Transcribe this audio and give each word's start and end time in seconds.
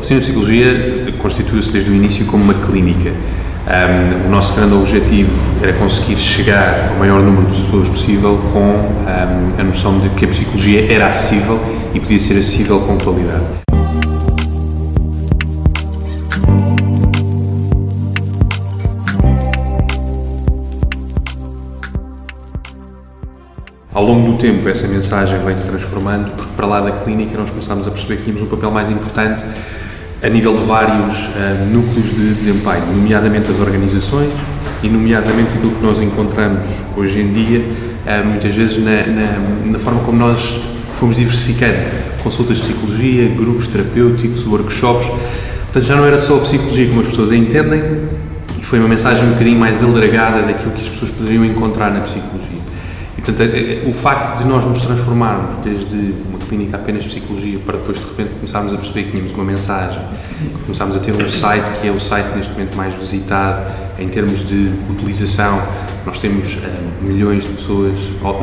A 0.00 0.02
Oficina 0.02 0.18
de 0.18 0.26
Psicologia 0.28 1.12
constituiu-se 1.18 1.70
desde 1.70 1.90
o 1.90 1.94
início 1.94 2.24
como 2.24 2.42
uma 2.42 2.54
clínica. 2.54 3.10
Um, 3.10 4.28
o 4.28 4.30
nosso 4.30 4.54
grande 4.54 4.72
objetivo 4.72 5.30
era 5.62 5.74
conseguir 5.74 6.18
chegar 6.18 6.88
ao 6.88 6.96
maior 6.96 7.20
número 7.20 7.46
de 7.48 7.60
pessoas 7.62 7.86
possível 7.90 8.38
com 8.50 8.60
um, 8.60 9.60
a 9.60 9.62
noção 9.62 9.98
de 9.98 10.08
que 10.08 10.24
a 10.24 10.28
psicologia 10.28 10.90
era 10.90 11.08
acessível 11.08 11.60
e 11.92 12.00
podia 12.00 12.18
ser 12.18 12.32
acessível 12.32 12.80
com 12.80 12.96
qualidade. 12.96 13.44
Ao 23.92 24.02
longo 24.02 24.32
do 24.32 24.38
tempo, 24.38 24.66
essa 24.66 24.88
mensagem 24.88 25.38
vem 25.44 25.54
se 25.58 25.64
transformando, 25.64 26.30
porque 26.30 26.52
para 26.56 26.66
lá 26.66 26.80
da 26.80 26.92
clínica 26.92 27.36
nós 27.36 27.50
começámos 27.50 27.86
a 27.86 27.90
perceber 27.90 28.16
que 28.16 28.22
tínhamos 28.22 28.42
um 28.42 28.46
papel 28.46 28.70
mais 28.70 28.88
importante 28.88 29.44
a 30.22 30.28
nível 30.28 30.56
de 30.58 30.64
vários 30.64 31.16
uh, 31.16 31.64
núcleos 31.70 32.10
de 32.14 32.34
desempenho, 32.34 32.86
nomeadamente 32.94 33.50
as 33.50 33.58
organizações 33.58 34.32
e, 34.82 34.88
nomeadamente, 34.88 35.54
aquilo 35.54 35.72
que 35.72 35.82
nós 35.82 36.00
encontramos 36.02 36.66
hoje 36.96 37.20
em 37.20 37.32
dia, 37.32 37.60
uh, 37.60 38.26
muitas 38.26 38.54
vezes 38.54 38.78
na, 38.78 39.06
na, 39.06 39.72
na, 39.72 39.78
forma 39.78 40.00
como 40.00 40.18
nós 40.18 40.60
fomos 40.98 41.16
diversificando 41.16 41.78
consultas 42.22 42.58
de 42.58 42.64
psicologia, 42.64 43.28
grupos 43.28 43.66
terapêuticos, 43.66 44.46
workshops. 44.46 45.06
Portanto, 45.06 45.84
já 45.84 45.96
não 45.96 46.04
era 46.04 46.18
só 46.18 46.36
a 46.36 46.40
psicologia 46.40 46.88
como 46.88 47.00
as 47.00 47.06
pessoas 47.08 47.30
a 47.30 47.36
entendem, 47.36 47.80
e 48.60 48.64
foi 48.64 48.78
uma 48.78 48.88
mensagem 48.88 49.24
um 49.24 49.30
bocadinho 49.30 49.58
mais 49.58 49.82
alargada 49.82 50.42
daquilo 50.42 50.72
que 50.72 50.82
as 50.82 50.88
pessoas 50.88 51.10
poderiam 51.12 51.46
encontrar 51.46 51.90
na 51.90 52.00
psicologia. 52.00 52.60
E, 53.16 53.22
portanto, 53.22 53.40
é, 53.54 53.88
o 53.88 53.92
facto 53.94 54.42
de 54.42 54.48
nós 54.48 54.66
nos 54.66 54.82
transformarmos 54.82 55.64
desde 55.64 56.12
uma 56.28 56.38
clínica 56.50 56.76
apenas 56.76 57.06
psicologia 57.06 57.60
para 57.60 57.78
depois, 57.78 57.98
de 57.98 58.04
repente, 58.04 58.30
começarmos 58.34 58.74
a 58.74 58.76
perceber 58.76 59.04
que 59.04 59.10
tínhamos 59.12 59.32
uma 59.32 59.44
mensagem, 59.44 60.02
começámos 60.66 60.96
a 60.96 60.98
ter 60.98 61.14
um 61.14 61.28
site 61.28 61.80
que 61.80 61.86
é 61.86 61.92
o 61.92 62.00
site 62.00 62.26
neste 62.36 62.52
momento 62.52 62.76
mais 62.76 62.92
visitado 62.94 63.72
em 63.98 64.08
termos 64.08 64.46
de 64.46 64.72
utilização. 64.90 65.62
Nós 66.04 66.18
temos 66.18 66.54
uh, 66.54 66.58
milhões 67.02 67.44
de 67.44 67.50
pessoas 67.50 67.94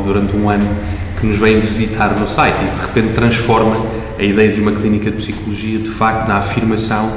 durante 0.06 0.38
um 0.38 0.50
ano 0.50 0.66
que 1.20 1.28
nos 1.28 1.38
vêm 1.38 1.60
visitar 1.60 2.18
no 2.18 2.28
site. 2.30 2.64
Isso, 2.64 2.76
de 2.76 2.82
repente, 2.82 3.14
transforma 3.14 3.76
a 4.18 4.24
ideia 4.24 4.54
de 4.54 4.62
uma 4.62 4.72
clínica 4.72 5.12
de 5.12 5.18
psicologia, 5.18 5.80
de 5.80 5.90
facto, 5.90 6.28
na 6.28 6.38
afirmação 6.38 7.12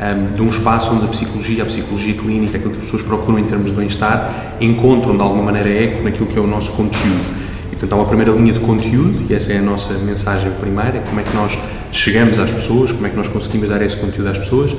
um, 0.00 0.36
de 0.36 0.42
um 0.42 0.48
espaço 0.48 0.94
onde 0.94 1.06
a 1.06 1.08
psicologia, 1.08 1.62
a 1.64 1.66
psicologia 1.66 2.14
clínica, 2.14 2.56
aquilo 2.56 2.72
que 2.72 2.78
as 2.78 2.84
pessoas 2.84 3.02
procuram 3.02 3.38
em 3.38 3.44
termos 3.44 3.70
de 3.70 3.76
bem-estar, 3.76 4.54
encontram 4.60 5.16
de 5.16 5.22
alguma 5.22 5.42
maneira 5.42 5.68
eco 5.68 6.04
naquilo 6.04 6.26
que 6.26 6.38
é 6.38 6.40
o 6.40 6.46
nosso 6.46 6.72
conteúdo. 6.72 7.45
Portanto, 7.78 7.92
há 7.92 7.96
uma 7.96 8.06
primeira 8.06 8.32
linha 8.32 8.54
de 8.54 8.60
conteúdo, 8.60 9.26
e 9.28 9.34
essa 9.34 9.52
é 9.52 9.58
a 9.58 9.62
nossa 9.62 9.92
mensagem 9.98 10.50
primeira, 10.52 11.00
como 11.00 11.20
é 11.20 11.22
que 11.22 11.34
nós 11.36 11.58
chegamos 11.92 12.38
às 12.38 12.50
pessoas, 12.50 12.90
como 12.90 13.06
é 13.06 13.10
que 13.10 13.16
nós 13.16 13.28
conseguimos 13.28 13.68
dar 13.68 13.82
esse 13.82 13.96
conteúdo 13.98 14.28
às 14.28 14.38
pessoas. 14.38 14.74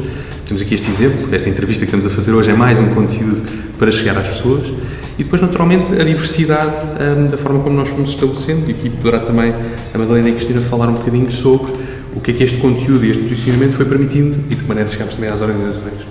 Temos 0.48 0.64
aqui 0.64 0.74
este 0.74 0.90
exemplo, 0.90 1.28
esta 1.32 1.48
entrevista 1.48 1.86
que 1.86 1.96
estamos 1.96 2.08
a 2.08 2.10
fazer 2.10 2.32
hoje 2.32 2.50
é 2.50 2.56
mais 2.56 2.80
um 2.80 2.88
conteúdo 2.96 3.48
para 3.78 3.92
chegar 3.92 4.18
às 4.18 4.28
pessoas. 4.28 4.74
E 5.20 5.24
depois, 5.24 5.40
naturalmente, 5.40 5.94
a 5.94 6.04
diversidade 6.04 6.74
um, 7.20 7.28
da 7.28 7.38
forma 7.38 7.60
como 7.60 7.76
nós 7.76 7.90
fomos 7.90 8.10
estabelecendo, 8.10 8.68
e 8.68 8.72
aqui 8.72 8.90
poderá 8.90 9.20
também 9.20 9.54
a 9.94 9.98
Madalena 9.98 10.30
e 10.30 10.32
a 10.32 10.36
Cristina 10.36 10.62
falar 10.62 10.90
um 10.90 10.94
bocadinho 10.94 11.32
sobre 11.32 11.72
o 12.16 12.20
que 12.20 12.32
é 12.32 12.34
que 12.34 12.44
este 12.44 12.58
conteúdo 12.58 13.06
e 13.06 13.12
este 13.12 13.22
posicionamento 13.22 13.74
foi 13.74 13.86
permitindo 13.86 14.38
e 14.50 14.56
de 14.56 14.64
que 14.64 14.68
maneira 14.68 14.90
chegamos 14.90 15.14
também 15.14 15.30
às 15.30 15.40
organizações. 15.42 16.02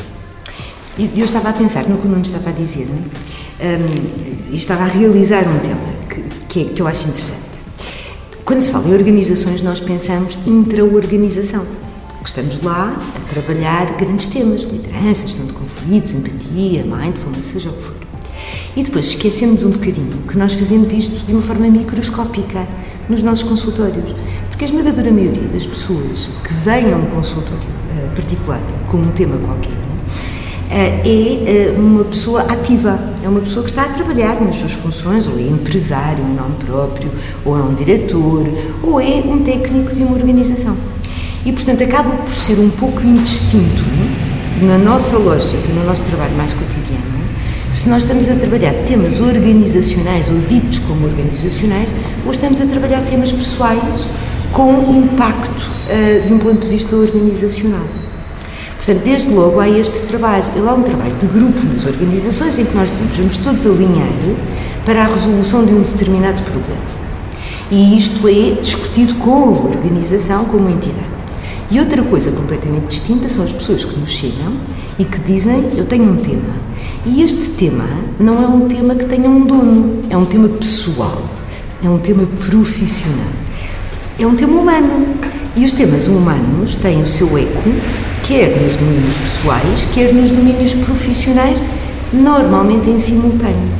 Eu 0.97 1.25
estava 1.25 1.49
a 1.49 1.53
pensar 1.53 1.89
no 1.89 1.99
que 1.99 2.07
o 2.07 2.11
Nuno 2.11 2.23
estava 2.23 2.51
a 2.51 2.53
dizer 2.53 2.87
um, 2.87 4.53
e 4.53 4.57
estava 4.57 4.85
a 4.85 4.87
realizar 4.87 5.43
um 5.49 5.59
tema 5.59 6.06
que, 6.17 6.65
que, 6.65 6.65
que 6.75 6.83
eu 6.83 6.87
acho 6.87 7.09
interessante. 7.09 7.41
Quando 8.45 8.63
se 8.63 8.71
fala 8.71 8.89
em 8.89 8.95
organizações, 8.95 9.61
nós 9.63 9.81
pensamos 9.81 10.39
intra-organização. 10.47 11.67
Estamos 12.25 12.63
lá 12.63 12.97
a 13.15 13.21
trabalhar 13.29 13.97
grandes 13.97 14.27
temas, 14.27 14.63
liderança, 14.63 15.27
gestão 15.27 15.47
de 15.47 15.53
conflitos, 15.53 16.13
empatia, 16.13 16.85
mindfulness, 16.85 17.47
seja 17.47 17.71
o 17.71 17.73
que 17.73 17.83
for. 17.83 17.95
E 18.77 18.83
depois 18.83 19.07
esquecemos 19.07 19.65
um 19.65 19.71
bocadinho 19.71 20.23
que 20.29 20.37
nós 20.37 20.55
fazemos 20.55 20.93
isto 20.93 21.25
de 21.25 21.33
uma 21.33 21.43
forma 21.43 21.69
microscópica 21.69 22.67
nos 23.09 23.23
nossos 23.23 23.49
consultórios. 23.49 24.15
Porque 24.49 24.65
a 24.65 24.69
esmagadora 24.69 25.11
maioria 25.11 25.49
das 25.49 25.67
pessoas 25.67 26.31
que 26.45 26.53
vêm 26.55 26.93
a 26.93 26.97
um 26.97 27.07
consultório 27.07 27.59
uh, 27.59 28.15
particular 28.15 28.61
com 28.91 28.99
um 28.99 29.13
tema 29.13 29.37
qualquer 29.39 29.86
é 30.71 31.73
uh, 31.77 31.81
uma 31.81 32.05
pessoa 32.05 32.43
ativa, 32.43 32.99
é 33.23 33.29
uma 33.29 33.41
pessoa 33.41 33.65
que 33.65 33.71
está 33.71 33.83
a 33.83 33.89
trabalhar 33.89 34.41
nas 34.41 34.57
suas 34.57 34.73
funções, 34.73 35.27
ou 35.27 35.39
é 35.39 35.43
empresário 35.43 36.25
em 36.25 36.35
nome 36.35 36.57
próprio, 36.65 37.11
ou 37.45 37.59
é 37.59 37.63
um 37.63 37.75
diretor, 37.75 38.47
ou 38.83 39.01
é 39.01 39.23
um 39.25 39.43
técnico 39.43 39.95
de 39.95 40.03
uma 40.03 40.15
organização. 40.15 40.77
E, 41.45 41.53
portanto, 41.53 41.85
acaba 41.85 42.11
por 42.11 42.35
ser 42.35 42.59
um 42.59 42.71
pouco 42.71 43.01
indistinto 43.03 43.85
na 44.63 44.79
nossa 44.79 45.17
lógica, 45.17 45.69
no 45.73 45.85
nosso 45.85 46.03
trabalho 46.05 46.35
mais 46.37 46.55
cotidiano, 46.55 47.17
se 47.71 47.89
nós 47.89 48.05
estamos 48.05 48.29
a 48.31 48.35
trabalhar 48.37 48.73
temas 48.85 49.21
organizacionais 49.21 50.31
ou 50.31 50.39
ditos 50.39 50.79
como 50.81 51.07
organizacionais, 51.07 51.93
ou 52.25 52.33
estamos 52.33 52.61
a 52.61 52.67
trabalhar 52.67 53.03
temas 53.03 53.33
pessoais 53.33 54.11
com 54.53 54.73
impacto 54.91 55.71
uh, 55.89 56.27
de 56.27 56.33
um 56.33 56.39
ponto 56.39 56.61
de 56.61 56.69
vista 56.69 56.97
organizacional. 56.97 57.85
Portanto, 58.87 59.05
desde 59.05 59.31
logo 59.31 59.59
há 59.59 59.69
este 59.69 60.07
trabalho. 60.07 60.45
Ele 60.55 60.69
há 60.69 60.73
um 60.73 60.83
trabalho 60.83 61.15
de 61.17 61.27
grupo 61.27 61.61
nas 61.67 61.85
organizações 61.87 62.57
em 62.57 62.65
que 62.65 62.77
nós 62.77 62.89
dizemos 62.89 63.17
vamos 63.17 63.39
todos 63.39 63.67
alinhar 63.67 64.09
para 64.85 65.03
a 65.03 65.07
resolução 65.09 65.65
de 65.65 65.73
um 65.75 65.83
determinado 65.83 66.41
problema. 66.43 66.81
E 67.69 67.99
isto 67.99 68.29
é 68.29 68.53
discutido 68.61 69.17
com 69.17 69.33
a 69.33 69.69
organização 69.71 70.45
como 70.45 70.69
entidade. 70.69 71.17
E 71.69 71.81
outra 71.81 72.01
coisa 72.05 72.31
completamente 72.31 72.87
distinta 72.87 73.29
são 73.29 73.43
as 73.43 73.51
pessoas 73.51 73.85
que 73.85 73.99
nos 73.99 74.11
chegam 74.11 74.53
e 75.01 75.05
que 75.05 75.19
dizem: 75.19 75.73
Eu 75.77 75.85
tenho 75.85 76.05
um 76.05 76.19
tema 76.19 76.55
e 77.05 77.23
este 77.23 77.51
tema 77.51 77.89
não 78.21 78.41
é 78.41 78.47
um 78.47 78.69
tema 78.69 78.95
que 78.95 79.05
tenha 79.07 79.29
um 79.29 79.45
dono, 79.45 80.05
é 80.09 80.17
um 80.17 80.25
tema 80.25 80.49
pessoal, 80.49 81.25
é 81.85 81.91
um 81.91 81.99
tema 81.99 82.25
profissional, 82.49 83.33
é 84.17 84.25
um 84.25 84.37
tema 84.37 84.61
humano. 84.61 85.36
E 85.57 85.65
os 85.65 85.73
temas 85.73 86.07
humanos 86.07 86.77
têm 86.77 87.01
o 87.01 87.07
seu 87.07 87.39
eco, 87.39 87.71
quer 88.23 88.61
nos 88.61 88.77
domínios 88.77 89.17
pessoais, 89.17 89.87
quer 89.87 90.13
nos 90.13 90.31
domínios 90.31 90.75
profissionais, 90.75 91.63
normalmente 92.13 92.91
em 92.91 92.99
simultâneo. 92.99 93.71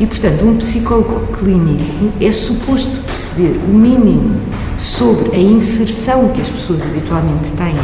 E, 0.00 0.06
portanto, 0.06 0.44
um 0.44 0.56
psicólogo 0.56 1.28
clínico 1.28 2.12
é 2.20 2.32
suposto 2.32 2.98
perceber 3.02 3.60
o 3.68 3.72
mínimo 3.72 4.40
sobre 4.76 5.36
a 5.36 5.38
inserção 5.38 6.30
que 6.32 6.40
as 6.40 6.50
pessoas 6.50 6.84
habitualmente 6.84 7.52
têm 7.52 7.76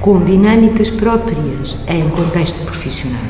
com 0.00 0.20
dinâmicas 0.24 0.90
próprias 0.90 1.78
em 1.86 2.08
contexto 2.08 2.58
profissional 2.64 3.20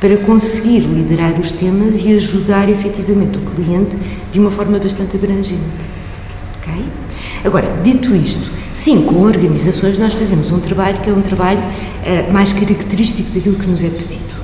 para 0.00 0.16
conseguir 0.16 0.80
liderar 0.80 1.38
os 1.38 1.52
temas 1.52 2.04
e 2.04 2.16
ajudar 2.16 2.68
efetivamente 2.68 3.38
o 3.38 3.42
cliente 3.42 3.96
de 4.32 4.40
uma 4.40 4.50
forma 4.50 4.76
bastante 4.80 5.16
abrangente. 5.16 5.62
Okay? 6.58 6.84
Agora, 7.44 7.72
dito 7.84 8.14
isto, 8.16 8.51
sim, 8.74 9.02
com 9.02 9.22
organizações 9.22 9.98
nós 9.98 10.14
fazemos 10.14 10.50
um 10.50 10.60
trabalho 10.60 10.98
que 11.00 11.10
é 11.10 11.12
um 11.12 11.22
trabalho 11.22 11.60
uh, 11.60 12.32
mais 12.32 12.52
característico 12.52 13.30
daquilo 13.30 13.56
que 13.56 13.68
nos 13.68 13.82
é 13.82 13.88
pedido, 13.88 14.34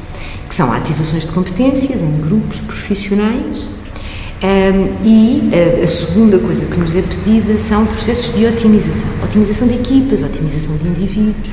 que 0.49 0.55
são 0.55 0.72
ativações 0.72 1.27
de 1.27 1.33
competências 1.33 2.03
em 2.03 2.21
grupos 2.21 2.61
profissionais, 2.61 3.71
um, 4.41 4.47
ehm, 4.47 4.89
e 5.05 5.50
uh, 5.53 5.84
a 5.84 5.87
segunda 5.87 6.39
coisa 6.39 6.66
que 6.66 6.78
nos 6.78 6.94
é 6.94 7.03
pedida 7.03 7.59
são 7.59 7.84
processos 7.87 8.34
de 8.37 8.47
otimização. 8.47 9.11
Otimização 9.25 9.66
de 9.66 9.75
equipas, 9.75 10.22
otimização 10.22 10.77
de 10.77 10.87
indivíduos. 10.87 11.50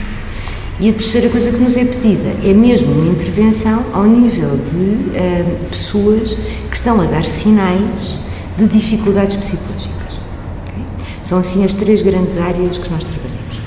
E 0.79 0.89
a 0.89 0.93
terceira 0.93 1.29
coisa 1.29 1.51
que 1.51 1.57
nos 1.57 1.77
é 1.77 1.85
pedida 1.85 2.35
é 2.43 2.53
mesmo 2.53 2.91
uma 2.91 3.09
intervenção 3.09 3.85
ao 3.93 4.03
nível 4.03 4.57
de 4.57 4.75
uh, 4.75 5.69
pessoas 5.69 6.37
que 6.69 6.75
estão 6.75 6.99
a 6.99 7.05
dar 7.05 7.23
sinais 7.23 8.19
de 8.57 8.67
dificuldades 8.67 9.37
psicológicas. 9.37 10.04
São 11.25 11.39
assim 11.39 11.65
as 11.65 11.73
três 11.73 12.03
grandes 12.03 12.37
áreas 12.37 12.77
que 12.77 12.87
nós 12.91 13.03
trabalhamos. 13.03 13.59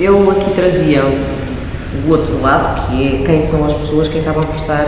Eu 0.00 0.30
aqui 0.30 0.54
trazia 0.54 1.02
o 1.04 2.10
outro 2.10 2.40
lado, 2.40 2.88
que 2.88 3.08
é 3.08 3.22
quem 3.26 3.46
são 3.46 3.66
as 3.66 3.74
pessoas 3.74 4.08
que 4.08 4.20
acabam 4.20 4.46
por 4.46 4.56
estar 4.56 4.86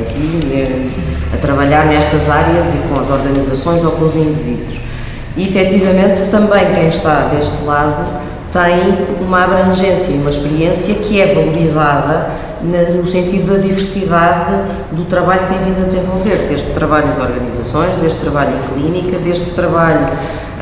aqui 0.00 0.44
né, 0.46 0.90
a 1.32 1.36
trabalhar 1.36 1.86
nestas 1.86 2.28
áreas 2.28 2.66
e 2.74 2.88
com 2.88 2.98
as 2.98 3.08
organizações 3.08 3.84
ou 3.84 3.92
com 3.92 4.06
os 4.06 4.16
indivíduos. 4.16 4.80
E 5.36 5.44
efetivamente 5.44 6.28
também 6.32 6.66
quem 6.74 6.88
está 6.88 7.28
deste 7.28 7.62
lado 7.64 8.20
tem 8.52 9.24
uma 9.24 9.44
abrangência 9.44 10.12
uma 10.14 10.30
experiência 10.30 10.92
que 10.92 11.20
é 11.20 11.32
valorizada 11.32 12.30
no 12.64 13.06
sentido 13.06 13.52
da 13.52 13.58
diversidade 13.58 14.54
do 14.92 15.04
trabalho 15.04 15.40
que 15.46 15.54
tem 15.54 15.64
vindo 15.64 15.84
a 15.84 15.88
desenvolver, 15.88 16.36
desde 16.48 16.70
trabalho 16.70 17.08
nas 17.08 17.18
organizações, 17.18 17.96
desde 18.00 18.18
trabalho 18.20 18.52
em 18.56 18.74
clínica, 18.74 19.18
desde 19.18 19.50
trabalho 19.50 20.08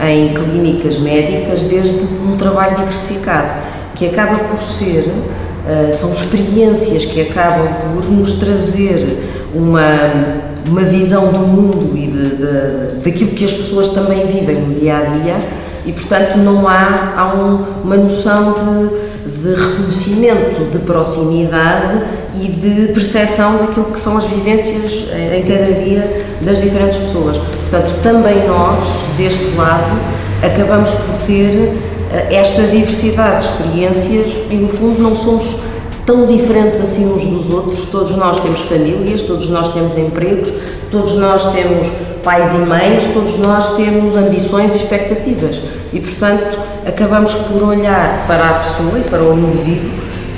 em 0.05 0.35
clínicas 0.35 0.99
médicas, 0.99 1.63
desde 1.63 2.01
um 2.27 2.37
trabalho 2.37 2.77
diversificado, 2.77 3.49
que 3.95 4.07
acaba 4.07 4.45
por 4.45 4.59
ser, 4.59 5.07
uh, 5.07 5.95
são 5.95 6.13
experiências 6.13 7.05
que 7.05 7.21
acabam 7.21 7.69
por 7.95 8.11
nos 8.11 8.35
trazer 8.35 9.51
uma, 9.55 10.43
uma 10.67 10.83
visão 10.83 11.29
do 11.29 11.39
mundo 11.39 11.97
e 11.97 12.07
de, 12.07 12.37
de, 12.37 13.05
daquilo 13.05 13.31
que 13.31 13.45
as 13.45 13.53
pessoas 13.53 13.89
também 13.91 14.27
vivem 14.27 14.57
no 14.57 14.75
dia 14.75 14.97
a 14.97 15.01
dia 15.03 15.37
E, 15.85 15.93
portanto, 15.93 16.37
não 16.39 16.69
há, 16.69 17.13
há 17.17 17.35
um, 17.35 17.83
uma 17.85 17.97
noção 17.97 18.53
de, 18.53 19.12
de 19.43 19.55
reconhecimento, 19.55 20.71
de 20.71 20.79
proximidade 20.79 22.05
e 22.41 22.49
de 22.49 22.93
percepção 22.93 23.59
daquilo 23.59 23.87
que 23.87 24.01
são 24.01 24.17
as 24.17 24.25
vivências 24.25 25.09
em 25.37 25.43
cada 25.43 25.73
dia 25.73 26.25
das 26.41 26.61
diferentes 26.63 26.99
pessoas. 26.99 27.37
Portanto, 27.37 27.95
também 28.03 28.47
nós, 28.47 28.79
deste 29.17 29.57
lado, 29.57 29.99
acabamos 30.43 30.91
por 30.91 31.27
ter 31.27 31.75
eh, 32.13 32.35
esta 32.35 32.63
diversidade 32.63 33.47
de 33.47 33.53
experiências 33.53 34.27
e, 34.51 34.55
no 34.57 34.69
fundo, 34.69 35.03
não 35.03 35.17
somos 35.17 35.61
tão 36.05 36.27
diferentes 36.27 36.81
assim 36.81 37.07
uns 37.07 37.25
dos 37.25 37.51
outros. 37.51 37.87
Todos 37.87 38.17
nós 38.17 38.41
temos 38.41 38.61
famílias, 38.61 39.23
todos 39.23 39.49
nós 39.51 39.73
temos 39.73 39.97
empregos, 39.97 40.53
todos 40.93 41.17
nós 41.17 41.53
temos 41.53 41.89
pais 42.23 42.55
e 42.55 42.59
mães, 42.59 43.03
todos 43.15 43.39
nós 43.39 43.77
temos 43.77 44.15
ambições 44.15 44.75
e 44.75 44.77
expectativas. 44.77 45.59
E, 45.93 45.99
portanto, 45.99 46.59
acabamos 46.87 47.35
por 47.35 47.63
olhar 47.63 48.27
para 48.27 48.51
a 48.51 48.55
pessoa 48.61 48.99
e 48.99 49.03
para 49.03 49.23
o 49.23 49.37
indivíduo, 49.37 49.91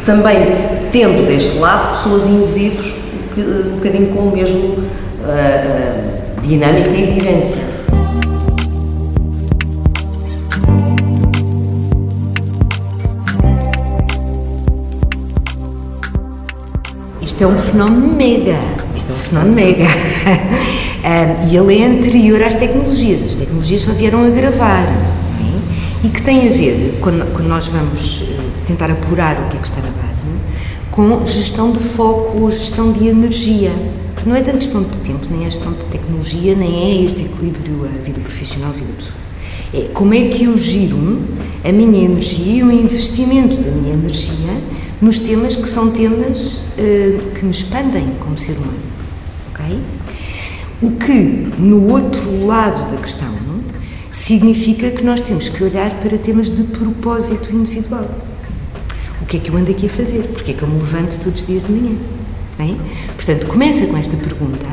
também 0.07 0.39
tendo 0.93 1.27
deste 1.27 1.59
lado 1.59 1.91
pessoas 1.91 2.25
e 2.27 2.29
indivíduos 2.29 2.95
um 3.37 3.77
bocadinho 3.77 4.15
com 4.15 4.21
o 4.21 4.33
mesmo 4.33 4.59
uh, 4.59 4.85
uh, 5.27 6.41
dinâmica 6.41 6.91
e 6.91 7.05
vivência. 7.05 7.75
Isto 17.21 17.43
é 17.43 17.47
um 17.49 17.59
fenómeno 17.59 18.15
mega. 18.15 18.59
Isto 18.95 19.11
é 19.11 19.15
um 19.17 19.19
fenómeno 19.29 19.55
mega. 19.55 19.85
um, 21.05 21.49
e 21.49 21.57
ele 21.57 21.83
é 21.83 21.87
anterior 21.87 22.43
às 22.43 22.55
tecnologias. 22.55 23.25
As 23.25 23.35
tecnologias 23.35 23.83
só 23.83 23.93
vieram 23.93 24.25
a 24.25 24.31
gravar. 24.31 24.87
É? 24.87 26.07
E 26.07 26.09
que 26.11 26.23
tem 26.23 26.47
a 26.47 26.51
ver, 26.51 26.99
quando, 27.01 27.25
nós 27.43 27.69
vamos 27.69 28.25
eh, 28.29 28.41
tentar 28.67 28.91
apurar 28.91 29.37
o 29.41 29.49
que 29.49 29.57
é 29.57 29.61
que 29.61 29.67
está 29.67 29.81
na 29.81 29.91
base, 29.91 30.27
com 30.91 31.25
gestão 31.27 31.73
de 31.73 31.81
foco 31.81 32.39
ou 32.39 32.51
gestão 32.51 32.93
de 32.93 33.09
energia. 33.09 33.73
Porque 34.15 34.29
não 34.29 34.37
é 34.37 34.43
tanto 34.43 34.59
questão 34.59 34.83
de 34.83 34.97
tempo, 34.99 35.27
nem 35.31 35.43
é 35.43 35.51
gestão 35.51 35.73
de 35.73 35.85
tecnologia, 35.87 36.55
nem 36.55 36.85
é 36.85 37.05
este 37.05 37.25
equilíbrio 37.25 37.85
a 37.85 38.03
vida 38.03 38.21
profissional, 38.21 38.71
a 38.71 38.73
vida 38.73 38.93
pessoal. 38.97 39.19
É 39.73 39.89
como 39.93 40.15
é 40.15 40.29
que 40.29 40.45
eu 40.45 40.57
giro 40.57 41.23
a 41.65 41.73
minha 41.73 42.05
energia 42.05 42.61
e 42.61 42.63
o 42.63 42.71
investimento 42.71 43.57
da 43.57 43.71
minha 43.71 43.95
energia 43.95 44.63
nos 45.01 45.19
temas 45.19 45.57
que 45.57 45.69
são 45.69 45.91
temas 45.91 46.65
uh, 46.79 47.31
que 47.35 47.45
me 47.45 47.51
expandem 47.51 48.13
como 48.21 48.39
ser 48.39 48.53
humano. 48.53 48.94
Okay? 49.65 49.81
O 50.83 50.91
que, 50.93 51.13
no 51.59 51.89
outro 51.91 52.47
lado 52.47 52.91
da 52.91 53.01
questão, 53.01 53.33
significa 54.15 54.91
que 54.91 55.03
nós 55.03 55.21
temos 55.21 55.49
que 55.49 55.65
olhar 55.65 55.91
para 56.01 56.17
temas 56.19 56.49
de 56.49 56.63
propósito 56.65 57.53
individual. 57.53 58.09
O 59.21 59.27
que 59.27 59.39
é 59.39 59.41
que 59.41 59.51
eu 59.51 59.57
ando 59.57 59.71
aqui 59.71 59.87
a 59.87 59.89
fazer? 59.89 60.23
Porque 60.33 60.53
é 60.53 60.55
que 60.55 60.63
eu 60.63 60.69
me 60.69 60.75
levanto 60.75 61.19
todos 61.19 61.41
os 61.41 61.47
dias 61.47 61.65
de 61.65 61.73
manhã? 61.73 61.97
É? 62.59 62.77
Portanto, 63.15 63.47
começa 63.47 63.87
com 63.87 63.97
esta 63.97 64.17
pergunta 64.17 64.67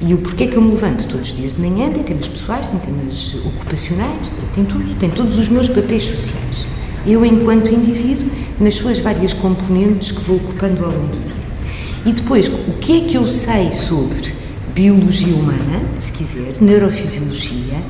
e 0.00 0.14
o 0.14 0.18
porquê 0.18 0.44
é 0.44 0.46
que 0.46 0.56
eu 0.56 0.62
me 0.62 0.70
levanto 0.70 1.08
todos 1.08 1.28
os 1.30 1.36
dias 1.36 1.54
de 1.54 1.60
manhã 1.60 1.90
tem 1.90 2.02
temas 2.02 2.28
pessoais, 2.28 2.68
tem 2.68 2.78
temas 2.78 3.34
ocupacionais, 3.44 4.32
tem 4.54 4.64
tudo, 4.64 4.94
tem 4.98 5.10
todos 5.10 5.38
os 5.38 5.48
meus 5.48 5.68
papéis 5.68 6.04
sociais. 6.04 6.68
Eu, 7.06 7.24
enquanto 7.24 7.72
indivíduo, 7.72 8.30
nas 8.60 8.74
suas 8.74 8.98
várias 8.98 9.32
componentes 9.32 10.12
que 10.12 10.20
vou 10.20 10.36
ocupando 10.36 10.84
ao 10.84 10.92
longo 10.92 11.08
do 11.08 11.24
dia. 11.24 11.34
E 12.06 12.12
depois, 12.12 12.48
o 12.48 12.72
que 12.80 12.98
é 12.98 13.00
que 13.06 13.16
eu 13.16 13.26
sei 13.26 13.72
sobre 13.72 14.33
biologia 14.74 15.34
humana, 15.34 15.84
se 16.00 16.12
quiser, 16.12 16.54
neurofisiologia, 16.60 17.80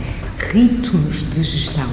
ritmos 0.52 1.24
de 1.30 1.42
gestão, 1.42 1.88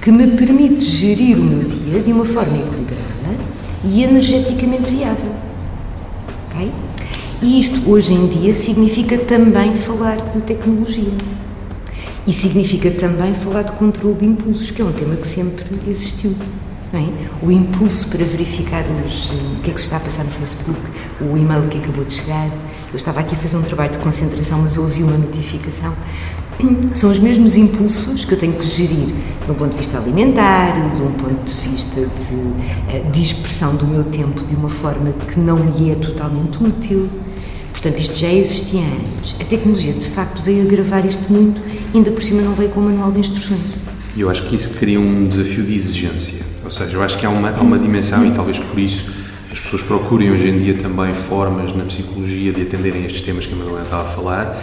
que 0.00 0.12
me 0.12 0.26
permite 0.28 0.84
gerir 0.84 1.38
o 1.38 1.42
meu 1.42 1.64
dia 1.64 2.00
de 2.00 2.12
uma 2.12 2.24
forma 2.24 2.56
equilibrada 2.56 3.36
e 3.84 4.04
energeticamente 4.04 4.90
viável. 4.90 5.34
Okay? 6.48 6.72
E 7.42 7.58
isto, 7.58 7.90
hoje 7.90 8.14
em 8.14 8.26
dia, 8.28 8.54
significa 8.54 9.18
também 9.18 9.74
falar 9.74 10.16
de 10.16 10.40
tecnologia. 10.42 11.12
E 12.24 12.32
significa 12.32 12.92
também 12.92 13.34
falar 13.34 13.62
de 13.62 13.72
controle 13.72 14.14
de 14.14 14.24
impulsos, 14.26 14.70
que 14.70 14.80
é 14.80 14.84
um 14.84 14.92
tema 14.92 15.16
que 15.16 15.26
sempre 15.26 15.64
existiu. 15.88 16.36
É? 16.94 17.44
O 17.44 17.50
impulso 17.50 18.08
para 18.08 18.24
verificar 18.24 18.84
os, 19.04 19.30
o 19.30 19.62
que 19.62 19.70
é 19.70 19.74
que 19.74 19.80
se 19.80 19.86
está 19.86 19.96
a 19.96 20.00
passar 20.00 20.24
no 20.24 20.30
Facebook, 20.30 20.78
o 21.20 21.36
e-mail 21.36 21.66
que 21.68 21.78
acabou 21.78 22.04
de 22.04 22.14
chegar. 22.14 22.50
Eu 22.92 22.96
estava 22.96 23.20
aqui 23.20 23.34
a 23.34 23.38
fazer 23.38 23.56
um 23.56 23.62
trabalho 23.62 23.90
de 23.90 23.98
concentração, 23.98 24.60
mas 24.60 24.76
ouvi 24.76 25.02
uma 25.02 25.16
notificação. 25.16 25.94
São 26.92 27.10
os 27.10 27.18
mesmos 27.18 27.56
impulsos 27.56 28.26
que 28.26 28.34
eu 28.34 28.38
tenho 28.38 28.52
que 28.52 28.66
gerir 28.66 29.06
de 29.46 29.50
um 29.50 29.54
ponto 29.54 29.70
de 29.70 29.78
vista 29.78 29.96
alimentar, 29.96 30.94
de 30.94 31.02
um 31.02 31.10
ponto 31.12 31.42
de 31.42 31.70
vista 31.70 32.02
de 32.02 32.34
uh, 32.34 33.10
dispersão 33.10 33.76
do 33.76 33.86
meu 33.86 34.04
tempo 34.04 34.44
de 34.44 34.54
uma 34.54 34.68
forma 34.68 35.10
que 35.12 35.40
não 35.40 35.56
me 35.56 35.90
é 35.90 35.94
totalmente 35.94 36.62
útil. 36.62 37.08
Portanto, 37.72 37.98
isto 37.98 38.18
já 38.18 38.30
existia 38.30 38.82
antes. 38.82 39.36
A 39.40 39.44
tecnologia, 39.44 39.94
de 39.94 40.06
facto, 40.06 40.42
veio 40.42 40.62
agravar 40.66 41.06
isto 41.06 41.32
muito, 41.32 41.62
ainda 41.94 42.10
por 42.10 42.22
cima 42.22 42.42
não 42.42 42.52
veio 42.52 42.68
com 42.68 42.80
o 42.80 42.82
manual 42.82 43.10
de 43.10 43.20
instruções. 43.20 43.72
E 44.14 44.20
eu 44.20 44.28
acho 44.28 44.42
que 44.42 44.54
isso 44.54 44.68
cria 44.74 45.00
um 45.00 45.26
desafio 45.26 45.64
de 45.64 45.74
exigência. 45.74 46.42
Ou 46.62 46.70
seja, 46.70 46.94
eu 46.94 47.02
acho 47.02 47.16
que 47.16 47.24
há 47.24 47.30
uma, 47.30 47.56
há 47.56 47.62
uma 47.62 47.78
dimensão, 47.78 48.26
e 48.26 48.32
talvez 48.32 48.58
por 48.58 48.78
isso 48.78 49.21
as 49.52 49.60
pessoas 49.60 49.82
procurem 49.82 50.30
hoje 50.30 50.48
em 50.48 50.58
dia 50.58 50.74
também 50.78 51.12
formas 51.12 51.76
na 51.76 51.84
psicologia 51.84 52.54
de 52.54 52.62
atenderem 52.62 53.04
estes 53.04 53.20
temas 53.20 53.44
que 53.44 53.52
a 53.52 53.56
Madalena 53.56 53.82
estava 53.82 54.08
a 54.08 54.10
falar, 54.10 54.58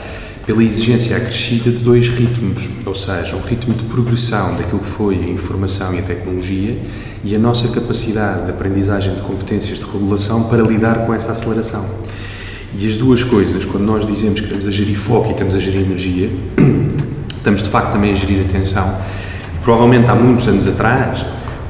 pela 0.48 0.64
exigência 0.64 1.16
acrescida 1.16 1.70
de 1.70 1.78
dois 1.78 2.10
ritmos, 2.10 2.68
ou 2.84 2.96
seja, 2.96 3.36
o 3.36 3.40
ritmo 3.40 3.76
de 3.76 3.84
progressão 3.84 4.56
daquilo 4.56 4.80
que 4.80 4.88
foi 4.88 5.16
a 5.16 5.28
informação 5.28 5.94
e 5.94 6.00
a 6.00 6.02
tecnologia 6.02 6.76
e 7.24 7.36
a 7.36 7.38
nossa 7.38 7.68
capacidade 7.68 8.46
de 8.46 8.50
aprendizagem 8.50 9.14
de 9.14 9.22
competências 9.22 9.78
de 9.78 9.86
regulação 9.86 10.46
para 10.46 10.64
lidar 10.64 11.06
com 11.06 11.14
essa 11.14 11.34
aceleração. 11.34 11.86
E 12.76 12.88
as 12.88 12.96
duas 12.96 13.24
coisas, 13.24 13.66
quando 13.66 13.84
nós 13.84 14.04
dizemos 14.04 14.40
que 14.40 14.48
estamos 14.48 14.66
a 14.66 14.72
gerir 14.72 14.98
foco 14.98 15.28
e 15.30 15.32
estamos 15.34 15.54
a 15.54 15.60
gerir 15.60 15.82
energia, 15.82 16.32
estamos 17.38 17.62
de 17.62 17.70
facto 17.70 17.92
também 17.92 18.12
a 18.12 18.16
gerir 18.16 18.44
atenção. 18.44 18.92
E 19.54 19.64
provavelmente 19.64 20.10
há 20.10 20.16
muitos 20.16 20.48
anos 20.48 20.68
atrás, 20.68 21.24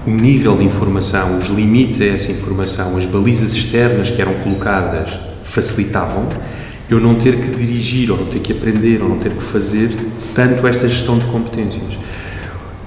o 0.09 0.11
nível 0.11 0.57
de 0.57 0.63
informação, 0.63 1.37
os 1.37 1.49
limites 1.49 2.01
a 2.01 2.05
essa 2.05 2.31
informação, 2.31 2.97
as 2.97 3.05
balizas 3.05 3.53
externas 3.53 4.09
que 4.09 4.19
eram 4.19 4.33
colocadas 4.33 5.11
facilitavam 5.43 6.27
eu 6.89 6.99
não 6.99 7.13
ter 7.13 7.35
que 7.35 7.55
dirigir, 7.55 8.09
ou 8.09 8.17
não 8.17 8.25
ter 8.25 8.39
que 8.39 8.51
aprender, 8.51 9.03
ou 9.03 9.09
não 9.09 9.19
ter 9.19 9.31
que 9.31 9.43
fazer 9.43 9.95
tanto 10.33 10.65
esta 10.65 10.87
gestão 10.87 11.19
de 11.19 11.25
competências. 11.25 11.99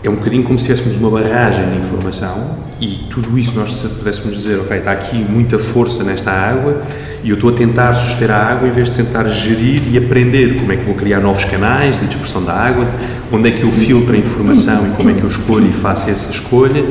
É 0.03 0.11
um 0.11 0.17
bocadinho 0.17 0.43
como 0.43 0.59
se 0.59 0.65
tivéssemos 0.65 0.97
uma 0.97 1.09
barragem 1.09 1.65
de 1.71 1.77
informação 1.77 2.57
e 2.81 3.07
tudo 3.09 3.39
isso 3.39 3.53
nós 3.55 3.81
pudéssemos 3.81 4.37
dizer, 4.37 4.59
ok, 4.59 4.77
está 4.77 4.91
aqui 4.91 5.17
muita 5.17 5.61
força 5.61 6.03
nesta 6.03 6.33
água 6.33 6.83
e 7.23 7.31
eu 7.31 7.37
estou 7.37 7.51
a 7.51 7.53
tentar 7.53 7.95
suster 7.95 8.29
a 8.33 8.37
água 8.37 8.69
em 8.69 8.73
vez 8.73 8.91
de 8.91 8.97
tentar 8.97 9.29
gerir 9.29 9.83
e 9.89 9.97
aprender 9.97 10.57
como 10.59 10.73
é 10.73 10.77
que 10.77 10.85
vou 10.85 10.97
criar 10.97 11.21
novos 11.21 11.45
canais 11.45 11.97
de 12.01 12.09
dispersão 12.09 12.45
da 12.45 12.53
água, 12.53 12.89
onde 13.31 13.49
é 13.49 13.53
que 13.53 13.63
eu 13.63 13.71
filtro 13.71 14.13
a 14.13 14.19
informação 14.19 14.85
e 14.89 14.97
como 14.97 15.11
é 15.11 15.15
que 15.15 15.23
eu 15.23 15.29
escolho 15.29 15.69
e 15.69 15.73
faço 15.73 16.11
essa 16.11 16.33
escolha 16.33 16.85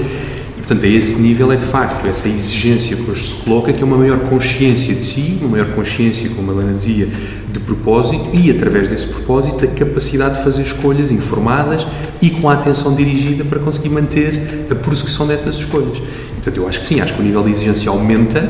Portanto, 0.72 0.90
a 0.90 0.96
esse 0.96 1.20
nível 1.20 1.52
é 1.52 1.58
de 1.58 1.66
facto 1.66 2.08
essa 2.08 2.30
exigência 2.30 2.96
que 2.96 3.12
hoje 3.12 3.28
se 3.28 3.44
coloca, 3.44 3.74
que 3.74 3.84
é 3.84 3.86
uma 3.86 3.98
maior 3.98 4.20
consciência 4.20 4.96
de 4.96 5.04
si, 5.04 5.38
uma 5.42 5.50
maior 5.50 5.68
consciência, 5.76 6.30
como 6.30 6.50
a 6.50 6.56
Helena 6.56 6.72
dizia, 6.72 7.10
de 7.52 7.60
propósito 7.60 8.30
e, 8.32 8.50
através 8.50 8.88
desse 8.88 9.08
propósito, 9.08 9.66
a 9.66 9.68
capacidade 9.68 10.38
de 10.38 10.46
fazer 10.46 10.62
escolhas 10.62 11.12
informadas 11.12 11.86
e 12.22 12.30
com 12.30 12.50
a 12.50 12.54
atenção 12.54 12.96
dirigida 12.96 13.44
para 13.44 13.60
conseguir 13.60 13.90
manter 13.90 14.66
a 14.72 14.76
prossecução 14.76 15.28
dessas 15.28 15.58
escolhas. 15.58 16.02
Portanto, 16.36 16.56
eu 16.56 16.66
acho 16.66 16.80
que 16.80 16.86
sim, 16.86 17.02
acho 17.02 17.16
que 17.16 17.22
o 17.22 17.26
nível 17.26 17.44
de 17.44 17.52
exigência 17.52 17.90
aumenta. 17.90 18.50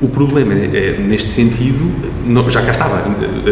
O 0.00 0.08
problema, 0.08 0.54
é, 0.54 0.98
neste 0.98 1.28
sentido, 1.28 1.92
já 2.48 2.60
cá 2.62 2.72
estava, 2.72 3.04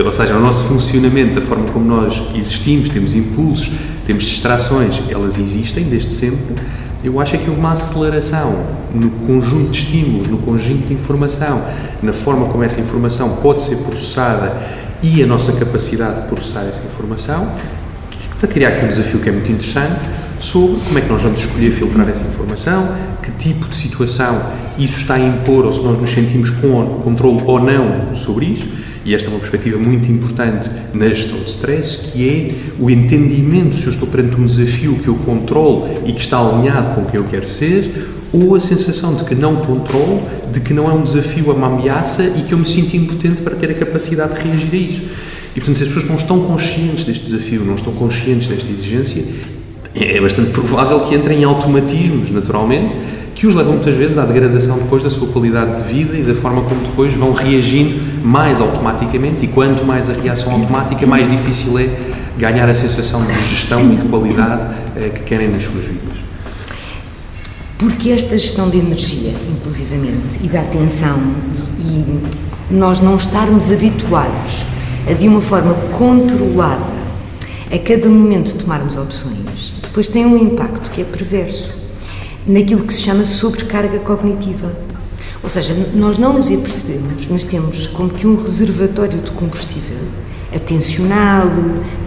ou 0.05 0.13
seja, 0.13 0.35
o 0.35 0.41
nosso 0.41 0.65
funcionamento, 0.65 1.39
a 1.39 1.43
forma 1.43 1.67
como 1.67 1.85
nós 1.85 2.21
existimos, 2.35 2.89
temos 2.89 3.15
impulsos, 3.15 3.71
temos 4.05 4.25
distrações, 4.25 5.01
elas 5.09 5.39
existem 5.39 5.85
desde 5.85 6.13
sempre 6.13 6.57
eu 7.03 7.19
acho 7.19 7.39
que 7.39 7.49
houve 7.49 7.61
uma 7.61 7.73
aceleração 7.73 8.55
no 8.95 9.11
conjunto 9.27 9.71
de 9.71 9.79
estímulos, 9.79 10.29
no 10.29 10.39
conjunto 10.39 10.87
de 10.87 10.95
informação, 10.95 11.63
na 12.03 12.13
forma 12.13 12.47
como 12.47 12.63
essa 12.63 12.81
informação 12.81 13.37
pode 13.37 13.63
ser 13.63 13.77
processada 13.77 14.55
e 15.03 15.23
a 15.23 15.27
nossa 15.27 15.53
capacidade 15.53 16.23
de 16.23 16.29
processar 16.29 16.65
essa 16.65 16.83
informação, 16.87 17.51
que 18.11 18.19
está 18.19 18.47
a 18.47 18.51
criar 18.51 18.69
aqui 18.69 18.85
um 18.85 18.89
desafio 18.89 19.21
que 19.21 19.29
é 19.29 19.33
muito 19.33 19.51
interessante 19.51 20.05
sobre 20.41 20.81
como 20.85 20.99
é 20.99 21.03
que 21.03 21.09
nós 21.09 21.23
vamos 21.23 21.39
escolher 21.39 21.71
filtrar 21.71 22.09
essa 22.09 22.23
informação, 22.23 22.95
que 23.23 23.31
tipo 23.33 23.69
de 23.69 23.77
situação 23.77 24.41
isso 24.79 24.99
está 24.99 25.15
a 25.15 25.21
impor 25.21 25.65
ou 25.65 25.73
se 25.73 25.81
nós 25.81 25.99
nos 25.99 26.11
sentimos 26.11 26.51
com 26.51 27.01
controle 27.03 27.43
ou 27.47 27.61
não 27.61 28.15
sobre 28.15 28.47
isso 28.47 28.69
e 29.05 29.15
esta 29.15 29.29
é 29.29 29.31
uma 29.31 29.39
perspectiva 29.39 29.79
muito 29.79 30.11
importante 30.11 30.71
na 30.93 31.09
gestão 31.09 31.39
de 31.39 31.51
stress, 31.51 32.11
que 32.13 32.29
é 32.29 32.53
o 32.79 32.91
entendimento 32.91 33.77
se 33.77 33.87
eu 33.87 33.93
estou 33.93 34.07
perante 34.07 34.37
um 34.37 34.47
desafio 34.47 34.97
que 34.97 35.09
eu 35.09 35.15
controlo 35.17 35.89
e 36.05 36.13
que 36.13 36.21
está 36.21 36.39
alinhado 36.39 36.95
com 36.95 37.03
o 37.03 37.05
que 37.07 37.17
eu 37.17 37.25
quero 37.25 37.47
ser, 37.47 38.09
ou 38.33 38.55
a 38.55 38.61
sensação 38.61 39.15
de 39.15 39.25
que 39.25 39.35
não 39.35 39.57
controlo, 39.57 40.23
de 40.53 40.61
que 40.61 40.75
não 40.75 40.89
é 40.89 40.93
um 40.93 41.03
desafio, 41.03 41.51
é 41.51 41.55
uma 41.55 41.67
ameaça 41.67 42.23
e 42.25 42.43
que 42.43 42.53
eu 42.53 42.59
me 42.59 42.67
sinto 42.67 42.95
impotente 42.97 43.43
para 43.43 43.57
ter 43.57 43.71
a 43.71 43.75
capacidade 43.75 44.35
de 44.35 44.49
reagir 44.49 44.73
a 44.73 44.77
isso. 44.77 45.03
E 45.57 45.61
portanto, 45.61 45.77
se 45.77 45.83
as 45.83 45.89
pessoas 45.89 46.09
não 46.09 46.17
estão 46.17 46.41
conscientes 46.41 47.05
deste 47.05 47.25
desafio, 47.25 47.65
não 47.65 47.75
estão 47.75 47.93
conscientes 47.93 48.49
desta 48.49 48.71
exigência, 48.71 49.25
é 49.95 50.21
bastante 50.21 50.51
provável 50.51 51.01
que 51.01 51.15
entrem 51.15 51.41
em 51.41 51.45
automatismos, 51.45 52.31
naturalmente, 52.31 52.95
que 53.41 53.47
os 53.47 53.55
levam 53.55 53.73
muitas 53.73 53.95
vezes 53.95 54.19
à 54.19 54.27
degradação 54.27 54.77
depois 54.77 55.03
da 55.03 55.09
sua 55.09 55.27
qualidade 55.29 55.83
de 55.83 55.95
vida 55.95 56.15
e 56.15 56.23
da 56.23 56.35
forma 56.35 56.61
como 56.61 56.83
depois 56.83 57.15
vão 57.15 57.33
reagindo 57.33 57.99
mais 58.23 58.61
automaticamente 58.61 59.47
e 59.47 59.49
quanto 59.49 59.83
mais 59.83 60.11
a 60.11 60.13
reação 60.13 60.53
automática, 60.53 61.07
mais 61.07 61.27
difícil 61.27 61.79
é 61.79 61.89
ganhar 62.37 62.69
a 62.69 62.75
sensação 62.75 63.25
de 63.25 63.33
gestão 63.49 63.81
e 63.95 63.97
de 63.97 64.09
qualidade 64.09 64.75
eh, 64.95 65.09
que 65.09 65.23
querem 65.23 65.49
nas 65.49 65.63
suas 65.63 65.85
vidas. 65.87 66.19
Porque 67.79 68.11
esta 68.11 68.37
gestão 68.37 68.69
de 68.69 68.77
energia, 68.77 69.33
inclusivamente, 69.51 70.39
e 70.45 70.47
da 70.47 70.61
atenção, 70.61 71.19
e 71.79 72.21
nós 72.71 73.01
não 73.01 73.17
estarmos 73.17 73.73
habituados 73.73 74.67
a, 75.09 75.15
de 75.15 75.27
uma 75.27 75.41
forma 75.41 75.73
controlada, 75.97 77.01
a 77.73 77.79
cada 77.79 78.07
momento 78.11 78.55
tomarmos 78.57 78.99
opções, 78.99 79.73
depois 79.83 80.09
tem 80.09 80.27
um 80.27 80.37
impacto 80.37 80.91
que 80.91 81.01
é 81.01 81.05
perverso 81.05 81.80
naquilo 82.47 82.85
que 82.85 82.93
se 82.93 83.03
chama 83.03 83.25
sobrecarga 83.25 83.99
cognitiva. 84.01 84.73
Ou 85.43 85.49
seja, 85.49 85.75
nós 85.95 86.19
não 86.19 86.35
nos 86.35 86.51
apercebemos, 86.53 87.27
mas 87.29 87.45
temos 87.45 87.87
como 87.87 88.11
que 88.11 88.27
um 88.27 88.37
reservatório 88.37 89.21
de 89.21 89.31
combustível 89.31 89.97
atencional, 90.55 91.47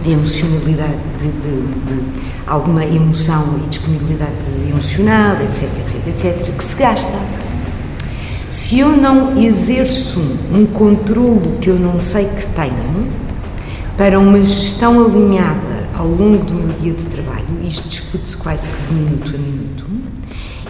de 0.02 0.12
emocionalidade, 0.12 0.98
de, 1.18 1.28
de, 1.28 1.94
de 1.94 2.02
alguma 2.46 2.84
emoção 2.84 3.58
e 3.64 3.68
disponibilidade 3.68 4.32
emocional, 4.68 5.36
etc, 5.42 5.64
etc, 5.80 6.06
etc, 6.08 6.56
que 6.56 6.64
se 6.64 6.76
gasta. 6.76 7.18
Se 8.48 8.78
eu 8.78 8.90
não 8.90 9.42
exerço 9.42 10.20
um 10.52 10.66
controlo 10.66 11.58
que 11.60 11.70
eu 11.70 11.78
não 11.78 12.00
sei 12.00 12.26
que 12.26 12.46
tenho, 12.48 13.08
para 13.96 14.18
uma 14.18 14.38
gestão 14.38 15.04
alinhada 15.04 15.88
ao 15.94 16.06
longo 16.06 16.44
do 16.44 16.54
meu 16.54 16.68
dia 16.80 16.92
de 16.92 17.04
trabalho, 17.06 17.46
isto 17.62 17.88
discute-se 17.88 18.36
quase 18.36 18.68
que 18.68 18.82
de 18.86 18.92
minuto 18.92 19.28
a 19.34 19.38
minuto, 19.38 19.86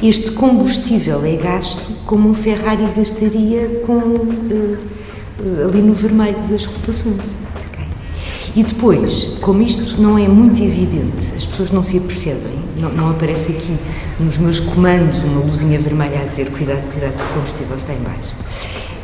este 0.09 0.33
combustível 0.33 1.25
é 1.25 1.37
gasto 1.37 1.83
como 2.05 2.29
um 2.29 2.35
Ferrari 2.35 2.85
gastaria 2.95 3.81
com, 3.87 3.93
uh, 3.93 4.79
ali 5.67 5.81
no 5.81 5.95
vermelho 5.95 6.39
das 6.49 6.67
rotações. 6.67 7.17
Okay? 7.69 7.89
E 8.55 8.63
depois, 8.63 9.31
como 9.41 9.63
isto 9.63 10.01
não 10.03 10.19
é 10.19 10.29
muito 10.29 10.63
evidente, 10.63 11.33
as 11.35 11.47
pessoas 11.47 11.71
não 11.71 11.83
se 11.83 11.97
apercebem, 11.97 12.59
não, 12.77 12.91
não 12.91 13.11
aparece 13.11 13.53
aqui 13.53 13.77
nos 14.21 14.37
meus 14.39 14.61
comandos 14.61 15.23
uma 15.23 15.41
luzinha 15.41 15.79
vermelha 15.79 16.21
a 16.21 16.25
dizer 16.25 16.51
cuidado, 16.51 16.87
cuidado 16.93 17.17
que 17.17 17.23
o 17.23 17.35
combustível 17.35 17.77
está 17.77 17.95
em 17.95 18.01
baixo. 18.01 18.35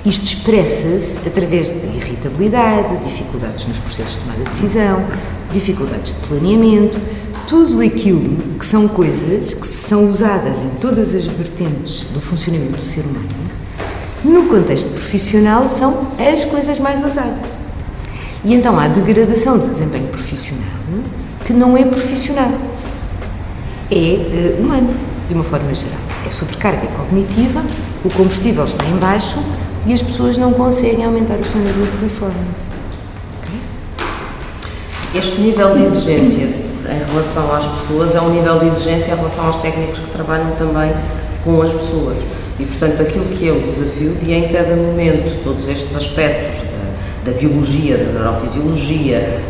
Isto 0.04 0.24
expressa-se 0.24 1.28
através 1.28 1.68
de 1.68 1.86
irritabilidade, 1.96 3.04
dificuldades 3.04 3.66
nos 3.66 3.78
processos 3.78 4.14
de 4.16 4.20
tomada 4.20 4.44
de 4.44 4.48
decisão, 4.48 5.04
dificuldades 5.52 6.14
de 6.14 6.26
planeamento, 6.26 6.98
tudo 7.50 7.80
aquilo 7.80 8.54
que 8.56 8.64
são 8.64 8.86
coisas 8.86 9.54
que 9.54 9.66
são 9.66 10.08
usadas 10.08 10.62
em 10.62 10.68
todas 10.80 11.16
as 11.16 11.26
vertentes 11.26 12.04
do 12.04 12.20
funcionamento 12.20 12.76
do 12.76 12.80
ser 12.80 13.00
humano, 13.00 13.28
no 14.24 14.46
contexto 14.46 14.92
profissional 14.92 15.68
são 15.68 16.12
as 16.16 16.44
coisas 16.44 16.78
mais 16.78 17.04
usadas. 17.04 17.58
E 18.44 18.54
então 18.54 18.78
há 18.78 18.86
degradação 18.86 19.58
de 19.58 19.68
desempenho 19.68 20.06
profissional 20.06 20.64
que 21.44 21.52
não 21.52 21.76
é 21.76 21.84
profissional, 21.84 22.52
é 23.90 23.96
uh, 23.96 24.62
humano, 24.62 24.94
de 25.28 25.34
uma 25.34 25.42
forma 25.42 25.74
geral. 25.74 25.98
É 26.24 26.30
sobrecarga 26.30 26.86
cognitiva, 26.86 27.64
o 28.04 28.10
combustível 28.10 28.62
está 28.62 28.84
em 28.84 28.96
baixo 28.98 29.42
e 29.86 29.92
as 29.92 30.00
pessoas 30.00 30.38
não 30.38 30.52
conseguem 30.52 31.04
aumentar 31.04 31.34
o 31.34 31.44
seu 31.44 31.60
nível 31.60 31.84
de 31.84 31.98
performance. 31.98 32.68
Este 35.12 35.40
nível 35.40 35.74
de 35.76 35.82
exigência 35.82 36.69
em 36.90 37.10
relação 37.10 37.54
às 37.54 37.64
pessoas 37.64 38.14
é 38.14 38.20
um 38.20 38.30
nível 38.30 38.58
de 38.58 38.66
exigência 38.66 39.12
em 39.12 39.16
relação 39.16 39.46
aos 39.46 39.56
técnicos 39.56 39.98
que 39.98 40.10
trabalham 40.10 40.50
também 40.58 40.92
com 41.44 41.62
as 41.62 41.70
pessoas. 41.70 42.16
E, 42.58 42.64
portanto, 42.64 43.00
aquilo 43.00 43.24
que 43.36 43.48
é 43.48 43.52
o 43.52 43.60
desafio 43.60 44.14
de, 44.14 44.32
em 44.32 44.48
cada 44.48 44.76
momento, 44.76 45.42
todos 45.42 45.68
estes 45.68 45.96
aspectos 45.96 46.60
da, 47.24 47.30
da 47.30 47.38
biologia, 47.38 47.96
da 47.96 48.12
neurofisiologia, 48.12 49.40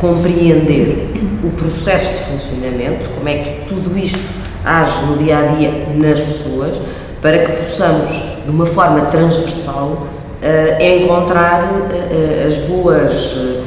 compreender 0.00 1.12
o 1.44 1.50
processo 1.50 2.18
de 2.18 2.24
funcionamento, 2.24 3.08
como 3.14 3.28
é 3.28 3.34
que 3.38 3.68
tudo 3.68 3.96
isto 3.96 4.42
age 4.64 5.06
no 5.06 5.18
dia 5.18 5.38
a 5.38 5.42
dia 5.54 5.70
nas 5.94 6.18
pessoas, 6.18 6.78
para 7.20 7.38
que 7.38 7.52
possamos, 7.62 8.10
de 8.44 8.50
uma 8.50 8.66
forma 8.66 9.02
transversal, 9.02 10.08
encontrar 10.80 11.62
as 12.48 12.56
boas 12.68 13.60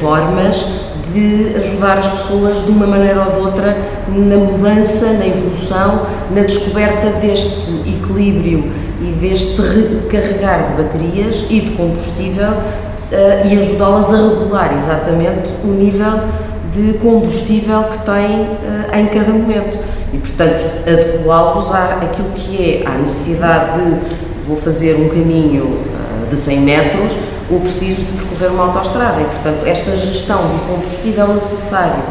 formas 0.00 0.88
de 1.12 1.56
ajudar 1.58 1.98
as 1.98 2.08
pessoas 2.08 2.64
de 2.64 2.70
uma 2.70 2.86
maneira 2.86 3.24
ou 3.24 3.32
de 3.32 3.38
outra 3.38 3.76
na 4.08 4.36
mudança, 4.36 5.12
na 5.12 5.26
evolução, 5.26 6.06
na 6.30 6.42
descoberta 6.42 7.10
deste 7.20 7.72
equilíbrio 7.86 8.70
e 9.00 9.12
deste 9.20 9.60
recarregar 9.60 10.68
de 10.68 10.82
baterias 10.82 11.46
e 11.48 11.60
de 11.60 11.70
combustível 11.70 12.48
uh, 12.50 13.46
e 13.46 13.58
ajudá-las 13.58 14.12
a 14.12 14.16
regular 14.16 14.76
exatamente 14.76 15.50
o 15.64 15.68
nível 15.68 16.20
de 16.74 16.98
combustível 16.98 17.84
que 17.84 17.98
têm 17.98 18.42
uh, 18.42 18.98
em 18.98 19.06
cada 19.06 19.32
momento. 19.32 19.78
E, 20.12 20.18
portanto, 20.18 20.64
adequá-los 20.86 21.70
àquilo 21.74 22.30
que 22.34 22.82
é 22.84 22.86
a 22.86 22.96
necessidade 22.96 23.78
de 23.78 24.46
vou 24.46 24.56
fazer 24.56 24.94
um 24.94 25.08
caminho 25.10 25.80
de 26.30 26.36
100 26.36 26.60
metros 26.60 27.12
ou 27.50 27.60
preciso 27.60 28.02
de 28.02 28.12
percorrer 28.12 28.50
uma 28.50 28.64
autoestrada. 28.64 29.20
E, 29.20 29.24
portanto, 29.24 29.66
esta 29.66 29.96
gestão 29.96 30.38
do 30.38 30.66
combustível 30.66 31.28
necessário 31.34 32.02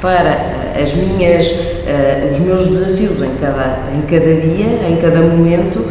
para 0.00 0.30
uh, 0.30 0.82
as 0.82 0.92
minhas, 0.94 1.50
uh, 1.50 2.30
os 2.30 2.38
meus 2.40 2.66
desafios 2.68 3.22
em 3.22 3.34
cada, 3.40 3.78
em 3.94 4.02
cada 4.02 4.34
dia, 4.40 4.88
em 4.88 4.98
cada 5.00 5.20
momento, 5.20 5.86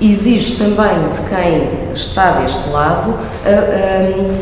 exige 0.00 0.56
também 0.56 0.96
de 1.12 1.20
quem 1.28 1.92
está 1.92 2.40
deste 2.40 2.70
lado 2.70 3.10
uh, 3.10 4.40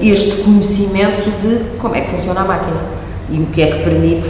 este 0.00 0.42
conhecimento 0.42 1.30
de 1.42 1.78
como 1.78 1.94
é 1.94 2.00
que 2.00 2.10
funciona 2.10 2.40
a 2.40 2.44
máquina 2.44 3.03
e 3.30 3.38
o 3.38 3.46
que 3.46 3.62
é 3.62 3.66
que 3.68 3.84
permite 3.84 4.28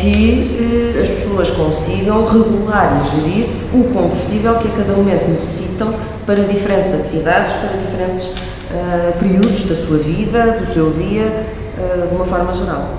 que 0.00 0.98
as 1.00 1.08
pessoas 1.08 1.50
consigam 1.50 2.26
regular 2.26 3.02
e 3.04 3.20
gerir 3.20 3.46
o 3.72 3.84
combustível 3.92 4.54
que 4.56 4.68
a 4.68 4.70
cada 4.72 4.92
momento 4.94 5.28
necessitam 5.28 5.94
para 6.26 6.42
diferentes 6.44 6.94
atividades, 6.94 7.54
para 7.54 7.76
diferentes 7.78 8.26
uh, 8.26 9.18
períodos 9.18 9.66
da 9.66 9.74
sua 9.74 9.98
vida, 9.98 10.58
do 10.60 10.66
seu 10.66 10.90
dia, 10.90 11.46
uh, 11.78 12.08
de 12.08 12.14
uma 12.14 12.24
forma 12.24 12.52
geral. 12.52 12.98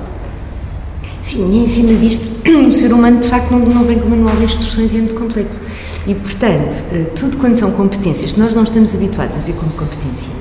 Sim, 1.21 1.51
e 1.53 1.63
em 1.63 1.65
cima 1.65 1.93
disto, 1.93 2.41
o 2.67 2.71
ser 2.71 2.91
humano 2.91 3.21
de 3.21 3.27
facto 3.27 3.51
não, 3.51 3.59
não 3.59 3.83
vem 3.83 3.99
com 3.99 4.09
manual 4.09 4.35
de 4.35 4.43
instruções 4.43 4.93
e 4.93 4.97
é 4.97 4.99
muito 4.99 5.15
complexo. 5.15 5.61
E, 6.05 6.13
portanto, 6.13 6.83
uh, 6.91 7.05
tudo 7.15 7.37
quando 7.37 7.55
são 7.55 7.71
competências 7.71 8.35
nós 8.35 8.53
não 8.53 8.63
estamos 8.63 8.93
habituados 8.93 9.37
a 9.37 9.41
ver 9.41 9.53
como 9.53 9.71
competências, 9.71 10.31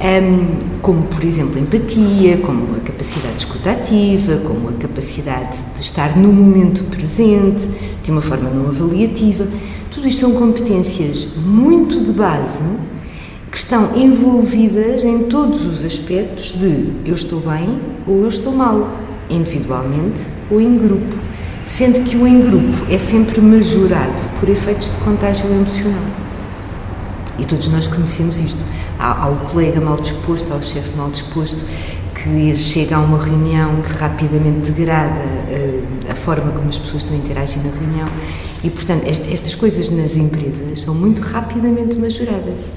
um, 0.00 0.78
como, 0.80 1.02
por 1.04 1.24
exemplo, 1.24 1.58
empatia, 1.58 2.36
como 2.38 2.76
a 2.76 2.80
capacidade 2.80 3.34
de 3.34 3.40
escuta 3.40 3.72
ativa, 3.72 4.36
como 4.38 4.68
a 4.68 4.72
capacidade 4.72 5.58
de 5.74 5.80
estar 5.80 6.16
no 6.16 6.32
momento 6.32 6.84
presente, 6.84 7.68
de 8.02 8.10
uma 8.10 8.20
forma 8.20 8.48
não 8.48 8.66
avaliativa, 8.66 9.46
tudo 9.90 10.06
isto 10.06 10.20
são 10.20 10.34
competências 10.34 11.28
muito 11.36 12.04
de 12.04 12.12
base 12.12 12.62
que 13.50 13.56
estão 13.56 13.96
envolvidas 13.96 15.04
em 15.04 15.24
todos 15.24 15.64
os 15.64 15.84
aspectos 15.84 16.52
de 16.52 16.92
eu 17.04 17.14
estou 17.14 17.40
bem 17.40 17.80
ou 18.06 18.22
eu 18.22 18.28
estou 18.28 18.52
mal, 18.52 18.88
individualmente 19.28 20.20
ou 20.50 20.60
em 20.60 20.76
grupo, 20.76 21.16
sendo 21.64 22.00
que 22.04 22.16
o 22.16 22.26
em 22.26 22.40
grupo 22.40 22.86
é 22.88 22.98
sempre 22.98 23.40
majorado 23.40 24.20
por 24.38 24.48
efeitos 24.48 24.90
de 24.90 24.98
contágio 24.98 25.50
emocional. 25.50 26.04
E 27.38 27.44
todos 27.44 27.68
nós 27.68 27.86
conhecemos 27.86 28.38
isto. 28.40 28.60
Há, 28.98 29.24
há 29.24 29.28
o 29.28 29.36
colega 29.50 29.80
mal 29.80 29.96
disposto, 29.96 30.52
há 30.52 30.56
o 30.56 30.62
chefe 30.62 30.96
mal 30.96 31.10
disposto, 31.10 31.60
que 32.14 32.56
chega 32.56 32.96
a 32.96 33.00
uma 33.00 33.18
reunião 33.18 33.80
que 33.82 33.96
rapidamente 33.96 34.70
degrada 34.72 35.14
uh, 35.14 36.10
a 36.10 36.14
forma 36.14 36.50
como 36.50 36.68
as 36.68 36.78
pessoas 36.78 37.04
estão 37.04 37.16
a 37.16 37.20
interagir 37.20 37.62
na 37.62 37.70
reunião 37.70 38.08
e, 38.64 38.70
portanto, 38.70 39.06
est 39.06 39.32
estas 39.32 39.54
coisas 39.54 39.90
nas 39.90 40.16
empresas 40.16 40.80
são 40.80 40.94
muito 40.94 41.22
rapidamente 41.22 41.96
majoradas. 41.96 42.72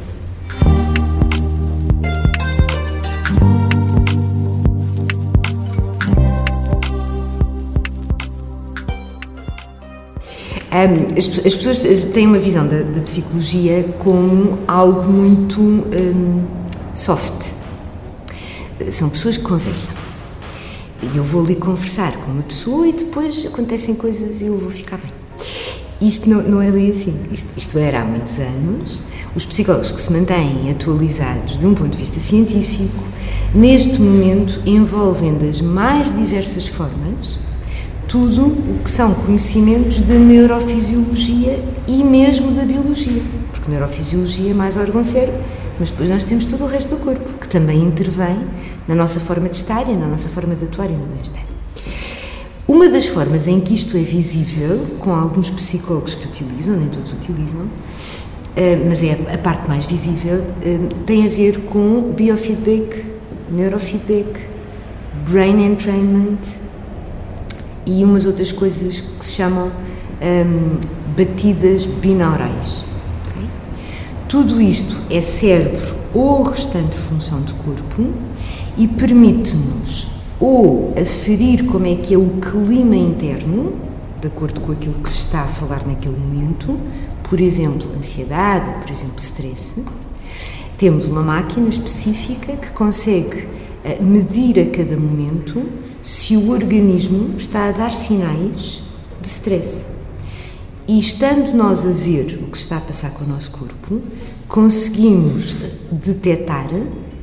Um, 10.71 11.17
as, 11.17 11.27
as, 11.45 11.53
pessoas 11.53 11.81
têm 12.13 12.25
uma 12.25 12.39
visão 12.39 12.65
da, 12.65 12.79
da, 12.81 13.01
psicologia 13.01 13.83
como 13.99 14.57
algo 14.65 15.03
muito 15.11 15.61
um, 15.61 16.45
soft, 16.93 17.51
são 18.89 19.09
pessoas 19.09 19.37
que 19.37 19.43
conversam. 19.43 19.93
E 21.03 21.17
eu 21.17 21.25
vou 21.25 21.43
ali 21.43 21.55
conversar 21.55 22.13
com 22.13 22.31
uma 22.31 22.43
pessoa 22.43 22.87
e 22.87 22.93
depois 22.93 23.45
acontecem 23.45 23.95
coisas 23.95 24.41
e 24.41 24.45
eu 24.45 24.57
vou 24.57 24.71
ficar 24.71 24.97
bem. 24.97 25.11
isto 25.99 26.29
não, 26.29 26.41
não 26.41 26.61
é 26.61 26.71
bem 26.71 26.89
assim. 26.89 27.19
Isto, 27.29 27.49
isto 27.57 27.77
era 27.77 28.01
há 28.01 28.05
muitos 28.05 28.39
anos. 28.39 29.03
Os 29.35 29.45
psicólogos 29.45 29.91
que 29.91 30.01
se 30.01 30.13
mantêm 30.13 30.69
atualizados 30.69 31.57
de 31.57 31.67
um 31.67 31.73
ponto 31.73 31.89
de 31.89 31.97
vista 31.97 32.19
científico, 32.19 33.03
neste 33.53 33.99
momento 33.99 34.61
envolvem 34.65 35.37
das 35.37 35.59
mais 35.59 36.15
diversas 36.15 36.67
formas 36.67 37.39
tudo 38.11 38.47
o 38.47 38.79
que 38.83 38.91
são 38.91 39.13
conhecimentos 39.13 40.01
de 40.01 40.15
neurofisiologia 40.15 41.63
e 41.87 42.03
mesmo 42.03 42.51
da 42.51 42.63
biologia. 42.63 43.23
Porque 43.53 43.71
neurofisiologia 43.71 44.51
é 44.51 44.53
mais 44.53 44.75
órgão-cérebro, 44.75 45.39
mas 45.79 45.91
depois 45.91 46.09
nós 46.09 46.25
temos 46.25 46.45
todo 46.47 46.65
o 46.65 46.67
resto 46.67 46.97
do 46.97 47.01
corpo, 47.01 47.39
que 47.39 47.47
também 47.47 47.81
intervém 47.81 48.37
na 48.85 48.95
nossa 48.95 49.21
forma 49.21 49.47
de 49.47 49.55
estar 49.55 49.89
e 49.89 49.95
na 49.95 50.07
nossa 50.07 50.27
forma 50.27 50.55
de 50.55 50.65
atuar 50.65 50.89
e 50.89 50.93
no 50.93 51.05
bem-estar. 51.05 51.45
Uma 52.67 52.89
das 52.89 53.05
formas 53.05 53.47
em 53.47 53.61
que 53.61 53.73
isto 53.73 53.95
é 53.95 54.01
visível, 54.01 54.87
com 54.99 55.13
alguns 55.13 55.49
psicólogos 55.49 56.13
que 56.13 56.27
utilizam, 56.27 56.75
nem 56.75 56.89
todos 56.89 57.13
utilizam, 57.13 57.65
eh, 58.57 58.75
mas 58.87 59.01
é 59.03 59.17
a 59.33 59.37
parte 59.37 59.69
mais 59.69 59.85
visível, 59.85 60.43
eh, 60.61 60.79
tem 61.05 61.25
a 61.25 61.29
ver 61.29 61.61
com 61.61 62.11
biofeedback, 62.11 63.05
neurofeedback, 63.49 64.49
brain 65.29 65.65
entrainment 65.65 66.39
e 67.85 68.03
umas 68.03 68.25
outras 68.25 68.51
coisas 68.51 69.01
que 69.01 69.25
se 69.25 69.33
chamam 69.33 69.71
um, 70.21 70.75
batidas 71.15 71.85
binaurais. 71.85 72.85
Okay? 73.27 73.47
Tudo 74.27 74.61
isto 74.61 74.95
é 75.09 75.19
cérebro 75.21 75.95
ou 76.13 76.43
restante 76.43 76.95
função 76.95 77.41
de 77.41 77.53
corpo 77.53 78.09
e 78.77 78.87
permite-nos 78.87 80.07
ou 80.39 80.93
aferir 80.99 81.65
como 81.65 81.85
é 81.85 81.95
que 81.95 82.13
é 82.13 82.17
o 82.17 82.29
clima 82.41 82.95
interno, 82.95 83.73
de 84.19 84.27
acordo 84.27 84.59
com 84.61 84.71
aquilo 84.71 84.95
que 84.95 85.09
se 85.09 85.19
está 85.19 85.41
a 85.41 85.47
falar 85.47 85.85
naquele 85.85 86.17
momento, 86.17 86.79
por 87.29 87.39
exemplo, 87.39 87.87
ansiedade, 87.97 88.69
por 88.81 88.89
exemplo, 88.89 89.17
stress. 89.17 89.83
Temos 90.77 91.05
uma 91.05 91.21
máquina 91.21 91.69
específica 91.69 92.53
que 92.53 92.71
consegue 92.71 93.47
eh, 93.83 94.01
medir 94.01 94.59
a 94.59 94.65
cada 94.65 94.97
momento 94.97 95.63
se 96.01 96.35
o 96.35 96.49
organismo 96.49 97.35
está 97.37 97.69
a 97.69 97.71
dar 97.71 97.93
sinais 97.93 98.83
de 99.21 99.27
stress. 99.27 99.85
E 100.87 100.97
estando 100.97 101.53
nós 101.53 101.85
a 101.85 101.91
ver 101.91 102.39
o 102.41 102.47
que 102.47 102.57
está 102.57 102.77
a 102.77 102.81
passar 102.81 103.11
com 103.11 103.23
o 103.23 103.27
nosso 103.27 103.51
corpo, 103.51 104.01
conseguimos 104.47 105.55
detectar 105.91 106.69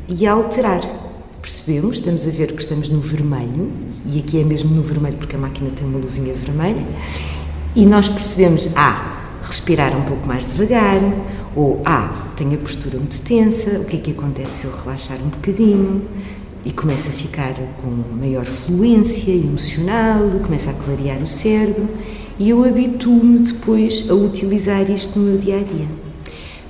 e 0.08 0.26
alterar 0.26 1.08
percebemos, 1.48 1.96
estamos 1.96 2.26
a 2.26 2.30
ver 2.30 2.52
que 2.52 2.60
estamos 2.60 2.90
no 2.90 3.00
vermelho, 3.00 3.72
e 4.04 4.18
aqui 4.18 4.38
é 4.38 4.44
mesmo 4.44 4.74
no 4.74 4.82
vermelho 4.82 5.16
porque 5.16 5.34
a 5.34 5.38
máquina 5.38 5.70
tem 5.70 5.86
uma 5.86 5.98
luzinha 5.98 6.34
vermelha, 6.34 6.86
e 7.74 7.86
nós 7.86 8.06
percebemos, 8.06 8.68
ah, 8.76 9.38
respirar 9.42 9.96
um 9.96 10.02
pouco 10.02 10.26
mais 10.26 10.46
devagar, 10.46 11.00
ou 11.56 11.80
ah, 11.86 12.32
tenho 12.36 12.52
a 12.52 12.58
postura 12.58 12.98
muito 12.98 13.20
tensa, 13.22 13.78
o 13.78 13.84
que 13.86 13.96
é 13.96 13.98
que 13.98 14.10
acontece 14.10 14.60
se 14.60 14.64
eu 14.66 14.76
relaxar 14.76 15.16
um 15.22 15.28
bocadinho? 15.28 16.02
E 16.64 16.72
começa 16.72 17.08
a 17.08 17.12
ficar 17.12 17.54
com 17.80 18.16
maior 18.16 18.44
fluência 18.44 19.30
emocional, 19.30 20.20
começa 20.44 20.70
a 20.70 20.74
clarear 20.74 21.22
o 21.22 21.26
cérebro, 21.26 21.88
e 22.38 22.50
eu 22.50 22.64
habituo-me 22.64 23.38
depois 23.38 24.04
a 24.08 24.14
utilizar 24.14 24.90
isto 24.90 25.18
no 25.18 25.26
meu 25.26 25.38
dia 25.38 25.56
a 25.56 25.62
dia. 25.62 25.86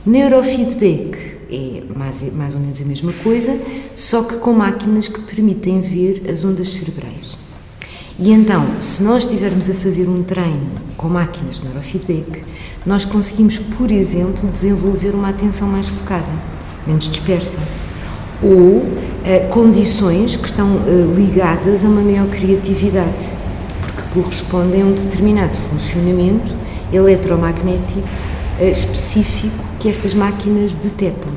Neurofeedback 0.06 1.36
é 1.50 1.82
mais, 1.94 2.22
mais 2.32 2.54
ou 2.54 2.60
menos 2.60 2.80
a 2.80 2.84
mesma 2.84 3.12
coisa, 3.24 3.58
só 3.94 4.22
que 4.22 4.36
com 4.36 4.52
máquinas 4.52 5.08
que 5.08 5.20
permitem 5.20 5.80
ver 5.80 6.22
as 6.30 6.44
ondas 6.44 6.68
cerebrais. 6.68 7.36
E 8.18 8.30
então, 8.30 8.80
se 8.80 9.02
nós 9.02 9.24
estivermos 9.24 9.70
a 9.70 9.74
fazer 9.74 10.08
um 10.08 10.22
treino 10.22 10.70
com 10.96 11.08
máquinas 11.08 11.60
de 11.60 11.66
neurofeedback, 11.66 12.42
nós 12.84 13.04
conseguimos, 13.04 13.58
por 13.58 13.90
exemplo, 13.90 14.50
desenvolver 14.50 15.10
uma 15.10 15.28
atenção 15.28 15.68
mais 15.68 15.88
focada, 15.88 16.26
menos 16.86 17.08
dispersa. 17.08 17.58
Ou 18.42 18.86
eh, 19.24 19.40
condições 19.50 20.36
que 20.36 20.46
estão 20.46 20.80
eh, 20.86 21.14
ligadas 21.16 21.84
a 21.84 21.88
uma 21.88 22.00
maior 22.02 22.28
criatividade, 22.28 23.28
porque 23.80 24.02
correspondem 24.14 24.82
a 24.82 24.84
um 24.84 24.92
determinado 24.92 25.56
funcionamento 25.56 26.54
eletromagnético 26.92 28.06
eh, 28.60 28.70
específico 28.70 29.64
que 29.80 29.88
estas 29.88 30.14
máquinas 30.14 30.74
detectam. 30.74 31.32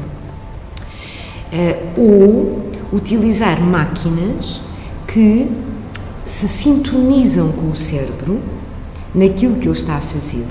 Ou 1.97 2.65
utilizar 2.93 3.59
máquinas 3.59 4.61
que 5.05 5.51
se 6.23 6.47
sintonizam 6.47 7.51
com 7.51 7.71
o 7.71 7.75
cérebro 7.75 8.39
naquilo 9.13 9.55
que 9.55 9.67
ele 9.67 9.75
está 9.75 9.95
a 9.95 10.01
fazer 10.01 10.45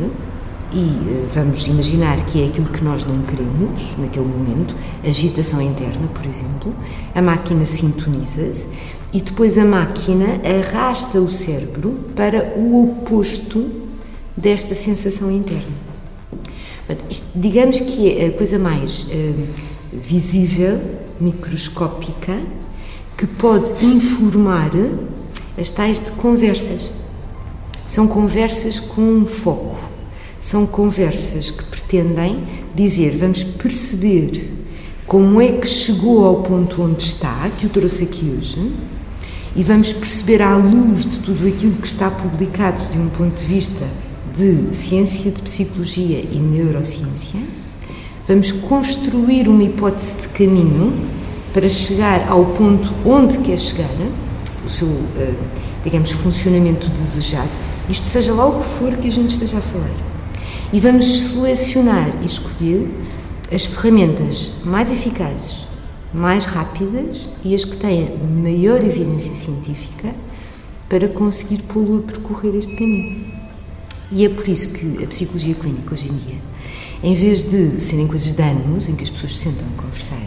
e 0.72 0.78
uh, 0.78 1.26
vamos 1.28 1.66
imaginar 1.66 2.24
que 2.26 2.42
é 2.42 2.46
aquilo 2.46 2.68
que 2.68 2.82
nós 2.82 3.04
não 3.04 3.20
queremos 3.22 3.96
naquele 3.98 4.26
momento, 4.26 4.76
agitação 5.04 5.60
interna, 5.60 6.06
por 6.08 6.24
exemplo, 6.26 6.74
a 7.14 7.20
máquina 7.20 7.66
sintoniza-se 7.66 8.68
e 9.12 9.20
depois 9.20 9.58
a 9.58 9.64
máquina 9.64 10.40
arrasta 10.44 11.20
o 11.20 11.28
cérebro 11.28 11.98
para 12.14 12.54
o 12.56 12.84
oposto 12.84 13.68
desta 14.36 14.74
sensação 14.74 15.30
interna. 15.30 15.90
Digamos 17.34 17.80
que 17.80 18.16
é 18.16 18.26
a 18.26 18.32
coisa 18.32 18.58
mais 18.58 19.04
uh, 19.04 19.46
visível, 19.92 20.80
microscópica, 21.20 22.38
que 23.16 23.26
pode 23.26 23.84
informar 23.84 24.70
as 25.58 25.68
tais 25.68 26.00
de 26.00 26.12
conversas. 26.12 26.92
São 27.86 28.06
conversas 28.06 28.80
com 28.80 29.02
um 29.02 29.26
foco. 29.26 29.89
São 30.40 30.66
conversas 30.66 31.50
que 31.50 31.62
pretendem 31.64 32.42
dizer, 32.74 33.14
vamos 33.16 33.44
perceber 33.44 34.50
como 35.06 35.40
é 35.40 35.52
que 35.52 35.66
chegou 35.66 36.24
ao 36.24 36.36
ponto 36.36 36.82
onde 36.82 37.02
está, 37.02 37.50
que 37.58 37.66
o 37.66 37.68
trouxe 37.68 38.04
aqui 38.04 38.32
hoje, 38.38 38.72
e 39.54 39.62
vamos 39.62 39.92
perceber 39.92 40.40
à 40.40 40.56
luz 40.56 41.04
de 41.04 41.18
tudo 41.18 41.46
aquilo 41.46 41.74
que 41.74 41.86
está 41.86 42.10
publicado 42.10 42.82
de 42.90 42.96
um 42.96 43.08
ponto 43.10 43.38
de 43.38 43.44
vista 43.44 43.84
de 44.34 44.74
ciência 44.74 45.30
de 45.30 45.42
psicologia 45.42 46.20
e 46.20 46.38
neurociência, 46.38 47.40
vamos 48.26 48.52
construir 48.52 49.48
uma 49.48 49.64
hipótese 49.64 50.22
de 50.22 50.28
caminho 50.28 50.92
para 51.52 51.68
chegar 51.68 52.28
ao 52.30 52.46
ponto 52.46 52.94
onde 53.04 53.38
quer 53.40 53.58
chegar, 53.58 53.90
o 54.64 54.68
seu, 54.68 54.88
eh, 55.18 55.34
digamos, 55.82 56.12
funcionamento 56.12 56.88
desejado, 56.88 57.50
isto 57.88 58.06
seja 58.06 58.32
lá 58.32 58.46
o 58.46 58.60
que 58.60 58.64
for 58.64 58.96
que 58.96 59.08
a 59.08 59.10
gente 59.10 59.30
esteja 59.30 59.58
a 59.58 59.60
falar. 59.60 60.09
E 60.72 60.78
vamos 60.78 61.04
selecionar 61.04 62.08
e 62.22 62.26
escolher 62.26 62.88
as 63.52 63.66
ferramentas 63.66 64.52
mais 64.64 64.92
eficazes, 64.92 65.66
mais 66.14 66.44
rápidas 66.44 67.28
e 67.42 67.52
as 67.54 67.64
que 67.64 67.76
têm 67.76 68.16
maior 68.18 68.78
evidência 68.84 69.34
científica 69.34 70.14
para 70.88 71.08
conseguir 71.08 71.62
pô-lo 71.62 71.98
a 71.98 72.02
percorrer 72.02 72.54
este 72.54 72.76
caminho. 72.76 73.26
E 74.12 74.24
é 74.24 74.28
por 74.28 74.46
isso 74.46 74.68
que 74.70 75.02
a 75.02 75.08
psicologia 75.08 75.56
clínica 75.56 75.92
hoje 75.92 76.08
em 76.08 76.16
dia, 76.16 76.38
em 77.02 77.14
vez 77.14 77.42
de 77.42 77.80
serem 77.80 78.06
coisas 78.06 78.32
de 78.32 78.42
anos 78.42 78.88
em 78.88 78.94
que 78.94 79.02
as 79.02 79.10
pessoas 79.10 79.36
se 79.36 79.50
sentam 79.50 79.66
a 79.76 79.82
conversar, 79.82 80.18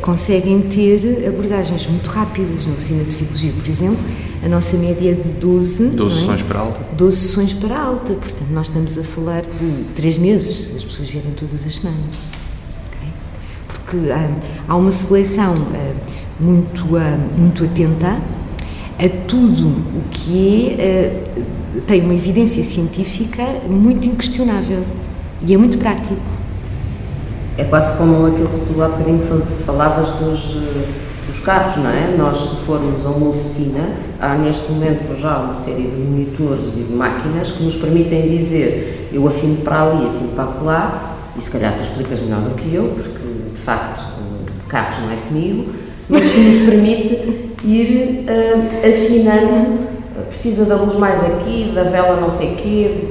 conseguem 0.00 0.60
ter 0.62 1.26
abordagens 1.26 1.86
muito 1.86 2.08
rápidas. 2.08 2.66
Na 2.66 2.74
oficina 2.74 3.00
de 3.00 3.08
psicologia, 3.08 3.52
por 3.52 3.68
exemplo, 3.68 3.98
a 4.44 4.48
nossa 4.48 4.76
média 4.76 5.10
é 5.10 5.14
de 5.14 5.28
12, 5.28 5.90
12 5.90 6.16
é? 6.16 6.20
sessões 6.20 6.42
para 6.42 6.58
alta. 6.60 6.80
12 6.96 7.16
sessões 7.16 7.54
para 7.54 7.78
alta. 7.78 8.14
Portanto, 8.14 8.48
nós 8.52 8.68
estamos 8.68 8.98
a 8.98 9.02
falar 9.02 9.42
de 9.42 9.84
3 9.94 10.18
meses, 10.18 10.66
se 10.66 10.76
as 10.76 10.84
pessoas 10.84 11.08
vierem 11.08 11.32
todas 11.32 11.66
as 11.66 11.74
semanas. 11.74 12.16
Okay? 12.88 13.08
Porque 13.68 14.10
há, 14.10 14.30
há, 14.68 14.76
uma 14.76 14.92
seleção 14.92 15.54
uh, 15.54 15.96
muito, 16.40 16.84
uh, 16.96 17.38
muito 17.38 17.64
atenta 17.64 18.20
a 18.98 19.08
tudo 19.26 19.68
o 19.68 20.02
que 20.10 20.76
é. 20.78 21.22
Tem 21.86 22.02
uma 22.02 22.14
evidência 22.14 22.62
científica 22.62 23.42
muito 23.66 24.06
inquestionável 24.06 24.84
e 25.40 25.54
é 25.54 25.56
muito 25.56 25.78
prático. 25.78 26.31
É 27.58 27.64
quase 27.64 27.96
como 27.98 28.26
aquilo 28.26 28.48
que 28.48 28.72
tu 28.72 28.82
há 28.82 28.88
bocadinho 28.88 29.20
falavas 29.66 30.10
dos, 30.12 30.56
dos 31.26 31.40
carros, 31.40 31.76
não 31.76 31.90
é? 31.90 32.14
Nós, 32.16 32.38
se 32.38 32.56
formos 32.64 33.04
a 33.04 33.10
uma 33.10 33.28
oficina, 33.28 33.90
há 34.20 34.34
neste 34.34 34.72
momento 34.72 35.14
já 35.20 35.38
uma 35.38 35.54
série 35.54 35.82
de 35.82 36.00
monitores 36.00 36.76
e 36.76 36.84
de 36.84 36.92
máquinas 36.92 37.52
que 37.52 37.64
nos 37.64 37.76
permitem 37.76 38.28
dizer 38.28 39.10
eu 39.12 39.26
afino 39.28 39.56
para 39.58 39.82
ali, 39.82 40.06
afino 40.06 40.30
para 40.34 40.44
lá, 40.62 41.16
e 41.38 41.42
se 41.42 41.50
calhar 41.50 41.74
tu 41.74 41.82
explicas 41.82 42.20
melhor 42.20 42.40
do 42.40 42.54
que 42.54 42.74
eu, 42.74 42.84
porque 42.84 43.52
de 43.54 43.60
facto 43.60 44.02
carros 44.68 44.98
não 45.00 45.12
é 45.12 45.16
comigo, 45.28 45.70
mas 46.08 46.26
que 46.26 46.40
nos 46.40 46.56
permite 46.68 47.14
ir 47.64 48.24
uh, 48.26 48.88
afinando 48.88 49.92
precisa 50.32 50.64
da 50.64 50.76
luz 50.76 50.96
mais 50.96 51.22
aqui, 51.22 51.72
da 51.74 51.84
vela 51.84 52.20
não 52.20 52.30
sei 52.30 52.54
quê. 52.56 53.08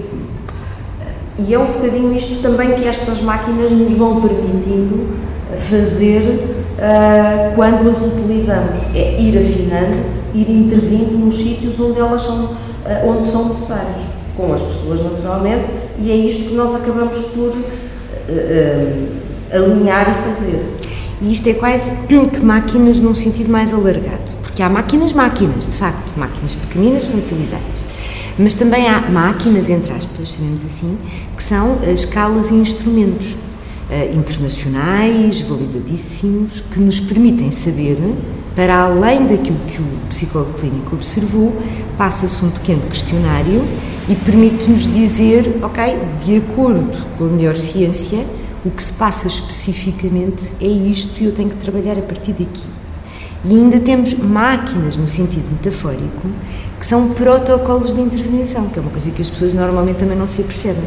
E 1.48 1.54
é 1.54 1.60
um 1.60 1.66
bocadinho 1.66 2.16
isto 2.16 2.42
também 2.42 2.74
que 2.74 2.88
estas 2.88 3.22
máquinas 3.22 3.72
nos 3.72 3.94
vão 3.94 4.22
permitindo 4.22 5.08
fazer 5.56 6.22
uh, 6.78 7.56
quando 7.56 7.90
as 7.90 7.98
utilizamos. 8.02 8.96
É 8.96 9.20
ir 9.20 9.38
afinando, 9.38 9.98
ir 10.34 10.50
intervindo 10.50 11.18
nos 11.18 11.36
sítios 11.36 11.80
onde 11.80 12.00
elas 12.00 12.22
são, 12.22 12.46
uh, 12.46 13.10
onde 13.10 13.28
são 13.28 13.48
necessários. 13.48 14.12
com 14.36 14.54
as 14.54 14.62
pessoas 14.62 15.04
naturalmente, 15.04 15.70
e 16.00 16.10
é 16.10 16.16
isto 16.16 16.50
que 16.50 16.56
nós 16.56 16.74
acabamos 16.76 17.18
por 17.20 17.50
uh, 17.50 19.08
alinhar 19.52 20.10
e 20.10 20.14
fazer. 20.14 20.66
E 21.22 21.32
isto 21.32 21.48
é 21.50 21.54
quase 21.54 21.92
que 22.08 22.40
máquinas 22.40 23.00
num 23.00 23.14
sentido 23.14 23.52
mais 23.52 23.74
alargado, 23.74 24.36
porque 24.52 24.64
há 24.64 24.70
máquinas, 24.70 25.14
máquinas, 25.14 25.66
de 25.66 25.76
facto, 25.78 26.12
máquinas 26.20 26.56
pequeninas 26.56 27.06
são 27.06 27.20
utilizadas. 27.20 27.86
Mas 28.38 28.54
também 28.54 28.86
há 28.86 29.00
máquinas, 29.10 29.70
entre 29.70 29.94
aspas, 29.94 30.34
chamemos 30.34 30.66
assim, 30.66 30.98
que 31.38 31.42
são 31.42 31.80
escalas 31.88 32.52
e 32.52 32.56
instrumentos 32.56 33.32
uh, 33.32 34.14
internacionais, 34.14 35.40
validadíssimos, 35.40 36.60
que 36.70 36.82
nos 36.82 37.00
permitem 37.00 37.50
saber, 37.50 37.98
para 38.54 38.78
além 38.78 39.26
daquilo 39.26 39.58
que 39.68 39.82
o 39.82 39.86
psicólogo 40.10 40.54
clínico 40.56 40.96
observou, 40.98 41.56
passa-se 41.98 42.44
um 42.44 42.50
pequeno 42.50 42.82
questionário 42.90 43.64
e 44.10 44.16
permite-nos 44.16 44.86
dizer, 44.86 45.60
ok, 45.64 45.98
de 46.26 46.38
acordo 46.38 47.08
com 47.18 47.24
a 47.24 47.28
melhor 47.30 47.56
ciência, 47.56 48.26
o 48.66 48.70
que 48.70 48.84
se 48.84 48.92
passa 48.94 49.30
especificamente 49.30 50.52
é 50.60 50.68
isto 50.68 51.22
e 51.22 51.26
eu 51.26 51.32
tenho 51.32 51.50
que 51.50 51.56
trabalhar 51.56 51.98
a 51.98 52.02
partir 52.02 52.34
daqui. 52.34 52.81
E 53.44 53.56
ainda 53.56 53.80
temos 53.80 54.14
máquinas, 54.14 54.98
no 54.98 55.08
sentido 55.08 55.50
metafórico, 55.52 56.30
que 56.80 56.86
são 56.86 57.10
protocolos 57.10 57.94
de 57.94 58.02
intervenção, 58.02 58.70
que 58.70 58.78
é 58.78 58.82
uma 58.82 58.92
coisa 58.92 59.10
que 59.12 59.22
as 59.22 59.30
pessoas 59.30 59.54
normalmente 59.54 59.98
também 59.98 60.18
não 60.18 60.28
se 60.28 60.42
apercebem. 60.42 60.84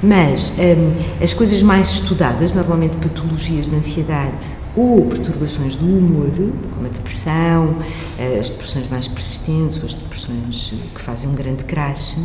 Mas 0.00 0.52
hum, 0.58 0.92
as 1.20 1.34
coisas 1.34 1.60
mais 1.62 1.90
estudadas, 1.90 2.52
normalmente 2.52 2.96
patologias 2.98 3.68
de 3.68 3.74
ansiedade 3.74 4.46
ou 4.76 5.04
perturbações 5.06 5.74
do 5.74 5.86
humor, 5.86 6.30
como 6.74 6.86
a 6.86 6.88
depressão, 6.88 7.76
eh, 8.16 8.38
as 8.38 8.48
depressões 8.50 8.88
mais 8.88 9.08
persistentes 9.08 9.78
ou 9.78 9.86
as 9.86 9.94
depressões 9.94 10.74
que 10.94 11.00
fazem 11.00 11.28
um 11.28 11.34
grande 11.34 11.64
crash, 11.64 12.16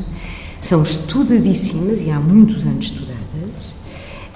são 0.61 0.83
estudadíssimas 0.83 2.03
e 2.03 2.11
há 2.11 2.19
muitos 2.19 2.65
anos 2.65 2.85
estudadas 2.85 3.73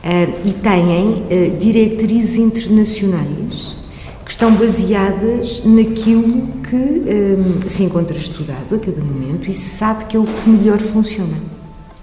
uh, 0.04 0.48
e 0.48 0.52
têm 0.52 1.24
uh, 1.24 1.58
diretrizes 1.58 2.38
internacionais 2.38 3.87
que 4.28 4.32
estão 4.32 4.54
baseadas 4.56 5.64
naquilo 5.64 6.48
que 6.70 6.76
um, 6.76 7.66
se 7.66 7.84
encontra 7.84 8.18
estudado 8.18 8.76
a 8.76 8.78
cada 8.78 9.00
momento 9.00 9.50
e 9.50 9.54
se 9.54 9.78
sabe 9.78 10.04
que 10.04 10.18
é 10.18 10.20
o 10.20 10.26
que 10.26 10.50
melhor 10.50 10.80
funciona. 10.80 11.38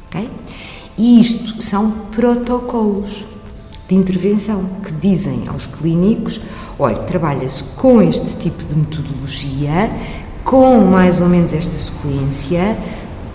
Okay? 0.08 0.30
E 0.96 1.20
isto 1.20 1.62
são 1.62 1.90
protocolos 2.10 3.26
de 3.86 3.94
intervenção 3.94 4.64
que 4.82 4.92
dizem 4.92 5.42
aos 5.48 5.66
clínicos: 5.66 6.40
olha, 6.78 6.96
trabalha-se 6.96 7.62
com 7.76 8.00
este 8.00 8.36
tipo 8.36 8.64
de 8.64 8.74
metodologia, 8.74 9.92
com 10.42 10.78
mais 10.78 11.20
ou 11.20 11.28
menos 11.28 11.52
esta 11.52 11.76
sequência, 11.76 12.74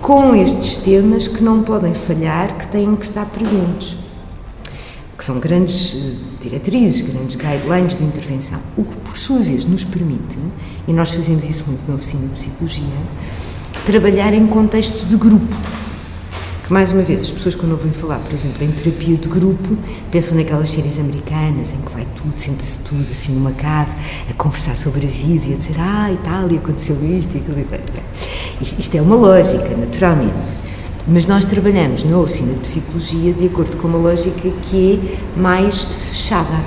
com 0.02 0.34
estes 0.34 0.78
temas 0.78 1.28
que 1.28 1.44
não 1.44 1.62
podem 1.62 1.94
falhar, 1.94 2.58
que 2.58 2.66
têm 2.66 2.96
que 2.96 3.06
estar 3.06 3.28
presentes 3.28 4.09
que 5.20 5.26
são 5.26 5.38
grandes 5.38 5.96
eh, 5.96 6.14
diretrizes, 6.42 7.02
grandes 7.02 7.36
guidelines 7.36 7.98
de 7.98 8.06
intervenção, 8.06 8.58
o 8.78 8.86
que 8.86 8.96
por 8.96 9.18
sua 9.18 9.40
vez 9.40 9.66
nos 9.66 9.84
permite, 9.84 10.40
e 10.88 10.94
nós 10.94 11.12
fazemos 11.12 11.46
isso 11.46 11.66
muito 11.68 11.82
na 11.90 11.96
oficina 11.96 12.26
de 12.28 12.34
psicologia, 12.36 12.86
trabalhar 13.86 14.34
em 14.34 14.48
contexto 14.48 15.06
de 15.06 15.18
grupo. 15.18 15.58
Que 16.64 16.72
mais 16.72 16.94
uma 16.94 17.02
vez, 17.02 17.20
as 17.20 17.34
pessoas 17.34 17.54
quando 17.54 17.74
ouvem 17.74 17.92
falar, 17.92 18.20
por 18.20 18.32
exemplo, 18.34 18.64
em 18.64 18.72
terapia 18.72 19.18
de 19.18 19.28
grupo, 19.28 19.78
pensam 20.10 20.38
naquelas 20.38 20.70
séries 20.70 20.98
americanas 20.98 21.74
em 21.74 21.82
que 21.82 21.92
vai 21.92 22.08
tudo, 22.16 22.34
senta-se 22.38 22.86
tudo 22.86 23.06
assim 23.12 23.34
numa 23.34 23.52
cave, 23.52 23.94
a 24.30 24.34
conversar 24.36 24.78
sobre 24.78 25.06
a 25.06 25.10
vida 25.10 25.48
e 25.48 25.54
a 25.54 25.58
dizer, 25.58 25.76
ah, 25.80 26.10
e 26.14 26.18
tal, 26.18 26.50
e 26.50 26.58
aconteceu 26.58 26.96
isto 27.04 27.36
e 27.36 27.40
aquilo. 27.40 27.58
Isto, 28.62 28.80
isto 28.80 28.96
é 28.96 29.02
uma 29.02 29.18
lógica, 29.18 29.76
naturalmente. 29.76 30.59
Mas 31.12 31.26
nós 31.26 31.44
trabalhamos 31.44 32.04
na 32.04 32.20
oficina 32.20 32.54
de 32.54 32.60
psicologia 32.60 33.34
de 33.34 33.48
acordo 33.48 33.76
com 33.78 33.88
uma 33.88 33.98
lógica 33.98 34.48
que 34.62 35.02
é 35.36 35.40
mais 35.40 35.84
fechada. 35.84 36.64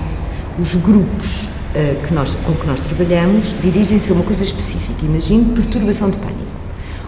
Os 0.58 0.74
grupos 0.74 1.44
uh, 1.44 2.04
que 2.04 2.12
nós, 2.12 2.34
com 2.34 2.52
que 2.52 2.66
nós 2.66 2.80
trabalhamos 2.80 3.54
dirigem-se 3.62 4.10
a 4.10 4.14
uma 4.16 4.24
coisa 4.24 4.42
específica. 4.42 5.06
Imagine 5.06 5.54
perturbação 5.54 6.10
de 6.10 6.18
pânico 6.18 6.40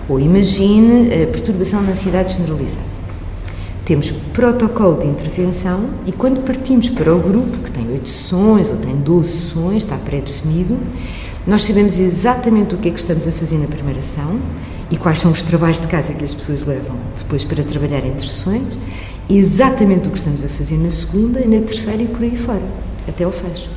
ou 0.09 0.21
imagine 0.21 1.09
uh, 1.09 1.27
perturbação 1.33 1.85
de 1.85 1.91
ansiedade 1.91 2.35
generalizada. 2.35 2.95
Temos 3.85 4.13
protocolo 4.13 4.97
de 5.01 5.09
intervenção 5.09 5.91
e 6.07 6.13
quando 6.13 6.41
partimos 6.45 6.89
para 6.89 7.13
o 7.13 7.19
grupo, 7.19 7.59
que 7.59 7.71
tem 7.73 7.85
oito 7.91 8.09
sessões 8.09 8.71
ou 8.71 8.77
tem 8.77 8.95
12 8.95 9.29
sessões, 9.29 9.83
está 9.83 9.97
pré-definido, 9.97 10.79
nós 11.45 11.65
sabemos 11.65 11.99
exatamente 11.99 12.77
o 12.77 12.79
que 12.79 12.89
é 12.89 12.93
que 12.93 12.99
estamos 12.99 13.27
a 13.27 13.33
fazer 13.33 13.59
na 13.59 13.67
primeira 13.67 14.01
sessão 14.01 14.39
e 14.95 14.97
quais 14.97 15.19
são 15.19 15.33
os 15.33 15.43
trabalhos 15.43 15.81
de 15.81 15.89
casa 15.89 16.15
que 16.15 16.23
as 16.23 16.33
pessoas 16.33 16.63
levam 16.63 16.97
depois 17.19 17.43
para 17.43 17.65
trabalhar 17.65 18.07
entre 18.07 18.29
sessões, 18.29 18.79
exatamente 19.29 20.07
o 20.07 20.13
que 20.13 20.19
estamos 20.19 20.45
a 20.45 20.49
fazer 20.49 20.77
na 20.77 20.89
segunda, 20.89 21.41
na 21.41 21.61
terceira 21.63 22.01
e 22.01 22.07
por 22.07 22.23
aí 22.23 22.37
fora, 22.37 22.63
até 23.09 23.25
ao 23.25 23.33
fecho. 23.33 23.69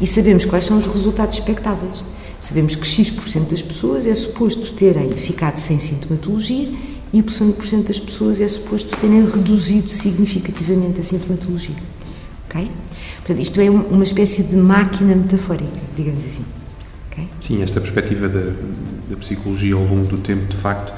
E 0.00 0.06
sabemos 0.06 0.46
quais 0.46 0.64
são 0.64 0.78
os 0.78 0.86
resultados 0.86 1.36
expectáveis. 1.36 2.02
Sabemos 2.40 2.76
que 2.76 2.86
X% 2.86 3.50
das 3.50 3.60
pessoas 3.60 4.06
é 4.06 4.14
suposto 4.14 4.72
terem 4.72 5.12
ficado 5.12 5.58
sem 5.58 5.78
sintomatologia 5.78 6.72
e 7.12 7.18
Y% 7.18 7.86
das 7.86 8.00
pessoas 8.00 8.40
é 8.40 8.48
suposto 8.48 8.96
terem 8.96 9.22
reduzido 9.22 9.90
significativamente 9.90 10.98
a 10.98 11.02
sintomatologia. 11.02 11.76
Ok? 12.48 12.70
Portanto, 13.16 13.38
isto 13.38 13.60
é 13.60 13.68
uma 13.68 14.02
espécie 14.02 14.42
de 14.44 14.56
máquina 14.56 15.14
metafórica, 15.14 15.78
digamos 15.94 16.24
assim. 16.24 16.44
Okay? 17.10 17.28
Sim, 17.42 17.62
esta 17.62 17.82
perspectiva 17.82 18.30
da, 19.08 19.16
psicologia 19.16 19.74
ao 19.74 19.84
longo 19.84 20.06
do 20.06 20.18
tempo, 20.18 20.46
de 20.46 20.56
facto, 20.56 20.92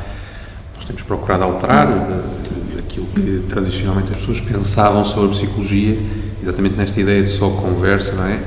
nós 0.75 0.85
temos 0.85 1.03
procurado 1.03 1.45
alterar 1.45 1.89
uh, 1.89 2.79
aquilo 2.79 3.07
que 3.07 3.45
tradicionalmente 3.49 4.13
as 4.13 4.19
pessoas 4.19 4.41
pensavam 4.41 5.05
sobre 5.05 5.31
a 5.31 5.33
psicologia, 5.33 5.99
exatamente 6.43 6.77
nesta 6.77 7.01
ideia 7.01 7.23
de 7.23 7.31
só 7.31 7.51
conversa, 7.51 8.15
não 8.15 8.27
é? 8.27 8.41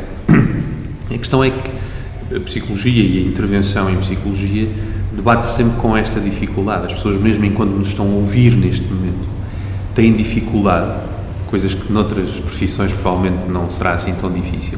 A 1.14 1.18
questão 1.18 1.44
é 1.44 1.50
que 1.50 2.36
a 2.36 2.40
psicologia 2.40 3.04
e 3.04 3.18
a 3.18 3.28
intervenção 3.28 3.90
em 3.90 3.98
psicologia 3.98 4.70
debate 5.12 5.48
sempre 5.48 5.80
com 5.82 5.98
esta 5.98 6.20
dificuldade. 6.20 6.86
As 6.86 6.94
pessoas, 6.94 7.20
mesmo 7.20 7.46
enquanto 7.46 7.72
nos 7.72 7.88
estão 7.90 8.06
a 8.06 8.16
ouvir 8.16 8.56
neste 8.56 8.86
momento, 8.86 9.28
têm 9.96 10.16
dificuldade, 10.16 11.00
coisas 11.48 11.74
que 11.74 11.92
noutras 11.92 12.30
profissões 12.40 12.94
provavelmente 12.94 13.50
não 13.50 13.70
será 13.70 13.94
assim 13.94 14.14
tão 14.14 14.32
difícil 14.32 14.78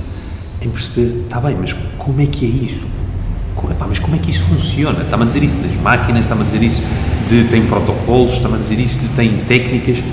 em 0.61 0.69
perceber, 0.69 1.23
está 1.23 1.39
bem, 1.39 1.57
mas 1.59 1.73
como 1.97 2.21
é 2.21 2.25
que 2.25 2.45
é 2.45 2.49
isso? 2.49 2.85
Como, 3.55 3.73
pá, 3.75 3.85
mas 3.87 3.99
como 3.99 4.15
é 4.15 4.19
que 4.19 4.29
isso 4.29 4.43
funciona? 4.43 5.01
Está-me 5.01 5.23
a 5.23 5.25
dizer 5.27 5.43
isso 5.43 5.57
das 5.57 5.75
máquinas, 5.81 6.21
está-me 6.21 6.41
a 6.41 6.45
dizer 6.45 6.63
isso 6.63 6.81
de 7.27 7.43
tem 7.45 7.65
protocolos, 7.65 8.33
está-me 8.33 8.55
a 8.55 8.57
dizer 8.57 8.79
isso 8.79 8.99
de 8.99 9.07
tem 9.09 9.37
técnicas. 9.47 10.03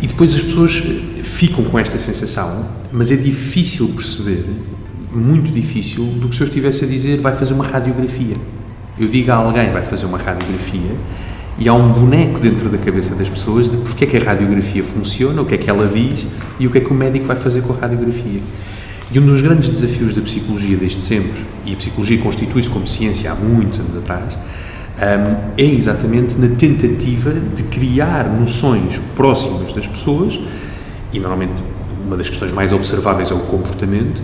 E 0.00 0.06
depois 0.06 0.34
as 0.34 0.42
pessoas 0.42 0.82
ficam 1.22 1.64
com 1.64 1.78
esta 1.78 1.98
sensação, 1.98 2.66
mas 2.92 3.10
é 3.10 3.16
difícil 3.16 3.88
perceber, 3.88 4.44
muito 5.12 5.52
difícil, 5.52 6.04
do 6.04 6.28
que 6.28 6.36
se 6.36 6.42
eu 6.42 6.46
estivesse 6.46 6.84
a 6.84 6.88
dizer 6.88 7.20
vai 7.20 7.36
fazer 7.36 7.54
uma 7.54 7.66
radiografia. 7.66 8.34
Eu 8.98 9.08
digo 9.08 9.30
a 9.30 9.36
alguém 9.36 9.70
vai 9.70 9.82
fazer 9.82 10.06
uma 10.06 10.18
radiografia 10.18 10.90
e 11.58 11.68
há 11.68 11.74
um 11.74 11.92
boneco 11.92 12.40
dentro 12.40 12.68
da 12.68 12.78
cabeça 12.78 13.14
das 13.14 13.28
pessoas 13.28 13.68
de 13.68 13.76
porque 13.78 14.04
é 14.04 14.06
que 14.06 14.16
a 14.16 14.20
radiografia 14.20 14.84
funciona, 14.84 15.42
o 15.42 15.44
que 15.44 15.54
é 15.54 15.58
que 15.58 15.68
ela 15.68 15.86
diz 15.86 16.24
e 16.58 16.66
o 16.66 16.70
que 16.70 16.78
é 16.78 16.80
que 16.80 16.90
o 16.90 16.94
médico 16.94 17.26
vai 17.26 17.36
fazer 17.36 17.62
com 17.62 17.72
a 17.72 17.76
radiografia. 17.76 18.40
E 19.10 19.18
um 19.18 19.24
dos 19.24 19.40
grandes 19.40 19.70
desafios 19.70 20.14
da 20.14 20.20
psicologia 20.20 20.76
desde 20.76 21.02
sempre, 21.02 21.42
e 21.64 21.72
a 21.72 21.76
psicologia 21.76 22.18
constitui-se 22.18 22.68
como 22.68 22.86
ciência 22.86 23.32
há 23.32 23.34
muitos 23.34 23.80
anos 23.80 23.96
atrás, 23.96 24.36
é 25.56 25.64
exatamente 25.64 26.36
na 26.36 26.48
tentativa 26.56 27.32
de 27.32 27.62
criar 27.62 28.28
noções 28.28 29.00
próximas 29.16 29.72
das 29.72 29.86
pessoas, 29.86 30.38
e 31.10 31.18
normalmente 31.18 31.54
uma 32.04 32.18
das 32.18 32.28
questões 32.28 32.52
mais 32.52 32.70
observáveis 32.70 33.30
é 33.30 33.34
o 33.34 33.38
comportamento, 33.40 34.20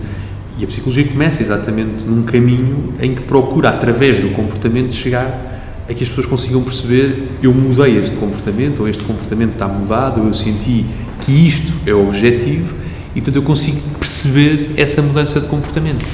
e 0.59 0.63
a 0.63 0.67
psicologia 0.67 1.07
começa 1.07 1.41
exatamente 1.41 2.03
num 2.03 2.21
caminho 2.21 2.93
em 2.99 3.15
que 3.15 3.23
procura, 3.23 3.69
através 3.69 4.19
do 4.19 4.29
comportamento, 4.29 4.93
chegar 4.93 5.53
a 5.89 5.93
que 5.93 6.03
as 6.03 6.09
pessoas 6.09 6.27
consigam 6.27 6.61
perceber 6.61 7.27
eu 7.41 7.53
mudei 7.53 7.97
este 7.97 8.15
comportamento, 8.17 8.81
ou 8.81 8.87
este 8.87 9.03
comportamento 9.03 9.53
está 9.53 9.67
mudado, 9.67 10.21
ou 10.21 10.27
eu 10.27 10.33
senti 10.33 10.85
que 11.21 11.31
isto 11.31 11.73
é 11.87 11.93
o 11.93 12.07
objetivo, 12.07 12.84
e, 13.15 13.21
portanto, 13.21 13.37
eu 13.37 13.43
consigo 13.43 13.79
perceber 13.97 14.71
essa 14.75 15.01
mudança 15.01 15.39
de 15.39 15.47
comportamento. 15.47 16.05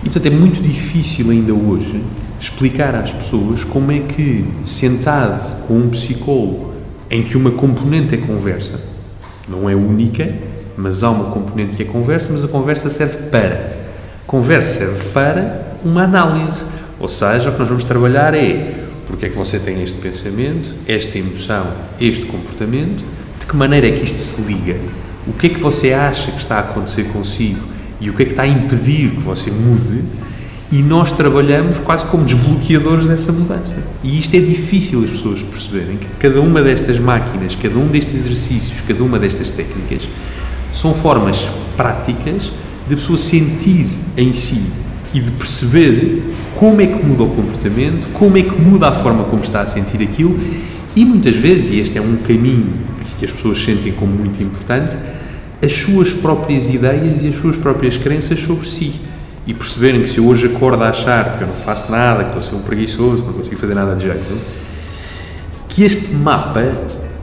E, 0.00 0.10
portanto, 0.10 0.26
é 0.26 0.30
muito 0.30 0.62
difícil 0.62 1.30
ainda 1.30 1.54
hoje 1.54 2.02
explicar 2.38 2.94
às 2.94 3.12
pessoas 3.12 3.64
como 3.64 3.90
é 3.90 4.00
que, 4.00 4.44
sentado 4.64 5.66
com 5.66 5.74
um 5.78 5.88
psicólogo 5.88 6.74
em 7.10 7.22
que 7.22 7.36
uma 7.36 7.52
componente 7.52 8.14
é 8.14 8.18
conversa, 8.18 8.78
não 9.48 9.68
é 9.68 9.74
única, 9.74 10.30
mas 10.76 11.02
há 11.02 11.10
uma 11.10 11.30
componente 11.30 11.74
que 11.74 11.82
é 11.82 11.86
conversa, 11.86 12.32
mas 12.32 12.44
a 12.44 12.48
conversa 12.48 12.90
serve 12.90 13.30
para. 13.30 13.84
Conversa 14.26 14.86
serve 14.86 15.08
para 15.10 15.76
uma 15.82 16.02
análise. 16.02 16.62
Ou 17.00 17.08
seja, 17.08 17.48
o 17.48 17.52
que 17.52 17.58
nós 17.58 17.68
vamos 17.68 17.84
trabalhar 17.84 18.34
é 18.34 18.74
porque 19.06 19.26
é 19.26 19.28
que 19.28 19.36
você 19.36 19.58
tem 19.58 19.82
este 19.82 19.98
pensamento, 19.98 20.74
esta 20.86 21.18
emoção, 21.18 21.66
este 22.00 22.26
comportamento, 22.26 23.04
de 23.38 23.46
que 23.46 23.56
maneira 23.56 23.86
é 23.86 23.92
que 23.92 24.04
isto 24.04 24.18
se 24.18 24.42
liga 24.42 24.76
o 25.26 25.32
que 25.32 25.46
é 25.46 25.50
que 25.50 25.60
você 25.60 25.92
acha 25.92 26.30
que 26.30 26.38
está 26.38 26.56
a 26.56 26.60
acontecer 26.60 27.04
consigo? 27.04 27.60
E 28.00 28.10
o 28.10 28.12
que 28.12 28.22
é 28.22 28.26
que 28.26 28.32
está 28.32 28.42
a 28.42 28.48
impedir 28.48 29.10
que 29.10 29.20
você 29.20 29.50
mude, 29.50 30.02
E 30.72 30.82
nós 30.82 31.12
trabalhamos 31.12 31.78
quase 31.78 32.04
como 32.06 32.24
desbloqueadores 32.24 33.06
dessa 33.06 33.30
mudança. 33.30 33.76
E 34.02 34.18
isto 34.18 34.34
é 34.34 34.40
difícil 34.40 35.04
as 35.04 35.10
pessoas 35.10 35.42
perceberem 35.42 35.96
que 35.96 36.06
cada 36.18 36.40
uma 36.40 36.62
destas 36.62 36.98
máquinas, 36.98 37.54
cada 37.54 37.78
um 37.78 37.86
destes 37.86 38.14
exercícios, 38.14 38.80
cada 38.86 39.04
uma 39.04 39.18
destas 39.18 39.50
técnicas 39.50 40.08
são 40.72 40.92
formas 40.92 41.46
práticas 41.76 42.50
de 42.88 42.94
a 42.94 42.96
pessoa 42.96 43.16
sentir 43.16 43.86
em 44.16 44.32
si 44.32 44.62
e 45.12 45.20
de 45.20 45.30
perceber 45.30 46.22
como 46.56 46.80
é 46.80 46.86
que 46.86 47.06
muda 47.06 47.22
o 47.22 47.28
comportamento, 47.28 48.08
como 48.12 48.36
é 48.36 48.42
que 48.42 48.60
muda 48.60 48.88
a 48.88 48.92
forma 48.92 49.24
como 49.24 49.44
está 49.44 49.60
a 49.60 49.66
sentir 49.66 50.02
aquilo. 50.02 50.36
E 50.96 51.04
muitas 51.04 51.36
vezes, 51.36 51.70
e 51.70 51.80
este 51.80 51.98
é 51.98 52.00
um 52.00 52.16
caminho 52.16 52.72
que 53.24 53.26
as 53.26 53.32
pessoas 53.32 53.62
sentem 53.62 53.92
como 53.92 54.12
muito 54.12 54.42
importante, 54.42 54.96
as 55.62 55.72
suas 55.72 56.12
próprias 56.12 56.68
ideias 56.68 57.22
e 57.22 57.28
as 57.28 57.34
suas 57.34 57.56
próprias 57.56 57.96
crenças 57.96 58.38
sobre 58.40 58.66
si 58.66 58.92
e 59.46 59.54
perceberem 59.54 60.02
que 60.02 60.08
se 60.08 60.18
eu 60.18 60.26
hoje 60.26 60.46
acordo 60.46 60.82
a 60.82 60.90
achar 60.90 61.36
que 61.36 61.44
eu 61.44 61.48
não 61.48 61.54
faço 61.54 61.90
nada, 61.90 62.24
que 62.24 62.38
a 62.38 62.42
ser 62.42 62.54
um 62.54 62.60
preguiçoso, 62.60 63.26
não 63.26 63.32
consigo 63.32 63.56
fazer 63.56 63.74
nada 63.74 63.94
de 63.94 64.04
jeito, 64.04 64.38
que 65.68 65.82
este 65.82 66.14
mapa 66.14 66.62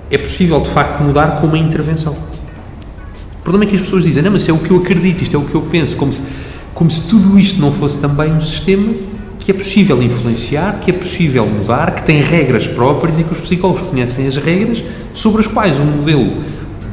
é 0.10 0.18
possível 0.18 0.60
de 0.60 0.70
facto 0.70 1.02
mudar 1.02 1.40
com 1.40 1.48
uma 1.48 1.58
intervenção. 1.58 2.14
O 2.14 3.44
problema 3.44 3.66
é 3.66 3.68
que 3.68 3.76
as 3.76 3.82
pessoas 3.82 4.04
dizem, 4.04 4.24
não, 4.24 4.32
mas 4.32 4.48
é 4.48 4.52
o 4.52 4.58
que 4.58 4.72
eu 4.72 4.78
acredito, 4.78 5.24
isto 5.24 5.36
é 5.36 5.40
o 5.40 5.46
que 5.46 5.56
eu 5.56 5.62
penso, 5.62 5.96
como 5.98 6.12
se, 6.12 6.28
como 6.74 6.90
se 6.90 7.08
tudo 7.08 7.40
isto 7.40 7.60
não 7.60 7.72
fosse 7.72 8.00
também 8.00 8.32
um 8.32 8.42
sistema 8.42 8.94
que 9.42 9.50
é 9.50 9.54
possível 9.54 10.02
influenciar, 10.02 10.80
que 10.80 10.92
é 10.92 10.94
possível 10.94 11.46
mudar, 11.48 11.96
que 11.96 12.04
tem 12.04 12.22
regras 12.22 12.68
próprias 12.68 13.20
e 13.20 13.24
que 13.24 13.34
os 13.34 13.40
psicólogos 13.40 13.82
conhecem 13.82 14.28
as 14.28 14.38
regras 14.38 14.84
sobre 15.14 15.42
as 15.42 15.48
quais 15.48 15.80
o 15.80 15.84
modelo 15.84 16.38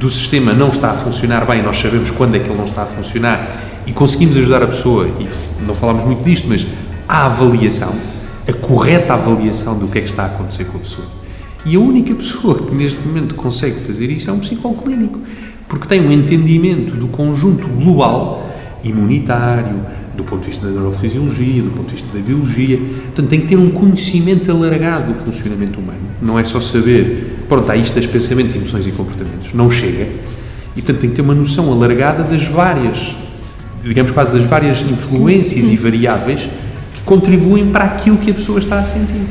do 0.00 0.08
sistema 0.08 0.54
não 0.54 0.70
está 0.70 0.92
a 0.92 0.94
funcionar 0.94 1.44
bem, 1.44 1.62
nós 1.62 1.76
sabemos 1.76 2.10
quando 2.10 2.36
é 2.36 2.38
que 2.38 2.48
ele 2.48 2.56
não 2.56 2.64
está 2.64 2.84
a 2.84 2.86
funcionar 2.86 3.82
e 3.86 3.92
conseguimos 3.92 4.36
ajudar 4.38 4.62
a 4.62 4.66
pessoa, 4.66 5.08
e 5.20 5.28
não 5.66 5.74
falámos 5.74 6.04
muito 6.04 6.22
disto, 6.22 6.48
mas 6.48 6.66
a 7.06 7.26
avaliação, 7.26 7.92
a 8.46 8.52
correta 8.52 9.12
avaliação 9.12 9.78
do 9.78 9.86
que 9.86 9.98
é 9.98 10.00
que 10.00 10.08
está 10.08 10.22
a 10.22 10.26
acontecer 10.26 10.64
com 10.66 10.78
a 10.78 10.80
pessoa. 10.80 11.06
E 11.66 11.76
a 11.76 11.80
única 11.80 12.14
pessoa 12.14 12.62
que 12.62 12.74
neste 12.74 12.98
momento 13.06 13.34
consegue 13.34 13.80
fazer 13.80 14.10
isso 14.10 14.30
é 14.30 14.32
um 14.32 14.38
psicólogo 14.38 14.84
clínico, 14.84 15.20
porque 15.68 15.86
tem 15.86 16.00
um 16.00 16.10
entendimento 16.10 16.94
do 16.94 17.08
conjunto 17.08 17.66
global, 17.68 18.48
imunitário, 18.82 19.84
do 20.18 20.24
ponto 20.24 20.42
de 20.42 20.48
vista 20.48 20.66
da 20.66 20.72
neurofisiologia, 20.72 21.62
do 21.62 21.70
ponto 21.70 21.86
de 21.86 21.94
vista 21.94 22.08
da 22.12 22.22
biologia. 22.22 22.76
Portanto, 22.76 23.28
tem 23.28 23.40
que 23.40 23.46
ter 23.46 23.56
um 23.56 23.70
conhecimento 23.70 24.50
alargado 24.50 25.14
do 25.14 25.24
funcionamento 25.24 25.80
humano. 25.80 26.00
Não 26.20 26.38
é 26.38 26.44
só 26.44 26.60
saber, 26.60 27.44
pronto, 27.48 27.70
há 27.70 27.76
isto 27.76 27.94
pensamentos, 28.08 28.54
emoções 28.54 28.86
e 28.86 28.90
comportamentos. 28.90 29.54
Não 29.54 29.70
chega. 29.70 30.06
E, 30.76 30.82
portanto, 30.82 31.00
tem 31.00 31.10
que 31.10 31.16
ter 31.16 31.22
uma 31.22 31.34
noção 31.34 31.72
alargada 31.72 32.22
das 32.22 32.46
várias 32.46 33.14
digamos 33.82 34.10
quase 34.10 34.32
das 34.32 34.44
várias 34.44 34.82
influências 34.82 35.68
e 35.68 35.76
variáveis 35.76 36.48
que 36.94 37.02
contribuem 37.04 37.70
para 37.70 37.84
aquilo 37.84 38.18
que 38.18 38.30
a 38.30 38.34
pessoa 38.34 38.58
está 38.58 38.78
a 38.78 38.84
sentir. 38.84 39.22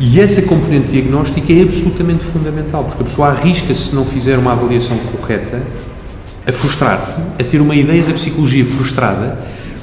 E 0.00 0.20
essa 0.20 0.42
componente 0.42 0.88
diagnóstica 0.88 1.52
é 1.52 1.62
absolutamente 1.62 2.24
fundamental, 2.24 2.84
porque 2.84 3.02
a 3.02 3.04
pessoa 3.04 3.28
arrisca-se, 3.28 3.88
se 3.88 3.94
não 3.94 4.04
fizer 4.04 4.38
uma 4.38 4.52
avaliação 4.52 4.96
correta, 4.98 5.60
a 6.46 6.52
frustrar-se, 6.52 7.20
a 7.38 7.44
ter 7.44 7.60
uma 7.60 7.74
ideia 7.74 8.02
da 8.02 8.14
psicologia 8.14 8.64
frustrada, 8.64 9.38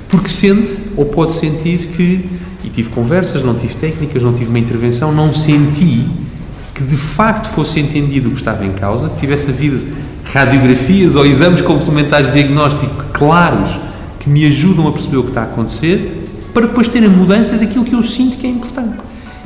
porque 0.10 0.30
sente 0.30 0.74
ou 0.96 1.06
pode 1.06 1.34
sentir 1.34 1.90
que, 1.96 2.30
e 2.64 2.70
tive 2.70 2.90
conversas, 2.90 3.44
não 3.44 3.56
tive 3.56 3.76
técnicas, 3.76 4.22
não 4.22 4.34
tive 4.34 4.50
uma 4.50 4.60
intervenção, 4.60 5.12
não 5.12 5.34
senti 5.34 6.06
que 6.74 6.84
de 6.84 6.98
facto 6.98 7.48
fosse 7.48 7.80
entendido 7.80 8.28
o 8.28 8.32
que 8.32 8.38
estava 8.38 8.66
em 8.66 8.74
causa, 8.74 9.10
que 9.10 9.20
tivesse 9.20 9.50
havido 9.50 9.82
radiografias 10.26 11.16
ou 11.16 11.26
exames 11.26 11.62
complementares 11.62 12.28
de 12.28 12.34
diagnóstico 12.34 13.06
claros 13.14 13.80
que 14.20 14.30
me 14.30 14.46
ajudam 14.46 14.88
a 14.88 14.92
perceber 14.92 15.18
o 15.18 15.24
que 15.24 15.30
está 15.30 15.42
a 15.42 15.46
acontecer, 15.46 16.28
para 16.54 16.68
depois 16.68 16.88
ter 16.88 17.04
a 17.04 17.10
mudança 17.10 17.58
daquilo 17.58 17.86
que 17.86 17.94
eu 17.94 18.04
sinto 18.04 18.38
que 18.38 18.48
é 18.48 18.50
importante. 18.50 18.98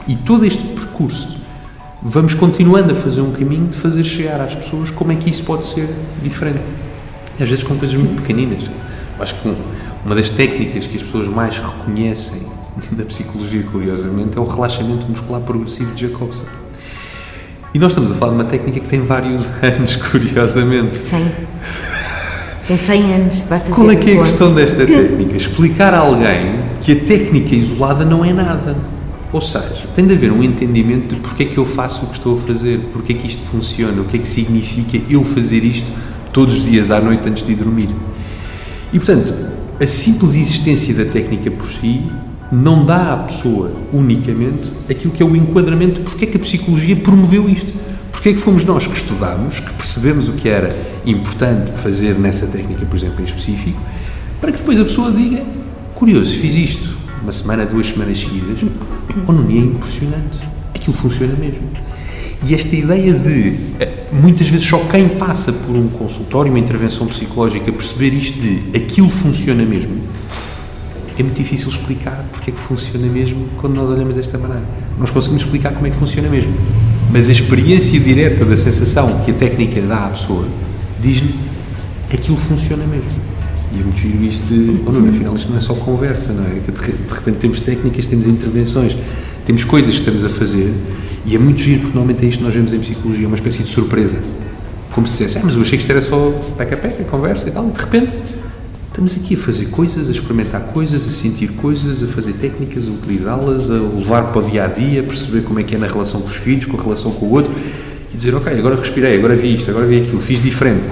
E 0.07 0.15
todo 0.15 0.45
este 0.45 0.63
percurso, 0.63 1.37
vamos 2.01 2.33
continuando 2.33 2.93
a 2.93 2.95
fazer 2.95 3.21
um 3.21 3.31
caminho 3.31 3.67
de 3.67 3.77
fazer 3.77 4.03
chegar 4.03 4.41
às 4.41 4.55
pessoas 4.55 4.89
como 4.89 5.11
é 5.11 5.15
que 5.15 5.29
isso 5.29 5.43
pode 5.43 5.67
ser 5.67 5.87
diferente. 6.23 6.61
Às 7.39 7.47
vezes 7.47 7.63
com 7.63 7.75
coisas 7.75 7.95
muito 7.95 8.21
pequeninas. 8.21 8.69
Acho 9.19 9.35
que 9.35 9.53
uma 10.05 10.15
das 10.15 10.29
técnicas 10.29 10.87
que 10.87 10.97
as 10.97 11.03
pessoas 11.03 11.27
mais 11.27 11.57
reconhecem 11.57 12.41
na 12.95 13.03
psicologia, 13.05 13.63
curiosamente, 13.63 14.37
é 14.37 14.41
o 14.41 14.45
relaxamento 14.45 15.07
muscular 15.07 15.41
progressivo 15.41 15.93
de 15.93 16.07
Jacobson. 16.07 16.45
E 17.73 17.79
nós 17.79 17.91
estamos 17.91 18.11
a 18.11 18.15
falar 18.15 18.31
de 18.31 18.41
uma 18.41 18.49
técnica 18.49 18.79
que 18.79 18.87
tem 18.87 19.01
vários 19.01 19.47
anos, 19.61 19.95
curiosamente. 19.95 20.97
100. 20.97 21.25
Tem 22.67 22.77
100 22.77 23.13
anos, 23.13 23.39
vai 23.39 23.59
fazer. 23.59 23.73
Qual 23.73 23.91
é 23.91 23.95
que 23.95 24.11
é 24.11 24.19
a 24.19 24.23
questão 24.23 24.53
desta 24.53 24.85
técnica? 24.85 25.35
Explicar 25.35 25.93
a 25.93 25.99
alguém 25.99 26.59
que 26.81 26.91
a 26.91 26.95
técnica 26.95 27.55
isolada 27.55 28.05
não 28.05 28.23
é 28.23 28.31
nada. 28.31 28.75
Ou 29.31 29.41
seja, 29.41 29.85
tem 29.93 30.07
de 30.07 30.13
haver 30.13 30.31
um 30.31 30.41
entendimento 30.43 31.15
de 31.15 31.21
porque 31.21 31.43
é 31.43 31.45
que 31.45 31.57
eu 31.57 31.65
faço 31.65 32.05
o 32.05 32.07
que 32.07 32.15
estou 32.15 32.37
a 32.37 32.41
fazer, 32.41 32.79
porque 32.91 33.13
é 33.13 33.15
que 33.15 33.27
isto 33.27 33.41
funciona, 33.43 34.01
o 34.01 34.05
que 34.05 34.17
é 34.17 34.19
que 34.19 34.27
significa 34.27 34.99
eu 35.09 35.23
fazer 35.23 35.63
isto 35.63 35.91
todos 36.33 36.55
os 36.55 36.65
dias 36.65 36.89
à 36.89 36.99
noite 36.99 37.27
antes 37.27 37.45
de 37.45 37.53
dormir. 37.53 37.89
E 38.91 38.97
portanto, 38.97 39.33
a 39.79 39.87
simples 39.87 40.35
existência 40.35 40.93
da 40.93 41.05
técnica 41.05 41.49
por 41.49 41.67
si 41.67 42.03
não 42.51 42.85
dá 42.85 43.13
à 43.13 43.17
pessoa 43.17 43.71
unicamente 43.93 44.73
aquilo 44.89 45.13
que 45.13 45.23
é 45.23 45.25
o 45.25 45.35
enquadramento 45.35 46.01
de 46.01 46.09
porque 46.09 46.25
é 46.25 46.27
que 46.27 46.37
a 46.37 46.39
psicologia 46.39 46.95
promoveu 46.95 47.47
isto. 47.49 47.73
Porque 48.11 48.29
é 48.29 48.33
que 48.33 48.39
fomos 48.39 48.65
nós 48.65 48.85
que 48.85 48.97
estudámos, 48.97 49.61
que 49.61 49.73
percebemos 49.73 50.27
o 50.27 50.33
que 50.33 50.49
era 50.49 50.75
importante 51.05 51.71
fazer 51.71 52.15
nessa 52.15 52.47
técnica, 52.47 52.85
por 52.85 52.97
exemplo, 52.97 53.21
em 53.21 53.23
específico, 53.23 53.79
para 54.41 54.51
que 54.51 54.57
depois 54.57 54.77
a 54.77 54.83
pessoa 54.83 55.11
diga: 55.11 55.41
curioso, 55.95 56.35
fiz 56.35 56.55
isto 56.55 56.97
uma 57.21 57.31
semana, 57.31 57.65
duas 57.65 57.87
semanas 57.87 58.19
seguidas, 58.19 58.59
ou 59.25 59.33
não 59.33 59.47
é 59.49 59.59
impressionante. 59.59 60.37
Aquilo 60.75 60.93
funciona 60.93 61.33
mesmo. 61.35 61.63
E 62.47 62.55
esta 62.55 62.73
ideia 62.75 63.13
de, 63.13 63.57
eh, 63.79 64.03
muitas 64.13 64.47
vezes, 64.49 64.65
só 64.65 64.79
quem 64.85 65.09
passa 65.09 65.51
por 65.51 65.75
um 65.75 65.89
consultório, 65.89 66.51
uma 66.51 66.59
intervenção 66.59 67.05
psicológica, 67.07 67.71
perceber 67.71 68.13
isto 68.13 68.39
de 68.39 68.77
aquilo 68.77 69.09
funciona 69.09 69.65
mesmo, 69.65 69.93
é 71.17 71.23
muito 71.23 71.35
difícil 71.35 71.67
explicar 71.67 72.25
porque 72.31 72.49
é 72.49 72.53
que 72.53 72.59
funciona 72.59 73.05
mesmo 73.07 73.45
quando 73.57 73.75
nós 73.75 73.89
olhamos 73.89 74.15
desta 74.15 74.37
maneira. 74.37 74.63
Nós 74.97 75.09
conseguimos 75.09 75.43
explicar 75.43 75.73
como 75.73 75.85
é 75.85 75.89
que 75.89 75.97
funciona 75.97 76.29
mesmo, 76.29 76.53
mas 77.11 77.27
a 77.27 77.33
experiência 77.33 77.99
direta 77.99 78.45
da 78.45 78.55
sensação 78.55 79.19
que 79.25 79.31
a 79.31 79.33
técnica 79.33 79.81
dá 79.81 80.05
à 80.05 80.09
pessoa 80.09 80.47
diz-lhe 81.01 81.35
aquilo 82.13 82.37
funciona 82.37 82.85
mesmo. 82.85 83.09
E 83.73 83.81
é 83.81 83.83
muito 83.83 83.99
giro 83.99 84.23
isto 84.23 84.45
de, 84.47 84.81
oh 84.85 84.91
não, 84.93 85.09
afinal 85.09 85.35
isto 85.35 85.49
não 85.49 85.57
é 85.57 85.61
só 85.61 85.73
conversa, 85.73 86.31
não 86.31 86.45
é? 86.45 86.49
De 86.51 87.13
repente 87.13 87.37
temos 87.37 87.59
técnicas, 87.59 88.05
temos 88.05 88.25
intervenções, 88.25 88.95
temos 89.45 89.65
coisas 89.65 89.95
que 89.95 89.99
estamos 89.99 90.23
a 90.23 90.29
fazer 90.29 90.73
e 91.29 91.35
é 91.35 91.39
muito 91.39 91.61
giro 91.61 91.81
porque 91.81 91.95
normalmente 91.95 92.25
é 92.25 92.29
isto 92.29 92.39
que 92.39 92.43
nós 92.43 92.53
vemos 92.53 92.73
em 92.73 92.79
psicologia, 92.79 93.27
uma 93.27 93.35
espécie 93.35 93.63
de 93.63 93.69
surpresa. 93.69 94.17
Como 94.91 95.05
se 95.05 95.13
dissesse, 95.13 95.37
ah, 95.37 95.41
mas 95.45 95.55
eu 95.55 95.61
achei 95.61 95.77
que 95.77 95.83
isto 95.83 95.91
era 95.91 96.01
só 96.01 96.31
peca-peca, 96.57 97.03
conversa 97.05 97.47
e 97.47 97.51
tal, 97.51 97.67
e 97.67 97.71
de 97.71 97.79
repente 97.79 98.11
Estamos 98.99 99.15
aqui 99.15 99.35
a 99.35 99.37
fazer 99.37 99.67
coisas, 99.67 100.09
a 100.09 100.11
experimentar 100.11 100.59
coisas, 100.59 101.07
a 101.07 101.11
sentir 101.11 101.49
coisas, 101.51 102.03
a 102.03 102.07
fazer 102.07 102.33
técnicas, 102.33 102.85
a 102.85 102.91
utilizá-las, 102.91 103.69
a 103.69 103.75
levar 103.75 104.23
para 104.23 104.41
o 104.41 104.49
dia 104.49 104.65
a 104.65 104.67
dia, 104.67 104.99
a 104.99 105.03
perceber 105.03 105.41
como 105.43 105.57
é 105.57 105.63
que 105.63 105.73
é 105.73 105.77
na 105.77 105.87
relação 105.87 106.19
com 106.19 106.27
os 106.27 106.35
filhos, 106.35 106.65
com 106.65 106.77
a 106.77 106.83
relação 106.83 107.11
com 107.11 107.27
o 107.27 107.31
outro 107.31 107.49
e 108.13 108.17
dizer, 108.17 108.35
ok, 108.35 108.51
agora 108.51 108.75
respirei, 108.75 109.17
agora 109.17 109.37
vi 109.37 109.55
isto, 109.55 109.69
agora 109.69 109.85
vi 109.85 110.01
aquilo, 110.01 110.19
fiz 110.19 110.41
diferente. 110.41 110.83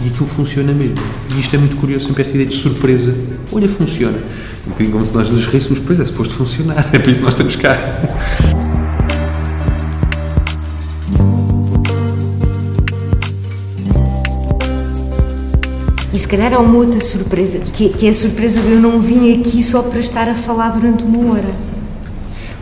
E 0.00 0.08
aquilo 0.08 0.26
funciona 0.26 0.72
mesmo. 0.72 0.96
E 1.36 1.38
isto 1.38 1.54
é 1.54 1.58
muito 1.60 1.76
curioso, 1.76 2.06
sempre 2.06 2.22
esta 2.22 2.34
ideia 2.34 2.48
de 2.48 2.56
surpresa. 2.56 3.14
Olha, 3.52 3.68
funciona. 3.68 4.18
Um 4.66 4.70
bocadinho 4.70 4.90
como 4.90 5.04
se 5.04 5.14
nós 5.14 5.30
nos 5.30 5.46
ríssemos, 5.46 5.78
pois 5.78 6.00
é, 6.00 6.04
suposto 6.04 6.34
funcionar, 6.34 6.88
é 6.92 6.98
por 6.98 7.08
isso 7.08 7.20
que 7.20 7.24
nós 7.24 7.34
estamos 7.34 7.54
cá. 7.54 8.57
E 16.18 16.20
se 16.20 16.26
calhar 16.26 16.52
há 16.52 16.58
uma 16.58 16.76
outra 16.78 16.98
surpresa, 16.98 17.60
que, 17.60 17.90
que 17.90 18.04
é 18.04 18.10
a 18.10 18.12
surpresa 18.12 18.60
de 18.60 18.72
eu 18.72 18.80
não 18.80 19.00
vim 19.00 19.38
aqui 19.38 19.62
só 19.62 19.82
para 19.82 20.00
estar 20.00 20.28
a 20.28 20.34
falar 20.34 20.70
durante 20.70 21.04
uma 21.04 21.32
hora. 21.32 21.54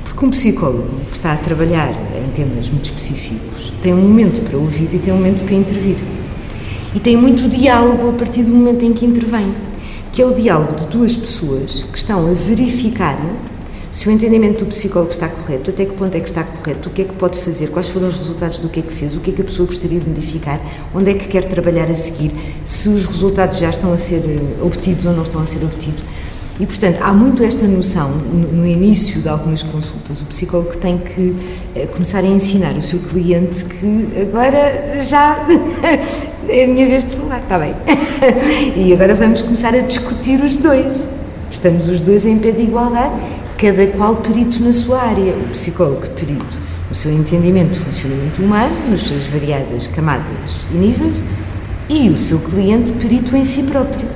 Porque 0.05 0.27
um 0.27 0.29
psicólogo 0.29 0.91
que 1.11 1.17
está 1.17 1.33
a 1.33 1.39
trabalhar 1.39 1.91
em 2.23 2.31
temas 2.33 2.69
muito 2.69 2.85
específicos 2.85 3.73
tem 3.81 3.95
um 3.95 4.03
momento 4.03 4.43
para 4.43 4.59
ouvir 4.59 4.91
e 4.93 4.99
tem 4.99 5.11
um 5.11 5.17
momento 5.17 5.43
para 5.43 5.55
intervir. 5.55 5.97
E 6.95 7.01
tem 7.01 7.17
muito 7.17 7.49
diálogo 7.49 8.11
a 8.11 8.13
partir 8.13 8.43
do 8.43 8.51
momento 8.51 8.85
em 8.85 8.93
que 8.93 9.07
intervém, 9.07 9.51
que 10.13 10.21
é 10.21 10.27
o 10.27 10.35
diálogo 10.35 10.77
de 10.77 10.87
duas 10.89 11.17
pessoas 11.17 11.83
que 11.83 11.97
estão 11.97 12.31
a 12.31 12.35
verificar 12.35 13.19
se 13.97 14.07
o 14.11 14.13
entendimento 14.13 14.63
do 14.63 14.69
psicólogo 14.69 15.11
está 15.11 15.27
correto, 15.27 15.71
até 15.71 15.87
que 15.87 15.93
ponto 15.93 16.15
é 16.15 16.21
que 16.21 16.29
está 16.29 16.45
correto, 16.45 16.91
o 16.91 16.93
que 16.93 17.01
é 17.01 17.05
que 17.07 17.15
pode 17.15 17.39
fazer, 17.39 17.69
quais 17.69 17.89
foram 17.89 18.09
os 18.09 18.19
resultados 18.19 18.59
do 18.59 18.69
que 18.69 18.81
é 18.81 18.83
que 18.83 18.93
fez, 18.93 19.17
o 19.17 19.21
que 19.21 19.31
é 19.31 19.33
que 19.33 19.41
a 19.41 19.45
pessoa 19.45 19.67
gostaria 19.67 19.99
de 19.99 20.07
modificar, 20.07 20.61
onde 20.95 21.13
é 21.13 21.15
que 21.15 21.27
quer 21.27 21.47
trabalhar 21.47 21.91
a 21.91 21.95
seguir, 21.95 22.31
se 22.63 22.91
os 22.91 23.07
resultados 23.07 23.57
já 23.57 23.71
estão 23.71 23.95
a 23.95 23.97
ser 23.97 24.19
eh, 24.19 24.63
obtidos 24.63 25.07
ou 25.07 25.15
não 25.15 25.23
estão 25.23 25.41
a 25.41 25.47
ser 25.47 25.65
obtidos. 25.65 26.05
E, 26.61 26.67
portanto, 26.67 26.99
há 27.01 27.15
muito 27.15 27.43
esta 27.43 27.67
noção, 27.67 28.11
no, 28.11 28.67
início 28.67 29.23
de 29.23 29.31
algumas 29.31 29.63
consultas, 29.63 30.21
o 30.21 30.27
psicólogo 30.27 30.77
tem 30.77 30.99
que 30.99 31.35
eh, 31.75 31.87
começar 31.87 32.19
a 32.19 32.27
ensinar 32.27 32.77
o 32.77 32.83
seu 32.83 32.99
cliente 32.99 33.65
que 33.65 34.09
agora 34.21 35.03
já 35.03 35.39
é 36.51 36.65
a 36.65 36.67
minha 36.67 36.87
vez 36.87 37.03
de 37.03 37.17
falar, 37.17 37.39
está 37.39 37.59
bem. 37.59 37.75
e 38.77 38.93
agora 38.93 39.15
vamos 39.15 39.41
começar 39.41 39.75
a 39.75 39.81
discutir 39.81 40.39
os 40.45 40.59
dois. 40.59 41.09
Estamos 41.51 41.89
os 41.89 42.03
dois 42.03 42.27
em 42.27 42.37
pé 42.37 42.51
de 42.51 42.61
igualdade, 42.61 43.15
cada 43.59 43.87
qual 43.89 44.17
perito 44.17 44.63
na 44.63 44.73
sua 44.73 45.01
área. 45.01 45.35
O 45.35 45.49
psicólogo 45.51 46.07
perito 46.11 46.67
no 46.89 46.95
seu 46.95 47.13
entendimento 47.13 47.79
do 47.79 47.85
funcionamento 47.85 48.43
humano, 48.43 48.91
nos 48.91 49.03
seus 49.03 49.27
variadas 49.27 49.87
camadas 49.87 50.67
e 50.71 50.75
níveis, 50.75 51.23
e 51.89 52.09
o 52.11 52.17
seu 52.17 52.39
cliente 52.39 52.93
perito 52.93 53.37
em 53.37 53.45
si 53.45 53.65
próprio. 53.65 54.09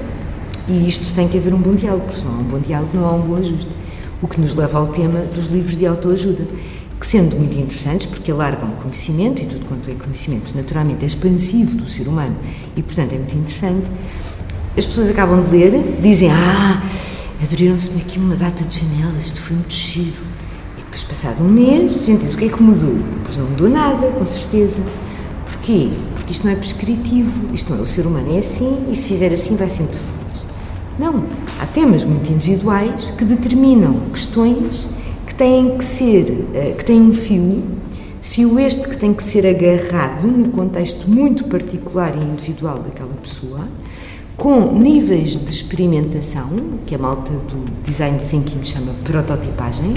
E 0.68 0.87
isto 0.87 1.12
tem 1.14 1.26
que 1.26 1.38
haver 1.38 1.53
um 1.53 1.59
bom 1.59 1.74
diálogo, 1.74 2.05
porque 2.05 2.20
se 2.20 2.26
não 2.26 2.35
há 2.35 2.38
um 2.38 2.44
bom 2.44 2.59
diálogo, 2.59 2.90
não 2.94 3.05
há 3.07 3.12
um 3.12 3.20
bom 3.20 3.37
ajuste. 3.37 3.70
O 4.22 4.29
que 4.29 4.40
nos 4.40 4.55
leva 4.55 4.79
ao 4.79 4.88
tema 4.88 5.20
dos 5.35 5.46
livros 5.46 5.76
de 5.76 5.87
autoajuda, 5.87 6.46
que 7.00 7.07
sendo 7.07 7.35
muito 7.37 7.59
interessantes, 7.59 8.07
porque 8.07 8.31
alargam 8.31 8.70
conhecimento, 8.83 9.42
e 9.42 9.46
tudo 9.46 9.64
quanto 9.66 9.90
é 9.90 9.94
conhecimento 9.94 10.53
naturalmente 10.55 11.03
é 11.03 11.07
expansivo 11.07 11.76
do 11.76 11.88
ser 11.88 12.07
humano, 12.07 12.37
e 12.76 12.83
portanto 12.83 13.14
é 13.14 13.16
muito 13.16 13.35
interessante, 13.35 13.87
as 14.76 14.87
pessoas 14.87 15.11
acabam 15.11 15.40
de 15.40 15.50
ler, 15.50 15.98
dizem, 16.00 16.31
ah, 16.31 16.83
abriram-se-me 17.42 18.03
aqui 18.03 18.18
uma 18.18 18.37
data 18.37 18.64
de 18.64 18.81
janelas, 18.81 19.26
isto 19.26 19.40
foi 19.40 19.57
muito 19.57 19.72
giro. 19.72 20.22
E 20.76 20.81
depois, 20.81 21.05
passado 21.05 21.42
um 21.42 21.48
mês, 21.48 22.05
gente 22.05 22.20
diz, 22.20 22.35
o 22.35 22.37
que 22.37 22.46
é 22.46 22.48
que 22.48 22.62
mudou? 22.62 22.96
Pois 23.24 23.37
não 23.37 23.46
mudou 23.46 23.68
nada, 23.68 24.09
com 24.11 24.26
certeza. 24.26 24.79
Porquê? 25.44 25.90
Porque 26.14 26.33
isto 26.33 26.46
não 26.46 26.53
é 26.53 26.57
prescritivo, 26.57 27.55
isto 27.55 27.72
não 27.72 27.79
é 27.79 27.83
o 27.83 27.87
ser 27.87 28.07
humano, 28.07 28.35
é 28.35 28.38
assim, 28.38 28.87
e 28.90 28.96
se 28.96 29.09
fizer 29.09 29.33
assim 29.33 29.57
vai 29.57 29.68
muito 29.68 29.96
feliz. 29.96 30.20
Não, 30.98 31.24
há 31.61 31.66
temas 31.66 32.05
muito 32.05 32.31
individuais 32.31 33.11
que 33.11 33.24
determinam 33.24 34.00
questões 34.12 34.88
que 35.26 35.35
têm 35.35 35.76
que 35.79 35.85
ser, 35.85 36.46
eh, 36.55 36.74
que 36.76 36.85
têm 36.85 37.00
um 37.00 37.12
fio, 37.12 37.62
fio 38.20 38.59
este 38.59 38.87
que 38.87 38.96
tem 38.96 39.12
que 39.14 39.22
ser 39.22 39.46
agarrado 39.46 40.26
no 40.26 40.50
contexto 40.50 41.11
muito 41.11 41.44
particular 41.44 42.14
e 42.16 42.20
individual 42.20 42.79
daquela 42.79 43.14
pessoa, 43.14 43.66
com 44.40 44.72
níveis 44.72 45.37
de 45.37 45.50
experimentação, 45.50 46.48
que 46.87 46.94
a 46.94 46.98
malta 46.98 47.31
do 47.31 47.62
design 47.85 48.18
thinking 48.18 48.64
chama 48.64 48.94
prototipagem, 49.05 49.92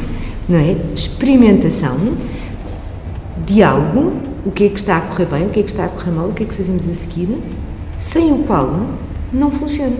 não 0.49 0.59
é? 0.59 0.75
Experimentação, 0.93 1.97
diálogo, 3.45 4.11
o 4.45 4.51
que 4.51 4.65
é 4.65 4.69
que 4.69 4.75
está 4.75 4.97
a 4.97 5.01
correr 5.01 5.27
bem, 5.27 5.45
o 5.45 5.49
que 5.49 5.61
é 5.61 5.63
que 5.63 5.69
está 5.69 5.85
a 5.85 5.87
correr 5.87 6.11
mal, 6.11 6.27
o 6.27 6.33
que 6.33 6.43
é 6.43 6.45
que 6.45 6.53
fazemos 6.53 6.85
a 6.89 6.93
seguir, 6.93 7.29
sem 7.97 8.33
o 8.33 8.39
qual 8.39 8.81
não 9.31 9.49
funciona. 9.49 9.95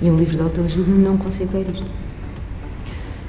E 0.00 0.08
um 0.08 0.16
livro 0.16 0.36
de 0.36 0.42
autoajuda 0.42 0.92
não 0.92 1.16
consegue 1.16 1.56
ler 1.56 1.66
isto. 1.72 1.86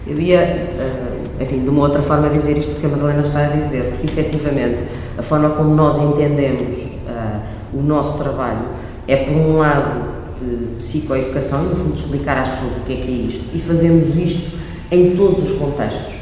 Eu 0.05 0.21
ia, 0.21 0.37
eh, 0.37 1.13
enfim, 1.41 1.63
de 1.63 1.69
uma 1.69 1.81
outra 1.81 2.03
forma 2.03 2.29
dizer 2.29 2.55
isto 2.59 2.79
que 2.79 2.85
a 2.85 2.89
Madalena 2.89 3.23
está 3.23 3.47
a 3.47 3.49
dizer, 3.49 3.85
porque 3.85 4.05
efetivamente 4.05 4.83
a 5.17 5.23
forma 5.23 5.49
como 5.49 5.73
nós 5.73 5.99
entendemos 5.99 6.77
uh, 6.77 7.41
o 7.73 7.81
nosso 7.81 8.19
trabalho 8.19 8.83
é, 9.07 9.17
por 9.17 9.33
um 9.33 9.57
lado, 9.57 10.12
de 10.43 10.75
psicoeducação, 10.75 11.63
no 11.63 11.75
fundo, 11.75 11.95
explicar 11.95 12.38
às 12.38 12.49
pessoas 12.49 12.77
o 12.77 12.86
que 12.86 12.93
é 12.93 12.95
que 12.97 13.12
é 13.12 13.27
isto. 13.27 13.56
E 13.56 13.60
fazemos 13.60 14.15
isto 14.17 14.58
em 14.91 15.15
todos 15.15 15.49
os 15.49 15.58
contextos 15.58 16.15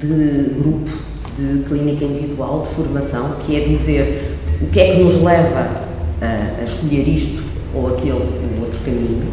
de 0.00 0.54
grupo, 0.58 0.90
de 1.36 1.64
clínica 1.64 2.04
individual, 2.04 2.62
de 2.62 2.74
formação, 2.74 3.36
que 3.44 3.56
é 3.56 3.60
dizer 3.60 4.36
o 4.60 4.66
que 4.66 4.80
é 4.80 4.94
que 4.94 5.02
nos 5.02 5.22
leva 5.22 5.84
a, 6.20 6.60
a 6.60 6.64
escolher 6.64 7.08
isto 7.08 7.42
ou 7.74 7.88
aquele 7.88 8.12
ou 8.12 8.64
outro 8.64 8.78
caminho 8.84 9.32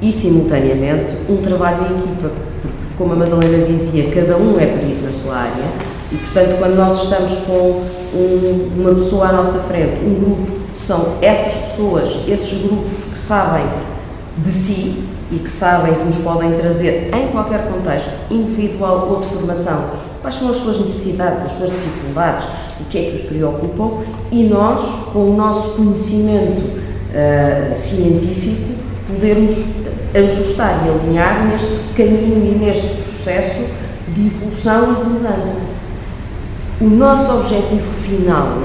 e, 0.00 0.10
simultaneamente, 0.12 1.16
um 1.28 1.36
trabalho 1.36 1.86
em 1.86 1.98
equipa, 2.00 2.28
porque, 2.28 2.96
como 2.98 3.12
a 3.12 3.16
Madalena 3.16 3.64
dizia, 3.66 4.10
cada 4.10 4.36
um 4.36 4.58
é 4.58 4.66
perito 4.66 5.04
na 5.04 5.12
sua 5.12 5.36
área 5.36 5.64
e, 6.10 6.16
portanto, 6.16 6.58
quando 6.58 6.76
nós 6.76 7.04
estamos 7.04 7.38
com 7.46 7.82
um, 8.14 8.70
uma 8.78 8.94
pessoa 8.94 9.28
à 9.28 9.32
nossa 9.32 9.60
frente, 9.60 10.04
um 10.04 10.14
grupo, 10.14 10.61
são 10.78 11.18
essas 11.20 11.54
pessoas, 11.54 12.28
esses 12.28 12.62
grupos 12.62 12.96
sabem 13.26 13.64
de 14.38 14.50
si 14.50 15.04
e 15.30 15.38
que 15.38 15.50
sabem 15.50 15.94
que 15.94 16.04
nos 16.04 16.16
podem 16.18 16.52
trazer 16.58 17.10
em 17.14 17.28
qualquer 17.28 17.68
contexto, 17.70 18.10
individual 18.30 19.08
ou 19.10 19.20
de 19.20 19.26
formação, 19.28 19.90
quais 20.20 20.34
são 20.34 20.50
as 20.50 20.56
suas 20.56 20.80
necessidades, 20.80 21.44
as 21.44 21.52
suas 21.52 21.70
dificuldades, 21.70 22.46
o 22.80 22.84
que 22.84 22.98
é 22.98 23.10
que 23.10 23.14
os 23.14 23.22
preocupam 23.22 24.02
e 24.30 24.44
nós, 24.44 24.82
com 25.12 25.30
o 25.30 25.36
nosso 25.36 25.70
conhecimento 25.70 26.60
uh, 26.60 27.74
científico, 27.74 28.72
podermos 29.06 29.56
ajustar 30.14 30.84
e 30.86 30.90
alinhar 30.90 31.46
neste 31.46 31.78
caminho 31.96 32.54
e 32.54 32.58
neste 32.58 32.86
processo 32.88 33.62
de 34.08 34.26
evolução 34.26 34.92
e 34.92 34.96
de 34.96 35.10
mudança. 35.10 35.56
O 36.80 36.84
nosso 36.84 37.38
objetivo 37.38 37.82
final 37.82 38.58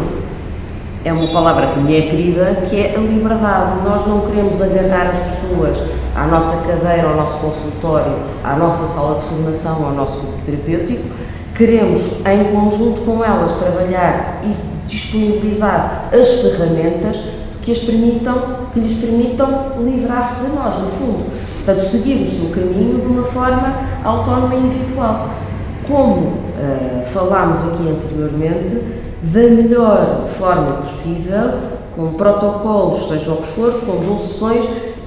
é 1.08 1.13
uma 1.13 1.28
palavra 1.28 1.67
que 1.67 1.80
me 1.80 1.96
é 1.96 2.02
querida, 2.02 2.63
que 2.70 2.76
é 2.76 2.96
a 2.98 3.00
liberdade. 3.00 3.82
Nós 3.86 4.06
não 4.06 4.28
queremos 4.28 4.62
agarrar 4.62 5.10
as 5.12 5.20
pessoas 5.20 5.78
à 6.13 6.28
nossa 6.28 6.58
cadeira, 6.67 7.08
ao 7.08 7.15
nosso 7.15 7.38
consultório, 7.38 8.13
à 8.43 8.58
nossa 8.58 8.86
sala 8.93 9.17
de 9.20 9.26
formação, 9.26 9.86
ao 9.86 9.93
nosso 9.93 10.20
grupo 10.20 10.39
terapêutico. 10.46 11.08
Queremos, 11.56 12.26
em 12.26 12.43
conjunto 12.54 13.02
com 13.02 13.24
elas, 13.24 13.54
trabalhar 13.54 14.41
e 14.43 14.54
disponibilizar 14.86 16.10
as 16.12 16.41
ferramentas 16.41 17.17
que, 17.62 17.72
as 17.72 17.80
permitam, 17.80 18.67
que 18.74 18.80
lhes 18.82 19.00
permitam 19.00 19.78
livrar-se 19.82 20.43
de 20.43 20.56
nós, 20.56 20.78
no 20.78 20.89
fundo. 20.89 21.26
Portanto, 21.63 21.80
seguir 21.80 22.26
o 22.26 22.30
seu 22.30 22.50
caminho 22.50 23.00
de 23.00 23.08
uma 23.08 23.24
forma 23.24 23.76
autónoma 24.04 24.56
e 24.56 24.60
individual. 24.60 25.30
Como 25.88 26.17
uh, 26.17 27.06
falámos 27.06 27.60
aqui 27.60 27.89
anteriormente, 27.89 29.07
da 29.21 29.41
melhor 29.41 30.25
forma 30.27 30.82
possível, 30.84 31.53
com 31.95 32.13
protocolos, 32.13 33.08
seja 33.08 33.32
o 33.32 33.38
que 33.38 33.47
for, 33.47 33.73
com 33.86 33.95
12 33.97 34.27
sessões, 34.27 34.65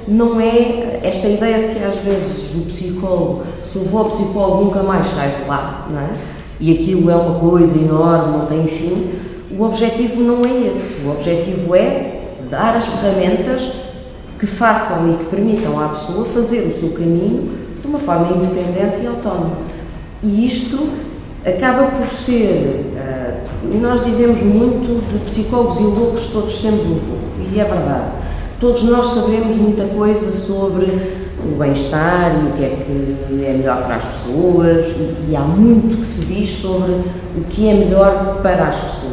não 0.08 0.40
é 0.40 1.00
esta 1.02 1.28
ideia 1.28 1.68
de 1.68 1.74
que 1.74 1.84
às 1.84 1.96
vezes 1.98 2.54
o 2.54 2.62
psicólogo, 2.62 3.42
se 3.62 3.76
eu 3.76 3.84
vou 3.84 4.00
ao 4.00 4.10
psicólogo 4.10 4.64
nunca 4.64 4.82
mais 4.82 5.06
sai 5.06 5.30
de 5.40 5.48
lá, 5.48 5.86
não 5.88 6.00
é? 6.00 6.10
E 6.58 6.72
aquilo 6.72 7.10
é 7.10 7.14
uma 7.14 7.38
coisa 7.38 7.78
enorme, 7.78 8.38
não 8.38 8.46
tem 8.46 8.66
fim. 8.66 9.10
O 9.56 9.64
objetivo 9.64 10.20
não 10.20 10.44
é 10.44 10.68
esse. 10.68 11.02
O 11.04 11.12
objetivo 11.12 11.74
é 11.74 12.20
dar 12.50 12.76
as 12.76 12.86
ferramentas 12.86 13.72
que 14.38 14.46
façam 14.46 15.12
e 15.12 15.16
que 15.18 15.24
permitam 15.24 15.78
à 15.78 15.88
pessoa 15.88 16.24
fazer 16.24 16.66
o 16.66 16.72
seu 16.72 16.90
caminho 16.90 17.50
de 17.80 17.86
uma 17.86 17.98
forma 17.98 18.36
independente 18.36 19.02
e 19.02 19.06
autónoma. 19.06 19.56
E 20.22 20.46
isto 20.46 20.88
acaba 21.46 21.88
por 21.92 22.06
ser, 22.06 22.92
nós 23.62 24.04
dizemos 24.04 24.42
muito 24.42 25.02
de 25.12 25.18
psicólogos 25.24 25.80
e 25.80 25.82
loucos, 25.82 26.26
todos 26.28 26.58
temos 26.58 26.82
um 26.86 26.98
pouco, 26.98 27.52
e 27.52 27.60
é 27.60 27.64
verdade. 27.64 28.12
Todos 28.58 28.84
nós 28.84 29.06
sabemos 29.06 29.56
muita 29.56 29.84
coisa 29.84 30.30
sobre 30.30 30.86
o 31.42 31.58
bem-estar 31.58 32.32
e 32.42 32.48
o 32.48 32.52
que 32.52 32.64
é 32.64 32.68
que 32.68 33.44
é 33.44 33.52
melhor 33.52 33.84
para 33.84 33.96
as 33.96 34.04
pessoas, 34.04 34.86
e, 34.86 35.30
e 35.30 35.36
há 35.36 35.40
muito 35.40 35.98
que 35.98 36.06
se 36.06 36.24
diz 36.26 36.50
sobre 36.50 36.92
o 36.92 37.44
que 37.48 37.68
é 37.68 37.74
melhor 37.74 38.40
para 38.42 38.68
as 38.68 38.76
pessoas. 38.76 39.10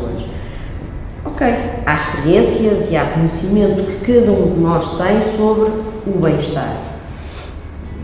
Ok, 1.25 1.47
há 1.86 1.95
experiências 1.95 2.91
e 2.91 2.95
há 2.95 3.05
conhecimento 3.05 3.83
que 3.83 4.13
cada 4.13 4.31
um 4.31 4.53
de 4.53 4.60
nós 4.60 4.97
tem 4.97 5.21
sobre 5.38 5.71
o 6.05 6.19
bem-estar. 6.21 6.75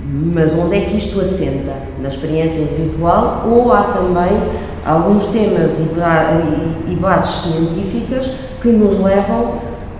Mas 0.05 0.53
onde 0.53 0.75
é 0.75 0.81
que 0.81 0.97
isto 0.97 1.19
assenta? 1.21 1.73
Na 2.01 2.09
experiência 2.09 2.59
individual 2.59 3.47
ou 3.49 3.71
há 3.71 3.83
também 3.83 4.29
alguns 4.85 5.27
temas 5.27 5.71
e 6.87 6.95
bases 6.95 7.53
científicas 7.53 8.31
que 8.61 8.69
nos 8.69 8.99
levam 8.99 9.55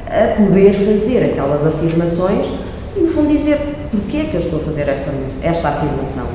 a 0.08 0.36
poder 0.36 0.74
fazer 0.74 1.32
aquelas 1.32 1.66
afirmações 1.66 2.48
e, 2.96 3.00
no 3.00 3.10
fundo, 3.10 3.30
dizer 3.36 3.60
porquê 3.92 4.18
é 4.18 4.24
que 4.26 4.36
eu 4.36 4.42
estou 4.42 4.60
a 4.60 4.64
fazer 4.64 4.88
esta 5.42 5.70
afirmação? 5.70 6.28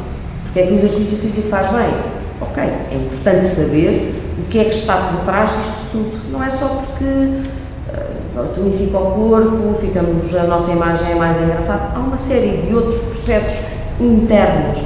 Porquê 0.45 0.61
é 0.61 0.67
que 0.67 0.73
o 0.73 0.77
exercício 0.77 1.19
físico 1.19 1.49
faz 1.49 1.69
bem? 1.69 1.89
Ok, 2.41 2.63
é 2.63 2.95
importante 2.95 3.45
saber 3.45 4.15
o 4.39 4.43
que 4.49 4.61
é 4.61 4.65
que 4.65 4.75
está 4.75 4.97
por 4.97 5.25
trás 5.25 5.51
disto 5.51 5.91
tudo. 5.93 6.33
Não 6.33 6.43
é 6.43 6.51
só 6.51 6.67
porque 6.67 7.05
uh, 7.05 8.47
tonifica 8.55 8.99
o 8.99 9.11
corpo, 9.13 9.75
ficamos, 9.81 10.35
a 10.35 10.45
nossa 10.45 10.71
imagem 10.71 11.13
é 11.13 11.15
mais 11.15 11.41
engraçada. 11.41 11.91
Há 11.95 11.99
uma 11.99 12.17
série 12.17 12.63
de 12.63 12.75
outros 12.75 12.99
processos 13.01 13.67
internos, 14.01 14.79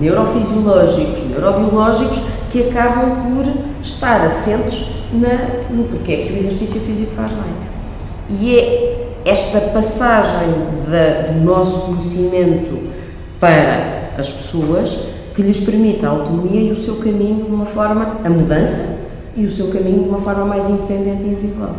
neurofisiológicos, 0.00 1.24
neurobiológicos, 1.30 2.18
que 2.50 2.68
acabam 2.68 3.16
por 3.22 3.44
estar 3.82 4.24
assentes 4.24 4.90
na, 5.12 5.74
no 5.74 5.84
porquê 5.84 6.16
que 6.16 6.32
o 6.32 6.36
exercício 6.36 6.80
físico 6.80 7.12
faz 7.12 7.30
bem. 7.32 8.38
E 8.40 8.58
é 8.58 9.08
esta 9.24 9.60
passagem 9.60 10.48
da, 10.90 11.32
do 11.32 11.44
nosso 11.44 11.80
conhecimento 11.86 12.88
para 13.40 14.10
as 14.18 14.28
pessoas 14.28 14.98
que 15.34 15.42
lhes 15.42 15.60
permite 15.60 16.04
a 16.04 16.10
autonomia 16.10 16.60
e 16.60 16.72
o 16.72 16.76
seu 16.76 16.96
caminho 16.96 17.44
de 17.44 17.50
uma 17.50 17.66
forma, 17.66 18.18
a 18.24 18.28
mudança 18.28 18.98
e 19.36 19.46
o 19.46 19.50
seu 19.50 19.68
caminho 19.68 20.02
de 20.02 20.08
uma 20.08 20.20
forma 20.20 20.44
mais 20.44 20.68
independente 20.68 21.22
e 21.22 21.28
individual. 21.28 21.76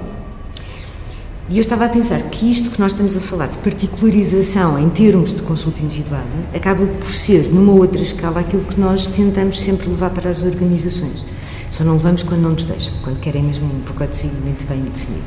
E 1.51 1.57
eu 1.57 1.61
estava 1.61 1.85
a 1.85 1.89
pensar 1.89 2.21
que 2.29 2.49
isto 2.51 2.69
que 2.69 2.79
nós 2.79 2.91
estamos 2.91 3.17
a 3.17 3.19
falar 3.19 3.47
de 3.47 3.57
particularização 3.57 4.77
em 4.77 4.87
termos 4.87 5.33
de 5.33 5.41
consulta 5.41 5.81
individual 5.81 6.21
acaba 6.55 6.85
por 6.85 7.11
ser, 7.11 7.51
numa 7.51 7.73
outra 7.73 7.99
escala, 7.99 8.41
aquilo 8.41 8.63
que 8.63 8.79
nós 8.79 9.07
tentamos 9.07 9.59
sempre 9.59 9.89
levar 9.89 10.11
para 10.11 10.29
as 10.29 10.43
organizações. 10.43 11.25
Só 11.71 11.83
não 11.83 11.93
levamos 11.93 12.21
quando 12.21 12.41
não 12.41 12.51
nos 12.51 12.65
deixam, 12.65 12.93
quando 13.01 13.19
querem 13.19 13.41
mesmo 13.41 13.65
um 13.65 13.79
pacote 13.81 14.27
muito 14.43 14.67
bem 14.67 14.79
definido. 14.81 15.23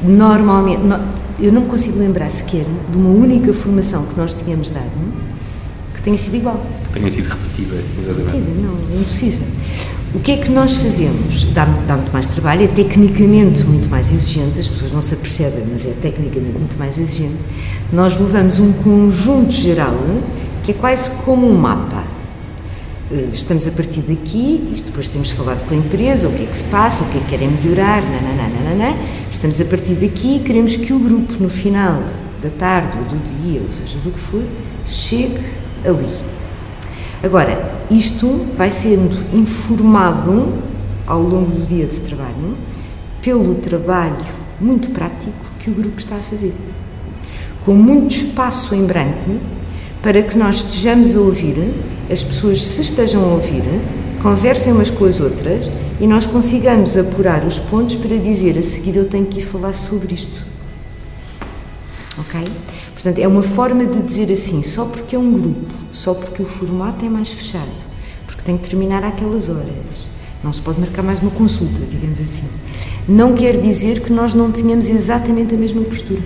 Normalmente, 0.00 0.80
eu 1.40 1.52
não 1.52 1.62
me 1.62 1.68
consigo 1.68 1.98
lembrar 1.98 2.30
sequer 2.30 2.64
de 2.90 2.96
uma 2.96 3.10
única 3.10 3.52
formação 3.52 4.06
que 4.06 4.16
nós 4.16 4.34
tínhamos 4.34 4.70
dado 4.70 4.92
que 5.92 6.02
tenha 6.02 6.16
sido 6.16 6.36
igual. 6.36 6.64
Que 6.84 7.00
tenha 7.00 7.10
sido 7.10 7.30
repetida, 7.30 7.74
exatamente. 8.00 8.32
Repetida, 8.32 8.60
não, 8.62 8.96
é 8.96 9.00
impossível. 9.00 9.46
O 10.14 10.20
que 10.20 10.32
é 10.32 10.36
que 10.38 10.50
nós 10.50 10.76
fazemos? 10.76 11.44
Dá, 11.52 11.66
dá 11.86 11.96
muito 11.96 12.12
mais 12.12 12.26
trabalho, 12.26 12.64
é 12.64 12.66
tecnicamente 12.66 13.64
muito 13.64 13.90
mais 13.90 14.10
exigente, 14.10 14.58
as 14.58 14.66
pessoas 14.66 14.90
não 14.90 15.02
se 15.02 15.12
apercebem, 15.12 15.64
mas 15.70 15.86
é 15.86 15.92
tecnicamente 16.00 16.58
muito 16.58 16.78
mais 16.78 16.98
exigente. 16.98 17.36
Nós 17.92 18.16
levamos 18.16 18.58
um 18.58 18.72
conjunto 18.72 19.52
geral 19.52 19.98
que 20.62 20.70
é 20.70 20.74
quase 20.74 21.10
como 21.24 21.46
um 21.46 21.54
mapa. 21.54 22.04
Eh, 23.12 23.28
estamos 23.34 23.68
a 23.68 23.70
partir 23.70 24.00
daqui, 24.00 24.66
isto 24.72 24.86
depois 24.86 25.08
temos 25.08 25.30
falado 25.30 25.66
com 25.68 25.74
a 25.74 25.76
empresa, 25.76 26.26
o 26.28 26.32
que 26.32 26.42
é 26.42 26.46
que 26.46 26.56
se 26.56 26.64
passa, 26.64 27.04
o 27.04 27.06
que 27.08 27.18
é 27.18 27.20
que 27.20 27.26
querem 27.26 27.48
melhorar, 27.50 28.02
nananana, 28.02 28.96
estamos 29.30 29.60
a 29.60 29.64
partir 29.66 29.92
daqui 29.92 30.36
e 30.36 30.38
queremos 30.40 30.74
que 30.76 30.90
o 30.90 30.98
grupo, 30.98 31.34
no 31.38 31.50
final 31.50 32.02
da 32.42 32.48
tarde 32.48 32.96
ou 32.96 33.04
do 33.04 33.42
dia, 33.42 33.60
ou 33.60 33.70
seja, 33.70 33.98
do 33.98 34.10
que 34.10 34.18
for, 34.18 34.42
chegue 34.86 35.38
ali. 35.84 36.37
Agora, 37.22 37.82
isto 37.90 38.46
vai 38.54 38.70
sendo 38.70 39.36
informado 39.36 40.52
ao 41.06 41.20
longo 41.20 41.50
do 41.50 41.66
dia 41.66 41.86
de 41.86 42.00
trabalho 42.00 42.56
pelo 43.20 43.56
trabalho 43.56 44.14
muito 44.60 44.90
prático 44.90 45.32
que 45.58 45.68
o 45.68 45.74
grupo 45.74 45.98
está 45.98 46.14
a 46.14 46.20
fazer. 46.20 46.54
Com 47.64 47.74
muito 47.74 48.14
espaço 48.14 48.74
em 48.74 48.84
branco 48.84 49.36
para 50.00 50.22
que 50.22 50.38
nós 50.38 50.58
estejamos 50.58 51.16
a 51.16 51.20
ouvir, 51.20 51.74
as 52.10 52.22
pessoas 52.22 52.64
se 52.64 52.82
estejam 52.82 53.24
a 53.24 53.34
ouvir, 53.34 53.64
conversem 54.22 54.72
umas 54.72 54.90
com 54.90 55.04
as 55.04 55.20
outras 55.20 55.70
e 56.00 56.06
nós 56.06 56.24
consigamos 56.24 56.96
apurar 56.96 57.44
os 57.44 57.58
pontos 57.58 57.96
para 57.96 58.16
dizer 58.16 58.56
a 58.56 58.62
seguir 58.62 58.96
eu 58.96 59.06
tenho 59.06 59.26
que 59.26 59.40
ir 59.40 59.42
falar 59.42 59.72
sobre 59.72 60.14
isto. 60.14 60.47
Ok? 62.18 62.48
Portanto, 62.92 63.18
é 63.18 63.28
uma 63.28 63.42
forma 63.42 63.86
de 63.86 64.02
dizer 64.02 64.32
assim, 64.32 64.62
só 64.62 64.84
porque 64.84 65.14
é 65.14 65.18
um 65.18 65.32
grupo, 65.32 65.72
só 65.92 66.14
porque 66.14 66.42
o 66.42 66.46
formato 66.46 67.04
é 67.04 67.08
mais 67.08 67.30
fechado, 67.30 67.70
porque 68.26 68.42
tem 68.42 68.58
que 68.58 68.68
terminar 68.68 69.04
àquelas 69.04 69.48
horas. 69.48 70.10
Não 70.42 70.52
se 70.52 70.60
pode 70.60 70.80
marcar 70.80 71.02
mais 71.02 71.18
uma 71.20 71.30
consulta, 71.30 71.84
digamos 71.90 72.18
assim. 72.20 72.48
Não 73.08 73.34
quer 73.34 73.60
dizer 73.60 74.00
que 74.00 74.12
nós 74.12 74.34
não 74.34 74.50
tenhamos 74.52 74.88
exatamente 74.88 75.54
a 75.54 75.58
mesma 75.58 75.82
postura. 75.82 76.20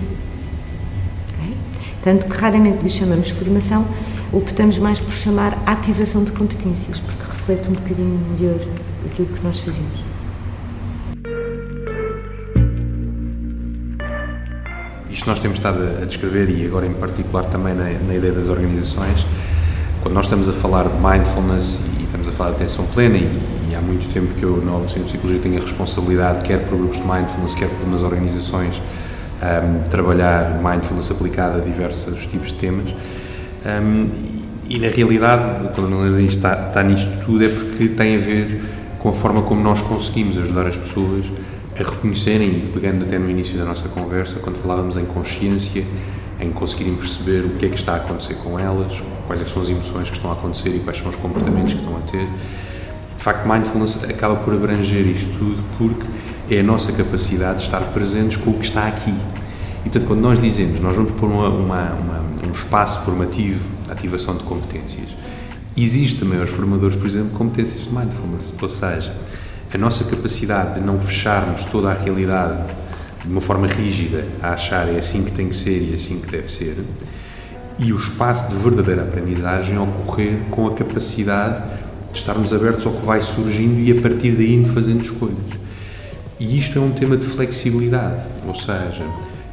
Okay? 1.33 1.57
Tanto 2.01 2.27
que 2.27 2.37
raramente 2.37 2.81
lhe 2.81 2.89
chamamos 2.89 3.29
formação, 3.29 3.87
optamos 4.31 4.79
mais 4.79 4.99
por 4.99 5.13
chamar 5.13 5.61
ativação 5.65 6.23
de 6.23 6.31
competências, 6.31 6.99
porque 6.99 7.23
reflete 7.23 7.69
um 7.69 7.73
bocadinho 7.73 8.19
melhor 8.37 8.59
aquilo 9.05 9.27
que 9.27 9.43
nós 9.43 9.59
fazemos. 9.59 10.12
Nós 15.27 15.39
temos 15.39 15.57
estado 15.57 15.79
a 16.01 16.05
descrever 16.05 16.49
e 16.49 16.65
agora 16.65 16.85
em 16.85 16.93
particular 16.93 17.45
também 17.45 17.73
na, 17.73 17.85
na, 17.85 18.15
ideia 18.15 18.33
das 18.33 18.49
organizações, 18.49 19.25
quando 20.01 20.13
nós 20.15 20.25
estamos 20.25 20.49
a 20.49 20.53
falar 20.53 20.87
de 20.87 20.95
mindfulness 20.95 21.81
e 21.99 22.03
estamos 22.03 22.27
a 22.27 22.31
falar 22.31 22.51
de 22.51 22.57
atenção 22.57 22.85
plena 22.87 23.17
e, 23.17 23.69
e 23.69 23.75
há 23.75 23.81
muito 23.81 24.09
tempo 24.09 24.33
que 24.33 24.43
eu 24.43 24.63
na 24.63 24.75
Oficina 24.75 25.05
de 25.05 25.11
Psicologia 25.11 25.41
tenho 25.41 25.57
a 25.57 25.61
responsabilidade, 25.61 26.43
quer 26.43 26.65
por 26.65 26.77
grupos 26.77 26.97
de 26.97 27.07
mindfulness, 27.07 27.55
quer 27.55 27.69
por 27.69 27.87
umas 27.87 28.03
organizações, 28.03 28.81
um, 29.41 29.89
trabalhar 29.89 30.61
mindfulness 30.61 31.11
aplicada 31.11 31.57
a 31.57 31.61
diversos 31.61 32.25
tipos 32.25 32.49
de 32.49 32.55
temas. 32.55 32.93
Um, 33.65 34.09
e 34.67 34.79
na 34.79 34.87
realidade, 34.87 35.69
quando 35.75 36.15
a 36.15 36.21
está, 36.21 36.67
está 36.67 36.83
nisto 36.83 37.11
tudo, 37.25 37.43
é 37.43 37.49
porque 37.49 37.89
tem 37.89 38.15
a 38.15 38.19
ver 38.19 38.61
com 38.99 39.09
a 39.09 39.13
forma 39.13 39.41
como 39.41 39.61
nós 39.61 39.81
conseguimos 39.81 40.37
ajudar 40.37 40.67
as 40.67 40.77
pessoas 40.77 41.25
a 41.75 41.83
reconhecerem, 41.83 42.49
e 42.49 42.71
pegando 42.73 43.03
até 43.03 43.17
no 43.17 43.29
início 43.29 43.57
da 43.57 43.65
nossa 43.65 43.89
conversa, 43.89 44.39
quando 44.39 44.57
falávamos 44.57 44.95
em 44.97 45.05
consciência, 45.05 45.83
em 46.39 46.51
conseguirem 46.51 46.95
perceber 46.95 47.45
o 47.45 47.49
que 47.57 47.65
é 47.65 47.69
que 47.69 47.75
está 47.75 47.93
a 47.93 47.95
acontecer 47.97 48.35
com 48.35 48.59
elas, 48.59 49.01
quais 49.25 49.41
é 49.41 49.45
são 49.45 49.61
as 49.61 49.69
emoções 49.69 50.09
que 50.09 50.15
estão 50.15 50.29
a 50.31 50.33
acontecer 50.33 50.69
e 50.69 50.79
quais 50.79 50.97
são 50.97 51.09
os 51.09 51.15
comportamentos 51.15 51.73
que 51.73 51.79
estão 51.79 51.97
a 51.97 52.01
ter. 52.01 52.27
De 53.17 53.23
facto, 53.23 53.47
mindfulness 53.47 54.03
acaba 54.03 54.35
por 54.35 54.53
abranger 54.53 55.07
isto 55.07 55.37
tudo 55.37 55.63
porque 55.77 56.05
é 56.53 56.59
a 56.59 56.63
nossa 56.63 56.91
capacidade 56.91 57.59
de 57.59 57.63
estar 57.65 57.79
presentes 57.93 58.37
com 58.37 58.51
o 58.51 58.53
que 58.55 58.65
está 58.65 58.87
aqui. 58.87 59.13
E, 59.79 59.89
portanto, 59.89 60.07
quando 60.07 60.21
nós 60.21 60.39
dizemos, 60.39 60.79
nós 60.81 60.95
vamos 60.95 61.11
pôr 61.13 61.29
uma, 61.29 61.47
uma, 61.49 61.91
uma, 61.93 62.23
um 62.47 62.51
espaço 62.51 63.01
formativo 63.03 63.63
de 63.85 63.91
ativação 63.91 64.35
de 64.35 64.43
competências, 64.43 65.09
existe 65.75 66.19
também 66.19 66.45
formadores, 66.45 66.95
por 66.95 67.07
exemplo, 67.07 67.29
competências 67.31 67.85
de 67.85 67.89
mindfulness, 67.89 68.53
ou 68.61 68.69
seja, 68.69 69.15
a 69.73 69.77
nossa 69.77 70.03
capacidade 70.03 70.75
de 70.75 70.81
não 70.81 70.99
fecharmos 70.99 71.65
toda 71.65 71.89
a 71.89 71.93
realidade 71.93 72.63
de 73.23 73.27
uma 73.27 73.41
forma 73.41 73.65
rígida 73.65 74.23
a 74.39 74.53
achar 74.53 74.87
é 74.87 74.97
assim 74.97 75.23
que 75.23 75.31
tem 75.31 75.49
que 75.49 75.55
ser 75.55 75.89
e 75.89 75.95
assim 75.95 76.21
que 76.21 76.29
deve 76.29 76.51
ser, 76.51 76.77
e 77.79 77.91
o 77.91 77.95
espaço 77.95 78.51
de 78.51 78.55
verdadeira 78.57 79.01
aprendizagem 79.01 79.77
ocorrer 79.79 80.41
com 80.51 80.67
a 80.67 80.75
capacidade 80.75 81.63
de 82.11 82.19
estarmos 82.19 82.53
abertos 82.53 82.85
ao 82.85 82.93
que 82.93 83.03
vai 83.03 83.21
surgindo 83.23 83.79
e 83.79 83.97
a 83.97 83.99
partir 83.99 84.33
daí 84.33 84.53
indo 84.53 84.71
fazendo 84.71 85.01
escolhas. 85.01 85.37
E 86.39 86.57
isto 86.57 86.77
é 86.77 86.81
um 86.81 86.91
tema 86.91 87.17
de 87.17 87.25
flexibilidade, 87.25 88.21
ou 88.45 88.53
seja, 88.53 89.03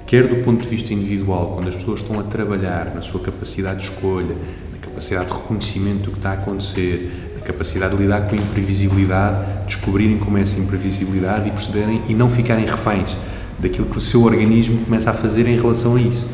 quer 0.06 0.28
do 0.28 0.44
ponto 0.44 0.62
de 0.62 0.68
vista 0.68 0.92
individual, 0.92 1.52
quando 1.54 1.68
as 1.68 1.76
pessoas 1.76 2.00
estão 2.00 2.20
a 2.20 2.24
trabalhar 2.24 2.92
na 2.94 3.00
sua 3.00 3.20
capacidade 3.20 3.80
de 3.80 3.86
escolha, 3.86 4.36
na 4.70 4.78
capacidade 4.82 5.28
de 5.28 5.32
reconhecimento 5.32 6.02
do 6.02 6.10
que 6.10 6.18
está 6.18 6.30
a 6.30 6.34
acontecer, 6.34 7.29
a 7.40 7.44
capacidade 7.44 7.96
de 7.96 8.02
lidar 8.02 8.22
com 8.22 8.34
a 8.34 8.38
imprevisibilidade, 8.38 9.64
descobrirem 9.66 10.18
como 10.18 10.38
é 10.38 10.42
essa 10.42 10.60
imprevisibilidade 10.60 11.48
e 11.48 11.50
perceberem 11.50 12.02
e 12.08 12.14
não 12.14 12.30
ficarem 12.30 12.66
reféns 12.66 13.16
daquilo 13.58 13.86
que 13.86 13.98
o 13.98 14.00
seu 14.00 14.22
organismo 14.22 14.84
começa 14.84 15.10
a 15.10 15.14
fazer 15.14 15.46
em 15.46 15.56
relação 15.56 15.96
a 15.96 16.00
isso. 16.00 16.26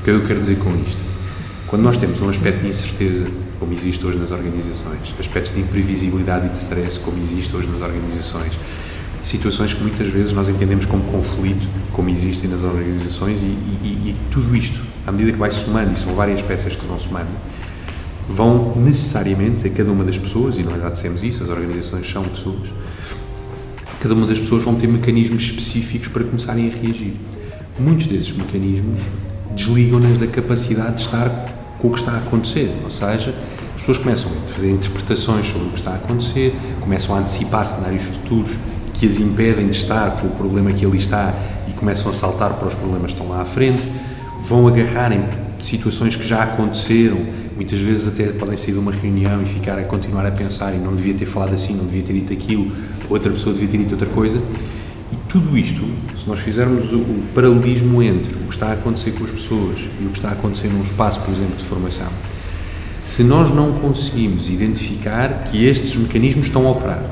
O 0.00 0.02
que 0.02 0.10
eu 0.10 0.26
quero 0.26 0.40
dizer 0.40 0.58
com 0.58 0.70
isto? 0.86 1.02
Quando 1.66 1.82
nós 1.82 1.96
temos 1.96 2.20
um 2.20 2.28
aspecto 2.28 2.62
de 2.62 2.68
incerteza, 2.68 3.26
como 3.60 3.72
existe 3.72 4.04
hoje 4.06 4.16
nas 4.18 4.30
organizações, 4.30 5.14
aspectos 5.18 5.52
de 5.52 5.60
imprevisibilidade 5.60 6.46
e 6.46 6.48
de 6.48 6.58
stress, 6.58 6.98
como 6.98 7.20
existe 7.22 7.54
hoje 7.54 7.68
nas 7.68 7.80
organizações, 7.80 8.52
situações 9.22 9.74
que 9.74 9.82
muitas 9.82 10.08
vezes 10.08 10.32
nós 10.32 10.48
entendemos 10.48 10.86
como 10.86 11.02
conflito, 11.04 11.68
como 11.92 12.08
existem 12.08 12.48
nas 12.48 12.62
organizações, 12.62 13.42
e, 13.42 13.46
e, 13.46 13.86
e 14.10 14.16
tudo 14.30 14.56
isto, 14.56 14.80
à 15.06 15.12
medida 15.12 15.32
que 15.32 15.38
vai 15.38 15.50
somando, 15.50 15.92
e 15.92 15.96
são 15.98 16.14
várias 16.14 16.40
peças 16.40 16.74
que 16.74 16.86
vão 16.86 16.98
somando, 16.98 17.28
vão 18.28 18.74
necessariamente 18.76 19.66
a 19.66 19.70
cada 19.70 19.90
uma 19.90 20.04
das 20.04 20.18
pessoas, 20.18 20.58
e 20.58 20.62
nós 20.62 20.80
já 20.80 20.90
dissemos 20.90 21.22
isso, 21.22 21.42
as 21.42 21.50
organizações 21.50 22.08
são 22.10 22.24
pessoas, 22.24 22.68
cada 24.00 24.14
uma 24.14 24.26
das 24.26 24.38
pessoas 24.38 24.62
vão 24.62 24.74
ter 24.74 24.86
mecanismos 24.86 25.42
específicos 25.44 26.08
para 26.08 26.24
começarem 26.24 26.70
a 26.70 26.76
reagir. 26.76 27.14
Muitos 27.78 28.06
desses 28.06 28.36
mecanismos 28.36 29.00
desligam-nas 29.56 30.18
da 30.18 30.26
capacidade 30.26 30.96
de 30.96 31.02
estar 31.02 31.28
com 31.78 31.88
o 31.88 31.92
que 31.92 31.98
está 31.98 32.12
a 32.12 32.18
acontecer, 32.18 32.70
ou 32.84 32.90
seja, 32.90 33.34
as 33.74 33.82
pessoas 33.82 33.98
começam 33.98 34.30
a 34.30 34.52
fazer 34.52 34.70
interpretações 34.70 35.46
sobre 35.46 35.68
o 35.68 35.70
que 35.70 35.78
está 35.78 35.92
a 35.92 35.94
acontecer, 35.94 36.54
começam 36.80 37.14
a 37.16 37.20
antecipar 37.20 37.64
cenários 37.64 38.02
futuros 38.02 38.52
que 38.94 39.06
as 39.06 39.18
impedem 39.18 39.68
de 39.68 39.76
estar 39.76 40.20
com 40.20 40.26
o 40.26 40.30
problema 40.30 40.72
que 40.72 40.84
ali 40.84 40.98
está 40.98 41.32
e 41.68 41.72
começam 41.72 42.10
a 42.10 42.14
saltar 42.14 42.54
para 42.54 42.66
os 42.66 42.74
problemas 42.74 43.12
que 43.12 43.20
estão 43.20 43.28
lá 43.28 43.42
à 43.42 43.44
frente, 43.44 43.88
vão 44.44 44.66
agarrar 44.66 45.12
em 45.12 45.24
situações 45.60 46.16
que 46.16 46.26
já 46.26 46.42
aconteceram 46.42 47.18
muitas 47.58 47.80
vezes 47.80 48.06
até 48.06 48.26
podem 48.26 48.56
sair 48.56 48.74
de 48.74 48.78
uma 48.78 48.92
reunião 48.92 49.42
e 49.42 49.46
ficar 49.46 49.80
a 49.80 49.82
continuar 49.82 50.24
a 50.24 50.30
pensar 50.30 50.72
e 50.74 50.78
não 50.78 50.94
devia 50.94 51.12
ter 51.12 51.26
falado 51.26 51.52
assim, 51.54 51.74
não 51.74 51.84
devia 51.84 52.02
ter 52.04 52.12
dito 52.12 52.32
aquilo, 52.32 52.70
outra 53.10 53.32
pessoa 53.32 53.52
devia 53.52 53.68
ter 53.68 53.78
dito 53.78 53.92
outra 53.92 54.06
coisa. 54.06 54.40
E 55.10 55.16
tudo 55.28 55.58
isto, 55.58 55.84
se 56.16 56.28
nós 56.28 56.38
fizermos 56.38 56.92
o, 56.92 57.04
paralelismo 57.34 58.00
entre 58.00 58.32
o 58.32 58.46
que 58.46 58.54
está 58.54 58.68
a 58.68 58.72
acontecer 58.74 59.10
com 59.10 59.24
as 59.24 59.32
pessoas 59.32 59.88
e 60.00 60.04
o 60.04 60.10
que 60.10 60.18
está 60.18 60.28
a 60.28 60.32
acontecer 60.32 60.68
num 60.68 60.82
espaço, 60.82 61.20
por 61.20 61.34
exemplo, 61.34 61.56
de 61.56 61.64
formação, 61.64 62.06
se 63.02 63.24
nós 63.24 63.50
não 63.52 63.72
conseguimos 63.72 64.48
identificar 64.48 65.44
que 65.50 65.66
estes 65.66 65.96
mecanismos 65.96 66.46
estão 66.46 66.64
a 66.64 66.70
operar, 66.70 67.02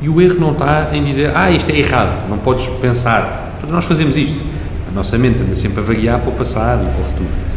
e 0.00 0.08
o 0.08 0.20
erro 0.20 0.40
não 0.40 0.50
está 0.50 0.90
em 0.92 1.04
dizer, 1.04 1.30
ah, 1.36 1.48
isto 1.52 1.70
é 1.70 1.78
errado, 1.78 2.28
não 2.28 2.38
podes 2.38 2.66
pensar, 2.80 3.56
todos 3.60 3.72
nós 3.72 3.84
fazemos 3.84 4.16
isto. 4.16 4.42
A 4.88 4.90
nossa 4.92 5.16
mente 5.16 5.40
anda 5.40 5.54
sempre 5.54 5.78
a 5.78 5.82
vaguear 5.82 6.18
para 6.18 6.30
o 6.30 6.32
passado 6.32 6.82
e 6.82 6.90
para 6.90 7.02
o 7.02 7.04
futuro 7.04 7.51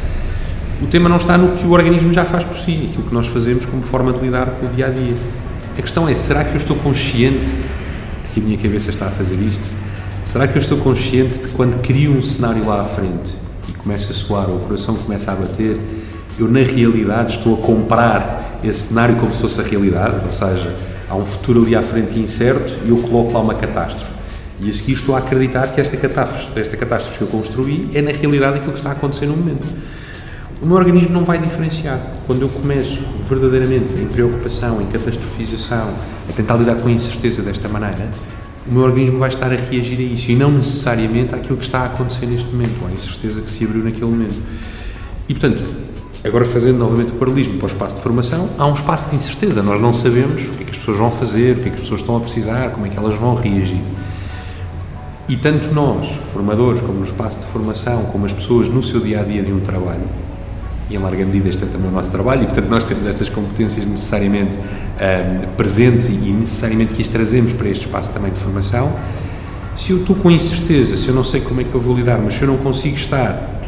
o 0.81 0.87
tema 0.87 1.07
não 1.07 1.17
está 1.17 1.37
no 1.37 1.57
que 1.57 1.65
o 1.65 1.71
organismo 1.71 2.11
já 2.11 2.25
faz 2.25 2.43
por 2.43 2.57
si, 2.57 2.89
aquilo 2.89 3.03
que 3.07 3.13
nós 3.13 3.27
fazemos 3.27 3.65
como 3.65 3.81
forma 3.83 4.11
de 4.11 4.19
lidar 4.19 4.47
com 4.47 4.65
o 4.65 4.69
dia 4.69 4.87
a 4.87 4.89
dia. 4.89 5.15
A 5.77 5.81
questão 5.81 6.07
é: 6.07 6.13
será 6.13 6.43
que 6.43 6.51
eu 6.51 6.57
estou 6.57 6.75
consciente 6.77 7.53
de 8.23 8.29
que 8.33 8.39
a 8.41 8.43
minha 8.43 8.57
cabeça 8.57 8.89
está 8.89 9.07
a 9.07 9.11
fazer 9.11 9.35
isto? 9.35 9.63
Será 10.25 10.47
que 10.47 10.57
eu 10.57 10.61
estou 10.61 10.77
consciente 10.79 11.39
de 11.39 11.47
quando 11.49 11.81
crio 11.81 12.11
um 12.11 12.21
cenário 12.21 12.65
lá 12.65 12.81
à 12.81 12.85
frente 12.85 13.33
e 13.69 13.71
começa 13.73 14.11
a 14.11 14.15
soar 14.15 14.49
ou 14.49 14.57
o 14.57 14.59
coração 14.61 14.95
começa 14.95 15.31
a 15.31 15.35
bater, 15.35 15.77
eu 16.37 16.47
na 16.49 16.61
realidade 16.61 17.37
estou 17.37 17.53
a 17.53 17.57
comprar 17.57 18.59
esse 18.63 18.89
cenário 18.89 19.15
como 19.15 19.33
se 19.33 19.41
fosse 19.41 19.61
a 19.61 19.63
realidade? 19.63 20.25
Ou 20.25 20.33
seja, 20.33 20.75
há 21.09 21.15
um 21.15 21.25
futuro 21.25 21.63
ali 21.63 21.75
à 21.75 21.83
frente 21.83 22.19
incerto 22.19 22.73
e 22.85 22.89
eu 22.89 22.97
coloco 22.97 23.31
lá 23.31 23.39
uma 23.39 23.55
catástrofe. 23.55 24.13
E 24.59 24.69
a 24.69 24.73
seguir 24.73 24.93
estou 24.93 25.15
a 25.15 25.19
acreditar 25.19 25.67
que 25.67 25.79
esta 25.79 25.95
catástrofe, 25.95 26.59
esta 26.59 26.75
catástrofe 26.75 27.19
que 27.19 27.23
eu 27.23 27.27
construí 27.27 27.89
é 27.93 28.01
na 28.01 28.11
realidade 28.11 28.57
aquilo 28.57 28.73
que 28.73 28.79
está 28.79 28.89
a 28.89 28.93
acontecer 28.93 29.27
no 29.27 29.37
momento 29.37 29.67
o 30.65 30.67
meu 30.67 30.77
organismo 30.77 31.13
não 31.13 31.23
vai 31.23 31.37
diferenciar. 31.37 32.01
Quando 32.25 32.41
eu 32.41 32.49
começo 32.49 33.05
verdadeiramente 33.29 33.93
em 33.93 34.07
preocupação, 34.07 34.81
em 34.81 34.87
catastrofização, 34.87 35.89
a 36.27 36.33
tentar 36.33 36.55
lidar 36.55 36.73
com 36.77 36.87
a 36.87 36.91
incerteza 36.91 37.43
desta 37.43 37.69
maneira, 37.69 38.09
o 38.67 38.73
meu 38.73 38.81
organismo 38.81 39.19
vai 39.19 39.29
estar 39.29 39.53
a 39.53 39.55
reagir 39.55 39.99
a 39.99 40.01
isso 40.01 40.31
e 40.31 40.35
não 40.35 40.49
necessariamente 40.49 41.35
àquilo 41.35 41.55
que 41.55 41.65
está 41.65 41.81
a 41.81 41.85
acontecer 41.85 42.25
neste 42.25 42.49
momento, 42.49 42.81
ou 42.81 42.87
à 42.87 42.91
incerteza 42.91 43.41
que 43.41 43.51
se 43.51 43.63
abriu 43.63 43.83
naquele 43.83 44.05
momento. 44.05 44.41
E 45.29 45.33
portanto, 45.35 45.85
Agora, 46.23 46.43
fazendo 46.43 46.79
novamente 46.79 47.11
o 47.11 47.15
paralelismo 47.17 47.59
para 47.59 47.65
o 47.65 47.67
espaço 47.67 47.97
de 47.97 48.01
formação, 48.01 48.49
há 48.57 48.65
um 48.65 48.73
espaço 48.73 49.11
de 49.11 49.15
incerteza. 49.15 49.61
Nós 49.61 49.79
não 49.79 49.93
sabemos 49.93 50.47
o 50.47 50.53
que 50.53 50.63
é 50.63 50.65
que 50.65 50.71
as 50.71 50.77
pessoas 50.79 50.97
vão 50.97 51.11
fazer, 51.11 51.55
o 51.55 51.59
que 51.61 51.67
é 51.67 51.69
que 51.69 51.75
as 51.75 51.81
pessoas 51.81 52.01
estão 52.01 52.17
a 52.17 52.19
precisar, 52.19 52.71
como 52.71 52.87
é 52.87 52.89
que 52.89 52.97
elas 52.97 53.13
vão 53.13 53.35
reagir. 53.35 53.79
E 55.29 55.37
tanto 55.37 55.71
nós, 55.71 56.09
formadores, 56.33 56.81
como 56.81 56.93
no 56.93 57.03
espaço 57.03 57.41
de 57.41 57.45
formação, 57.45 58.05
como 58.05 58.25
as 58.25 58.33
pessoas 58.33 58.67
no 58.67 58.81
seu 58.81 59.01
dia 59.01 59.19
a 59.19 59.23
dia 59.23 59.43
de 59.43 59.51
um 59.51 59.59
trabalho, 59.59 60.01
e 60.89 60.95
em 60.95 60.99
larga 60.99 61.25
medida 61.25 61.49
este 61.49 61.63
é 61.63 61.67
também 61.67 61.89
o 61.89 61.91
nosso 61.91 62.11
trabalho, 62.11 62.43
e 62.43 62.45
portanto 62.45 62.67
nós 62.69 62.85
temos 62.85 63.05
estas 63.05 63.29
competências 63.29 63.85
necessariamente 63.85 64.57
um, 64.57 65.55
presentes 65.55 66.09
e, 66.09 66.13
e 66.13 66.31
necessariamente 66.31 66.93
que 66.93 67.01
as 67.01 67.07
trazemos 67.07 67.53
para 67.53 67.69
este 67.69 67.85
espaço 67.85 68.13
também 68.13 68.31
de 68.31 68.39
formação. 68.39 68.93
Se 69.75 69.91
eu 69.91 69.97
estou 69.97 70.15
com 70.15 70.31
incerteza, 70.31 70.95
se 70.95 71.07
eu 71.07 71.13
não 71.13 71.23
sei 71.23 71.41
como 71.41 71.59
é 71.61 71.63
que 71.63 71.73
eu 71.73 71.81
vou 71.81 71.95
lidar, 71.95 72.17
mas 72.17 72.35
se 72.35 72.41
eu 72.41 72.47
não 72.47 72.57
consigo 72.57 72.95
estar 72.95 73.61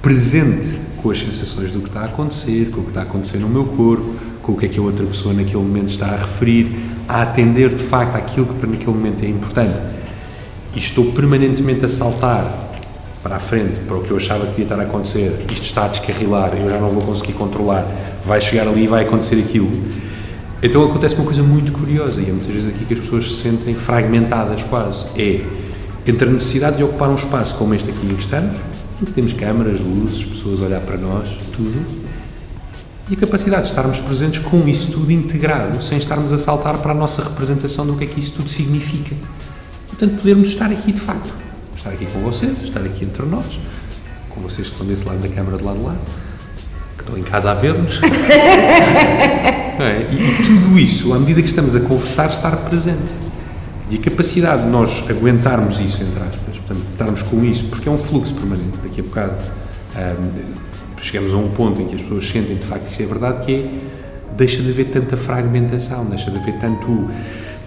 presente 0.00 0.80
com 1.02 1.10
as 1.10 1.18
sensações 1.18 1.70
do 1.70 1.80
que 1.80 1.88
está 1.88 2.00
a 2.00 2.04
acontecer, 2.04 2.70
com 2.70 2.80
o 2.80 2.84
que 2.84 2.90
está 2.90 3.00
a 3.00 3.04
acontecer 3.04 3.38
no 3.38 3.48
meu 3.48 3.64
corpo, 3.64 4.14
com 4.42 4.52
o 4.52 4.56
que 4.56 4.66
é 4.66 4.68
que 4.68 4.78
a 4.78 4.82
outra 4.82 5.04
pessoa 5.04 5.34
naquele 5.34 5.62
momento 5.62 5.90
está 5.90 6.06
a 6.06 6.16
referir, 6.16 6.74
a 7.08 7.22
atender 7.22 7.74
de 7.74 7.82
facto 7.82 8.16
aquilo 8.16 8.46
que 8.46 8.54
para 8.54 8.68
naquele 8.68 8.92
momento 8.92 9.24
é 9.24 9.28
importante, 9.28 9.80
e 10.74 10.78
estou 10.78 11.12
permanentemente 11.12 11.84
a 11.84 11.88
saltar 11.88 12.71
para 13.22 13.36
a 13.36 13.38
frente, 13.38 13.80
para 13.80 13.96
o 13.96 14.02
que 14.02 14.10
eu 14.10 14.16
achava 14.16 14.44
que 14.46 14.50
devia 14.50 14.64
estar 14.64 14.80
a 14.80 14.82
acontecer, 14.82 15.44
isto 15.50 15.62
está 15.62 15.84
a 15.84 15.88
descarrilar, 15.88 16.52
eu 16.56 16.68
já 16.68 16.78
não 16.78 16.90
vou 16.90 17.02
conseguir 17.02 17.34
controlar, 17.34 17.86
vai 18.24 18.40
chegar 18.40 18.66
ali 18.66 18.84
e 18.84 18.86
vai 18.88 19.04
acontecer 19.04 19.38
aquilo. 19.38 19.70
Então 20.60 20.84
acontece 20.84 21.14
uma 21.14 21.24
coisa 21.24 21.42
muito 21.42 21.72
curiosa, 21.72 22.20
e 22.20 22.28
é 22.28 22.32
muitas 22.32 22.52
vezes 22.52 22.68
aqui 22.68 22.84
que 22.84 22.94
as 22.94 23.00
pessoas 23.00 23.24
se 23.30 23.42
sentem 23.42 23.74
fragmentadas 23.74 24.64
quase. 24.64 25.06
É 25.16 25.44
entre 26.04 26.28
a 26.28 26.32
necessidade 26.32 26.78
de 26.78 26.82
ocupar 26.82 27.08
um 27.08 27.14
espaço 27.14 27.54
como 27.54 27.74
este 27.74 27.90
aqui 27.90 28.06
em 28.06 28.14
que 28.14 28.22
estamos, 28.22 28.56
em 29.00 29.04
que 29.04 29.12
temos 29.12 29.32
câmaras, 29.32 29.80
luzes, 29.80 30.24
pessoas 30.24 30.60
a 30.60 30.66
olhar 30.66 30.80
para 30.80 30.96
nós, 30.96 31.28
tudo, 31.52 31.80
e 33.08 33.14
a 33.14 33.16
capacidade 33.16 33.62
de 33.62 33.68
estarmos 33.68 33.98
presentes 34.00 34.40
com 34.40 34.66
isso 34.66 34.90
tudo 34.90 35.12
integrado, 35.12 35.82
sem 35.82 35.98
estarmos 35.98 36.32
a 36.32 36.38
saltar 36.38 36.78
para 36.78 36.92
a 36.92 36.94
nossa 36.94 37.22
representação 37.22 37.86
do 37.86 37.94
que 37.96 38.04
é 38.04 38.06
que 38.06 38.18
isso 38.18 38.32
tudo 38.32 38.48
significa. 38.48 39.14
Portanto, 39.88 40.16
podermos 40.18 40.48
estar 40.48 40.70
aqui 40.70 40.92
de 40.92 41.00
facto 41.00 41.30
estar 41.82 41.90
aqui 41.90 42.06
com 42.06 42.20
vocês, 42.20 42.62
estar 42.62 42.80
aqui 42.80 43.04
entre 43.04 43.26
nós, 43.26 43.44
com 44.30 44.40
vocês 44.40 44.68
que 44.68 44.74
estão 44.74 44.86
desse 44.86 45.04
lado 45.04 45.18
da 45.18 45.28
câmara 45.28 45.58
do 45.58 45.64
lado 45.64 45.78
de 45.78 45.84
lá, 45.84 45.96
que 46.96 47.02
estão 47.02 47.18
em 47.18 47.24
casa 47.24 47.50
a 47.50 47.54
ver-nos. 47.54 48.00
é? 49.80 50.06
e, 50.08 50.14
e, 50.14 50.42
tudo 50.44 50.78
isso, 50.78 51.12
à 51.12 51.18
medida 51.18 51.42
que 51.42 51.48
estamos 51.48 51.74
a 51.74 51.80
conversar, 51.80 52.28
estar 52.28 52.54
presente. 52.56 53.12
E 53.90 53.96
a 53.96 53.98
capacidade 53.98 54.62
de 54.62 54.68
nós 54.68 55.04
aguentarmos 55.10 55.80
isso, 55.80 56.04
entre 56.04 56.22
aspas, 56.22 56.54
portanto, 56.54 56.86
estarmos 56.92 57.22
com 57.22 57.44
isso, 57.44 57.66
porque 57.66 57.88
é 57.88 57.92
um 57.92 57.98
fluxo 57.98 58.32
permanente. 58.34 58.78
Daqui 58.80 59.00
a 59.00 59.04
bocado 59.04 59.34
um, 59.96 61.00
chegamos 61.00 61.34
a 61.34 61.36
um 61.36 61.48
ponto 61.48 61.82
em 61.82 61.88
que 61.88 61.96
as 61.96 62.02
pessoas 62.02 62.28
sentem 62.28 62.56
de 62.56 62.64
facto 62.64 62.84
que 62.84 62.92
isto 62.92 63.02
é 63.02 63.06
verdade, 63.06 63.44
que 63.44 63.52
é 63.52 63.70
deixa 64.36 64.62
de 64.62 64.70
haver 64.70 64.86
tanta 64.86 65.16
fragmentação, 65.16 66.04
deixa 66.04 66.30
de 66.30 66.38
haver 66.38 66.54
tanto 66.58 67.10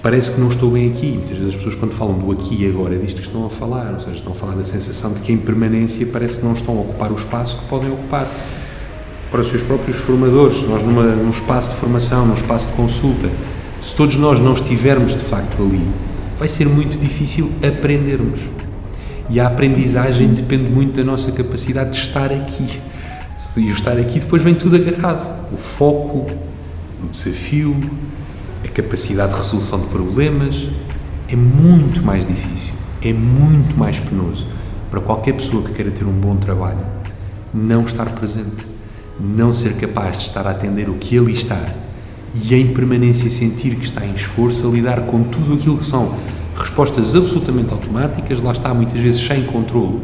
parece 0.05 0.29
que 0.29 0.39
não 0.39 0.49
estou 0.49 0.69
bem 0.69 0.91
aqui. 0.91 1.13
Muitas 1.13 1.35
vezes 1.35 1.49
as 1.49 1.55
pessoas, 1.55 1.73
quando 1.73 1.95
falam 1.95 2.19
do 2.19 2.31
aqui 2.31 2.63
e 2.63 2.69
agora, 2.69 2.93
é 2.93 2.99
que 2.99 3.19
estão 3.19 3.43
a 3.43 3.49
falar, 3.49 3.91
ou 3.91 3.99
seja, 3.99 4.17
estão 4.17 4.33
a 4.33 4.35
falar 4.35 4.53
da 4.53 4.63
sensação 4.63 5.11
de 5.11 5.21
que 5.21 5.33
em 5.33 5.37
permanência 5.37 6.05
parece 6.05 6.37
que 6.37 6.45
não 6.45 6.53
estão 6.53 6.77
a 6.77 6.81
ocupar 6.81 7.11
o 7.11 7.15
espaço 7.15 7.57
que 7.57 7.65
podem 7.65 7.91
ocupar. 7.91 8.27
Para 9.31 9.41
os 9.41 9.47
seus 9.47 9.63
próprios 9.63 9.97
formadores, 9.97 10.61
nós 10.69 10.83
numa, 10.83 11.01
num 11.01 11.31
espaço 11.31 11.71
de 11.71 11.77
formação, 11.77 12.23
num 12.27 12.35
espaço 12.35 12.67
de 12.67 12.73
consulta, 12.73 13.27
se 13.81 13.95
todos 13.95 14.15
nós 14.17 14.39
não 14.39 14.53
estivermos 14.53 15.13
de 15.13 15.23
facto 15.23 15.59
ali, 15.59 15.83
vai 16.37 16.47
ser 16.47 16.69
muito 16.69 16.99
difícil 16.99 17.51
aprendermos. 17.67 18.41
E 19.27 19.39
a 19.39 19.47
aprendizagem 19.47 20.27
depende 20.27 20.69
muito 20.69 20.97
da 20.97 21.03
nossa 21.03 21.31
capacidade 21.31 21.89
de 21.89 21.97
estar 21.97 22.31
aqui. 22.31 22.79
E 23.57 23.71
o 23.71 23.71
estar 23.71 23.97
aqui 23.97 24.19
depois 24.19 24.43
vem 24.43 24.53
tudo 24.53 24.75
agarrado. 24.75 25.51
O 25.51 25.57
foco, 25.57 26.29
o 27.03 27.07
desafio, 27.09 27.75
a 28.65 28.67
capacidade 28.67 29.33
de 29.33 29.37
resolução 29.37 29.79
de 29.79 29.87
problemas, 29.87 30.67
é 31.29 31.35
muito 31.35 32.03
mais 32.03 32.25
difícil, 32.25 32.73
é 33.01 33.13
muito 33.13 33.77
mais 33.77 33.99
penoso 33.99 34.47
para 34.89 34.99
qualquer 34.99 35.33
pessoa 35.33 35.63
que 35.63 35.73
queira 35.73 35.91
ter 35.91 36.05
um 36.05 36.11
bom 36.11 36.35
trabalho 36.35 36.79
não 37.53 37.83
estar 37.83 38.05
presente, 38.09 38.65
não 39.19 39.53
ser 39.53 39.75
capaz 39.77 40.17
de 40.17 40.23
estar 40.23 40.45
a 40.45 40.51
atender 40.51 40.89
o 40.89 40.95
que 40.95 41.17
ali 41.17 41.31
está 41.31 41.61
e 42.33 42.53
em 42.53 42.73
permanência 42.73 43.31
sentir 43.31 43.75
que 43.75 43.85
está 43.85 44.05
em 44.05 44.13
esforço 44.13 44.67
a 44.67 44.71
lidar 44.71 45.01
com 45.05 45.23
tudo 45.23 45.53
aquilo 45.53 45.77
que 45.77 45.85
são 45.85 46.13
respostas 46.53 47.15
absolutamente 47.15 47.71
automáticas, 47.71 48.41
lá 48.41 48.51
está 48.51 48.73
muitas 48.73 48.99
vezes 48.99 49.25
sem 49.25 49.43
controle, 49.45 50.01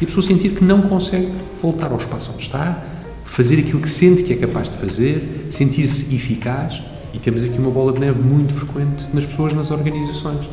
e 0.00 0.04
a 0.04 0.06
pessoa 0.06 0.22
sentir 0.22 0.50
que 0.50 0.64
não 0.64 0.82
consegue 0.82 1.32
voltar 1.62 1.90
ao 1.90 1.96
espaço 1.96 2.30
onde 2.34 2.42
está, 2.42 2.82
fazer 3.24 3.58
aquilo 3.60 3.80
que 3.80 3.88
sente 3.88 4.22
que 4.22 4.34
é 4.34 4.36
capaz 4.36 4.68
de 4.68 4.76
fazer, 4.76 5.46
sentir-se 5.48 6.14
eficaz 6.14 6.82
e 7.14 7.18
temos 7.18 7.44
aqui 7.44 7.58
uma 7.58 7.70
bola 7.70 7.92
de 7.92 8.00
neve 8.00 8.20
muito 8.20 8.52
frequente 8.54 9.06
nas 9.12 9.26
pessoas, 9.26 9.52
nas 9.52 9.70
organizações, 9.70 10.48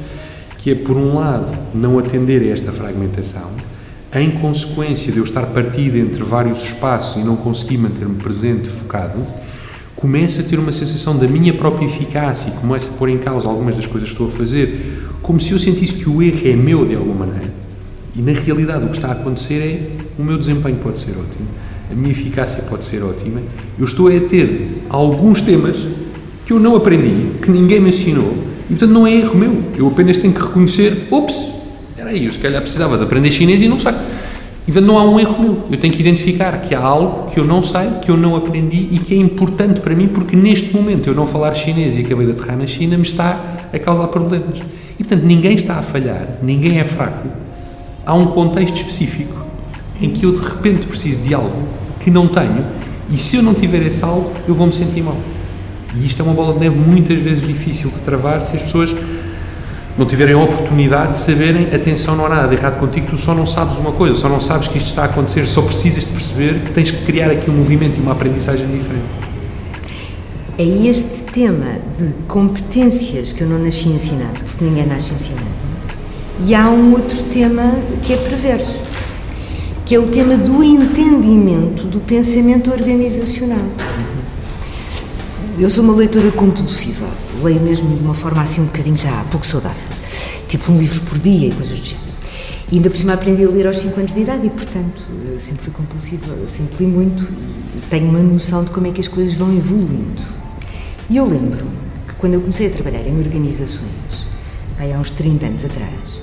que 0.57 0.71
é, 0.71 0.75
por 0.75 0.97
um 0.97 1.15
lado, 1.15 1.57
não 1.73 1.97
atender 1.97 2.41
a 2.41 2.53
esta 2.53 2.71
fragmentação, 2.71 3.49
em 4.13 4.31
consequência 4.31 5.11
de 5.11 5.19
eu 5.19 5.23
estar 5.23 5.45
partido 5.47 5.97
entre 5.97 6.23
vários 6.23 6.63
espaços 6.63 7.21
e 7.21 7.25
não 7.25 7.35
conseguir 7.35 7.77
manter-me 7.77 8.15
presente, 8.15 8.67
focado, 8.67 9.19
começo 9.95 10.39
a 10.39 10.43
ter 10.43 10.57
uma 10.57 10.71
sensação 10.71 11.17
da 11.17 11.27
minha 11.27 11.53
própria 11.53 11.85
eficácia 11.85 12.49
e 12.49 12.59
começo 12.59 12.89
a 12.89 12.97
pôr 12.97 13.09
em 13.09 13.17
causa 13.17 13.47
algumas 13.47 13.75
das 13.75 13.85
coisas 13.85 14.09
que 14.09 14.15
estou 14.15 14.27
a 14.27 14.31
fazer, 14.31 15.09
como 15.21 15.39
se 15.39 15.51
eu 15.51 15.59
sentisse 15.59 15.93
que 15.93 16.09
o 16.09 16.21
erro 16.21 16.41
é 16.43 16.55
meu 16.55 16.85
de 16.85 16.95
alguma 16.95 17.25
maneira. 17.25 17.53
E 18.15 18.21
na 18.21 18.31
realidade 18.31 18.85
o 18.85 18.89
que 18.89 18.97
está 18.97 19.09
a 19.09 19.11
acontecer 19.11 19.55
é 19.55 19.89
o 20.17 20.23
meu 20.23 20.37
desempenho 20.37 20.77
pode 20.77 20.99
ser 20.99 21.11
ótimo, 21.11 21.47
a 21.91 21.93
minha 21.93 22.11
eficácia 22.11 22.63
pode 22.63 22.85
ser 22.85 23.03
ótima, 23.03 23.41
eu 23.77 23.85
estou 23.85 24.07
a 24.07 24.19
ter 24.19 24.83
alguns 24.89 25.41
temas 25.41 25.77
que 26.49 26.53
eu 26.53 26.59
não 26.59 26.75
aprendi, 26.75 27.37
que 27.43 27.51
ninguém 27.51 27.79
me 27.79 27.89
ensinou, 27.89 28.35
e 28.67 28.69
portanto 28.69 28.89
não 28.89 29.05
é 29.05 29.13
erro 29.13 29.37
meu. 29.37 29.61
Eu 29.77 29.87
apenas 29.87 30.17
tenho 30.17 30.33
que 30.33 30.41
reconhecer, 30.41 31.07
ups, 31.11 31.47
era 31.95 32.09
aí, 32.09 32.25
eu 32.25 32.31
se 32.31 32.39
calhar 32.39 32.59
precisava 32.59 32.97
de 32.97 33.03
aprender 33.03 33.29
chinês 33.29 33.61
e 33.61 33.67
não 33.67 33.79
sei. 33.79 33.91
E 33.91 34.71
portanto 34.71 34.87
não 34.87 34.97
há 34.97 35.05
um 35.05 35.19
erro 35.19 35.39
meu. 35.39 35.63
Eu 35.69 35.77
tenho 35.77 35.93
que 35.93 35.99
identificar 35.99 36.59
que 36.61 36.73
há 36.73 36.79
algo 36.79 37.29
que 37.29 37.39
eu 37.39 37.45
não 37.45 37.61
sei, 37.61 37.87
que 38.01 38.09
eu 38.09 38.17
não 38.17 38.35
aprendi 38.35 38.89
e 38.89 38.97
que 38.97 39.13
é 39.13 39.17
importante 39.17 39.79
para 39.79 39.93
mim 39.93 40.07
porque 40.07 40.35
neste 40.35 40.75
momento 40.75 41.07
eu 41.07 41.13
não 41.13 41.27
falar 41.27 41.53
chinês 41.53 41.95
e 41.95 41.99
acabei 41.99 42.25
de 42.25 42.31
aterrar 42.31 42.57
na 42.57 42.65
China 42.65 42.97
me 42.97 43.03
está 43.03 43.39
a 43.71 43.77
causar 43.77 44.07
problemas. 44.07 44.57
E 44.97 45.03
portanto 45.03 45.23
ninguém 45.25 45.53
está 45.53 45.75
a 45.75 45.83
falhar, 45.83 46.39
ninguém 46.41 46.79
é 46.79 46.83
fraco. 46.83 47.27
Há 48.03 48.15
um 48.15 48.25
contexto 48.25 48.77
específico 48.77 49.45
em 50.01 50.09
que 50.09 50.25
eu 50.25 50.31
de 50.31 50.39
repente 50.39 50.87
preciso 50.87 51.19
de 51.19 51.31
algo 51.31 51.67
que 51.99 52.09
não 52.09 52.27
tenho 52.27 52.65
e 53.07 53.19
se 53.19 53.35
eu 53.35 53.43
não 53.43 53.53
tiver 53.53 53.85
esse 53.85 54.03
algo 54.03 54.33
eu 54.47 54.55
vou 54.55 54.65
me 54.65 54.73
sentir 54.73 55.03
mal. 55.03 55.15
E 55.95 56.05
isto 56.05 56.21
é 56.21 56.25
uma 56.25 56.33
bola 56.33 56.53
de 56.53 56.59
neve 56.59 56.77
muitas 56.77 57.19
vezes 57.19 57.47
difícil 57.47 57.89
de 57.89 57.99
travar 58.01 58.43
se 58.43 58.55
as 58.55 58.63
pessoas 58.63 58.95
não 59.97 60.05
tiverem 60.05 60.33
a 60.33 60.37
oportunidade 60.37 61.11
de 61.11 61.17
saberem, 61.17 61.67
atenção, 61.73 62.15
não 62.15 62.25
há 62.25 62.29
nada 62.29 62.47
de 62.47 62.55
errado 62.55 62.79
contigo, 62.79 63.07
tu 63.09 63.17
só 63.17 63.35
não 63.35 63.45
sabes 63.45 63.77
uma 63.77 63.91
coisa, 63.91 64.15
só 64.15 64.29
não 64.29 64.39
sabes 64.39 64.69
que 64.69 64.77
isto 64.77 64.87
está 64.87 65.01
a 65.01 65.05
acontecer, 65.05 65.45
só 65.45 65.61
precisas 65.61 66.05
de 66.05 66.11
perceber 66.11 66.61
que 66.61 66.71
tens 66.71 66.89
que 66.89 67.03
criar 67.05 67.29
aqui 67.29 67.49
um 67.49 67.55
movimento 67.55 67.97
e 67.97 68.01
uma 68.01 68.13
aprendizagem 68.13 68.65
diferente. 68.67 69.03
É 70.57 70.63
este 70.63 71.23
tema 71.31 71.79
de 71.97 72.13
competências 72.27 73.31
que 73.31 73.41
eu 73.41 73.49
não 73.49 73.59
nasci 73.59 73.89
ensinado, 73.89 74.39
porque 74.45 74.63
ninguém 74.63 74.85
nasce 74.85 75.13
ensinado. 75.13 75.47
E 76.45 76.55
há 76.55 76.69
um 76.69 76.93
outro 76.93 77.21
tema 77.23 77.73
que 78.01 78.13
é 78.13 78.17
perverso, 78.17 78.79
que 79.85 79.95
é 79.95 79.99
o 79.99 80.07
tema 80.07 80.37
do 80.37 80.63
entendimento 80.63 81.83
do 81.83 81.99
pensamento 81.99 82.71
organizacional. 82.71 83.65
Eu 85.59 85.69
sou 85.69 85.83
uma 85.83 85.93
leitora 85.93 86.31
compulsiva, 86.31 87.05
leio 87.43 87.59
mesmo 87.59 87.93
de 87.93 88.01
uma 88.01 88.13
forma 88.13 88.41
assim 88.41 88.61
um 88.61 88.67
bocadinho 88.67 88.97
já 88.97 89.25
pouco 89.29 89.45
saudável, 89.45 89.89
tipo 90.47 90.71
um 90.71 90.77
livro 90.77 91.01
por 91.01 91.19
dia 91.19 91.49
e 91.49 91.51
coisas 91.51 91.77
do 91.77 91.85
género. 91.85 92.07
E 92.71 92.75
ainda 92.77 92.89
por 92.89 92.95
cima 92.95 93.11
aprendi 93.11 93.43
a 93.43 93.49
ler 93.49 93.67
aos 93.67 93.77
5 93.79 93.99
anos 93.99 94.13
de 94.13 94.21
idade 94.21 94.47
e, 94.47 94.49
portanto, 94.49 95.01
eu 95.29 95.37
sempre 95.37 95.63
fui 95.63 95.73
compulsiva, 95.73 96.47
sempre 96.47 96.85
li 96.85 96.89
muito 96.89 97.23
e 97.75 97.81
tenho 97.89 98.07
uma 98.07 98.19
noção 98.19 98.63
de 98.63 98.71
como 98.71 98.87
é 98.87 98.91
que 98.91 99.01
as 99.01 99.09
coisas 99.09 99.33
vão 99.33 99.53
evoluindo. 99.53 100.21
E 101.09 101.17
eu 101.17 101.25
lembro 101.25 101.65
que 102.07 102.13
quando 102.13 102.35
eu 102.35 102.39
comecei 102.39 102.67
a 102.67 102.69
trabalhar 102.69 103.05
em 103.05 103.19
organizações, 103.19 104.25
há 104.79 104.97
uns 104.97 105.11
30 105.11 105.45
anos 105.45 105.65
atrás, 105.65 106.21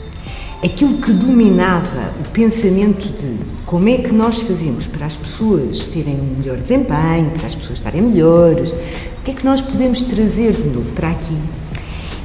aquilo 0.65 0.99
que 0.99 1.13
dominava 1.13 2.13
o 2.21 2.29
pensamento 2.31 3.09
de 3.13 3.37
como 3.65 3.89
é 3.89 3.99
que 3.99 4.13
nós 4.13 4.43
fazemos 4.43 4.87
para 4.87 5.07
as 5.07 5.17
pessoas 5.17 5.87
terem 5.87 6.15
um 6.15 6.39
melhor 6.39 6.57
desempenho, 6.59 7.31
para 7.33 7.47
as 7.47 7.55
pessoas 7.55 7.79
estarem 7.79 8.01
melhores, 8.01 8.73
o 8.73 9.23
que 9.25 9.33
é 9.33 9.35
que 9.35 9.45
nós 9.45 9.61
podemos 9.61 10.03
trazer 10.03 10.53
de 10.53 10.69
novo 10.69 10.93
para 10.93 11.11
aqui, 11.11 11.37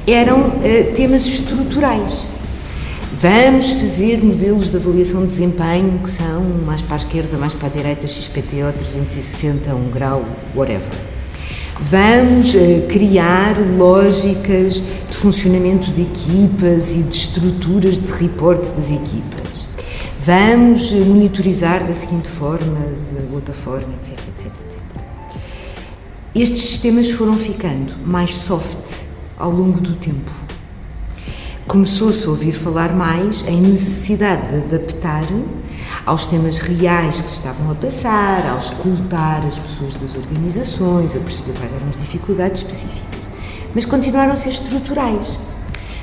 eram 0.06 0.40
uh, 0.40 0.94
temas 0.94 1.26
estruturais. 1.26 2.26
Vamos 3.20 3.72
fazer 3.72 4.22
modelos 4.22 4.70
de 4.70 4.76
avaliação 4.76 5.22
de 5.22 5.28
desempenho 5.28 6.00
que 6.02 6.10
são 6.10 6.42
mais 6.64 6.82
para 6.82 6.94
a 6.94 6.96
esquerda, 6.96 7.36
mais 7.36 7.54
para 7.54 7.68
a 7.68 7.70
direita, 7.70 8.06
XPTO 8.06 8.72
360, 8.76 9.74
1 9.74 9.90
grau, 9.90 10.24
whatever 10.54 11.11
Vamos 11.84 12.54
uh, 12.54 12.86
criar 12.88 13.56
lógicas 13.76 14.74
de 15.10 15.16
funcionamento 15.16 15.90
de 15.90 16.02
equipas 16.02 16.94
e 16.94 17.02
de 17.02 17.16
estruturas 17.16 17.98
de 17.98 18.12
reporte 18.12 18.70
das 18.70 18.92
equipas. 18.92 19.66
Vamos 20.20 20.92
monitorizar 20.92 21.84
da 21.84 21.92
seguinte 21.92 22.28
forma, 22.28 22.78
de 22.78 23.34
outra 23.34 23.52
forma, 23.52 23.92
etc, 24.00 24.12
etc, 24.28 24.46
etc. 24.46 24.80
Estes 26.36 26.62
sistemas 26.62 27.10
foram 27.10 27.36
ficando 27.36 27.94
mais 28.06 28.36
soft 28.36 29.08
ao 29.36 29.50
longo 29.50 29.80
do 29.80 29.96
tempo. 29.96 30.30
Começou-se 31.66 32.24
a 32.28 32.30
ouvir 32.30 32.52
falar 32.52 32.94
mais 32.94 33.42
em 33.48 33.60
necessidade 33.60 34.48
de 34.50 34.56
adaptar 34.76 35.24
aos 36.04 36.26
temas 36.26 36.58
reais 36.58 37.20
que 37.20 37.30
se 37.30 37.36
estavam 37.36 37.70
a 37.70 37.74
passar, 37.74 38.44
a 38.46 38.58
escutar 38.58 39.44
as 39.46 39.58
pessoas 39.58 39.94
das 39.94 40.16
organizações, 40.16 41.14
a 41.14 41.20
perceber 41.20 41.56
quais 41.58 41.72
eram 41.72 41.88
as 41.88 41.96
dificuldades 41.96 42.62
específicas. 42.62 43.28
Mas 43.74 43.84
continuaram 43.84 44.32
a 44.32 44.36
ser 44.36 44.50
estruturais, 44.50 45.38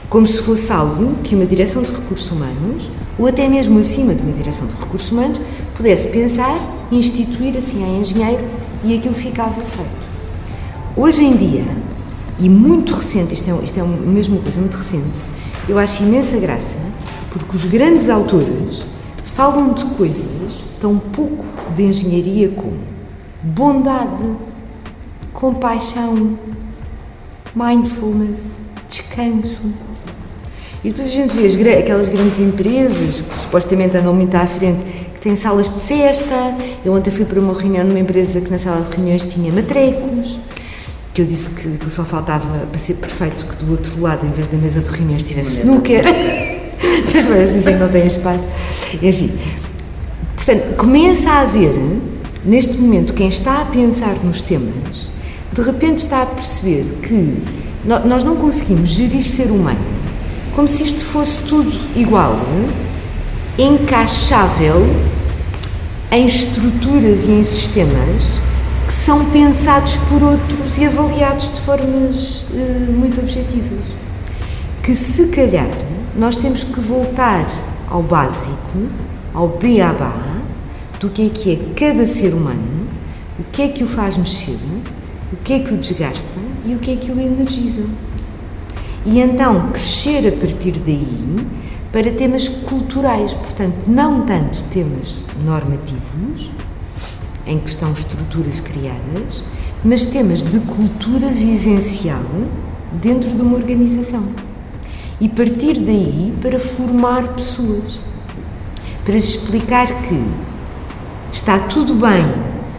como 0.09 0.25
se 0.25 0.41
fosse 0.41 0.71
algo 0.71 1.15
que 1.23 1.35
uma 1.35 1.45
direção 1.45 1.83
de 1.83 1.91
recursos 1.91 2.31
humanos, 2.31 2.89
ou 3.17 3.27
até 3.27 3.47
mesmo 3.49 3.77
acima 3.77 4.15
de 4.15 4.23
uma 4.23 4.31
direção 4.31 4.65
de 4.67 4.73
recursos 4.73 5.11
humanos, 5.11 5.41
pudesse 5.75 6.07
pensar, 6.07 6.57
instituir 6.91 7.55
assim 7.57 7.83
a 7.83 7.99
engenheiro 7.99 8.43
e 8.83 8.97
aquilo 8.97 9.13
ficava 9.13 9.61
feito. 9.61 10.09
Hoje 10.95 11.25
em 11.25 11.35
dia, 11.35 11.65
e 12.39 12.49
muito 12.49 12.95
recente, 12.95 13.33
isto 13.33 13.49
é, 13.49 13.63
isto 13.63 13.79
é 13.79 13.83
mesmo 13.83 14.35
uma 14.35 14.43
coisa 14.43 14.59
muito 14.61 14.77
recente, 14.77 15.05
eu 15.67 15.77
acho 15.77 16.03
imensa 16.03 16.37
graça, 16.39 16.77
porque 17.31 17.55
os 17.55 17.65
grandes 17.65 18.09
autores 18.09 18.85
falam 19.39 19.71
de 19.71 19.85
coisas 19.95 20.67
tão 20.81 20.99
pouco 20.99 21.45
de 21.73 21.83
engenharia 21.83 22.49
como 22.49 22.77
bondade, 23.41 24.35
compaixão, 25.31 26.37
mindfulness, 27.55 28.57
descanso. 28.89 29.61
E 30.83 30.89
depois 30.89 31.07
a 31.07 31.11
gente 31.11 31.37
vê 31.37 31.77
aquelas 31.77 32.09
grandes 32.09 32.37
empresas 32.41 33.21
que 33.21 33.33
supostamente 33.33 33.95
andam 33.95 34.13
muito 34.13 34.35
à 34.35 34.45
frente, 34.45 34.83
que 35.13 35.21
têm 35.21 35.37
salas 35.37 35.71
de 35.71 35.79
cesta. 35.79 36.35
Eu 36.83 36.93
ontem 36.93 37.09
fui 37.09 37.23
para 37.23 37.39
uma 37.39 37.53
reunião 37.53 37.85
numa 37.85 37.99
empresa 37.99 38.41
que 38.41 38.51
na 38.51 38.57
sala 38.57 38.81
de 38.81 38.93
reuniões 38.93 39.23
tinha 39.23 39.53
matrecos, 39.53 40.37
que 41.13 41.21
eu 41.21 41.25
disse 41.25 41.51
que 41.51 41.89
só 41.89 42.03
faltava 42.03 42.65
para 42.65 42.77
ser 42.77 42.95
perfeito 42.95 43.45
que 43.45 43.55
do 43.63 43.71
outro 43.71 44.01
lado, 44.01 44.27
em 44.27 44.31
vez 44.31 44.49
da 44.49 44.57
mesa 44.57 44.81
de 44.81 44.89
reuniões, 44.89 45.23
tivesse 45.23 45.61
snooker. 45.61 46.03
As 47.15 47.27
mulheres 47.27 47.53
dizem 47.53 47.73
que 47.75 47.79
não 47.79 47.89
têm 47.89 48.07
espaço. 48.07 48.47
Enfim. 49.01 49.31
Portanto, 50.35 50.75
começa 50.77 51.29
a 51.29 51.41
haver, 51.41 51.73
neste 52.45 52.73
momento, 52.77 53.13
quem 53.13 53.27
está 53.27 53.61
a 53.61 53.65
pensar 53.65 54.15
nos 54.23 54.41
temas, 54.41 55.09
de 55.51 55.61
repente 55.61 55.99
está 55.99 56.21
a 56.21 56.25
perceber 56.25 56.85
que 57.01 57.37
nós 57.85 58.23
não 58.23 58.35
conseguimos 58.35 58.89
gerir 58.89 59.27
ser 59.27 59.47
humano 59.51 59.99
como 60.59 60.67
se 60.67 60.83
isto 60.83 61.05
fosse 61.05 61.41
tudo 61.43 61.71
igual, 61.95 62.37
encaixável 63.57 64.85
em 66.11 66.25
estruturas 66.25 67.23
e 67.23 67.31
em 67.31 67.43
sistemas 67.43 68.41
que 68.85 68.93
são 68.93 69.23
pensados 69.29 69.95
por 70.09 70.21
outros 70.21 70.77
e 70.77 70.83
avaliados 70.83 71.51
de 71.51 71.61
formas 71.61 72.41
uh, 72.51 72.91
muito 72.91 73.21
objetivas. 73.21 73.93
Que 74.83 74.93
se 74.93 75.27
calhar 75.27 75.69
nós 76.19 76.35
temos 76.35 76.65
que 76.65 76.81
voltar 76.81 77.47
ao 77.89 78.03
básico, 78.03 78.89
ao 79.33 79.47
beabá, 79.47 80.13
do 80.99 81.09
que 81.09 81.27
é 81.27 81.29
que 81.29 81.53
é 81.53 81.73
cada 81.73 82.05
ser 82.05 82.33
humano, 82.33 82.89
o 83.39 83.43
que 83.45 83.61
é 83.61 83.67
que 83.69 83.81
o 83.85 83.87
faz 83.87 84.17
mexer, 84.17 84.59
o 85.31 85.37
que 85.37 85.53
é 85.53 85.59
que 85.59 85.73
o 85.73 85.77
desgasta 85.77 86.37
e 86.65 86.75
o 86.75 86.79
que 86.79 86.91
é 86.91 86.95
que 86.97 87.09
o 87.09 87.17
energiza. 87.17 87.85
E 89.05 89.21
então 89.21 89.69
crescer 89.71 90.27
a 90.27 90.31
partir 90.33 90.73
daí 90.73 91.37
para 91.89 92.11
temas 92.11 92.49
culturais, 92.49 93.33
portanto, 93.33 93.85
não 93.87 94.25
tanto 94.25 94.61
temas 94.63 95.23
normativos, 95.45 96.51
em 97.47 97.57
que 97.59 97.69
estão 97.69 97.93
estruturas 97.93 98.59
criadas, 98.59 99.41
mas 99.85 100.05
temas 100.05 100.43
de 100.43 100.59
cultura 100.59 101.29
vivencial 101.29 102.25
dentro 103.01 103.31
de 103.31 103.41
uma 103.41 103.55
organização 103.55 104.48
e 105.19 105.27
partir 105.27 105.79
daí 105.79 106.33
para 106.41 106.59
formar 106.59 107.27
pessoas, 107.33 107.99
para 109.03 109.15
explicar 109.15 110.01
que 110.03 110.21
está 111.31 111.59
tudo 111.59 111.93
bem 111.93 112.25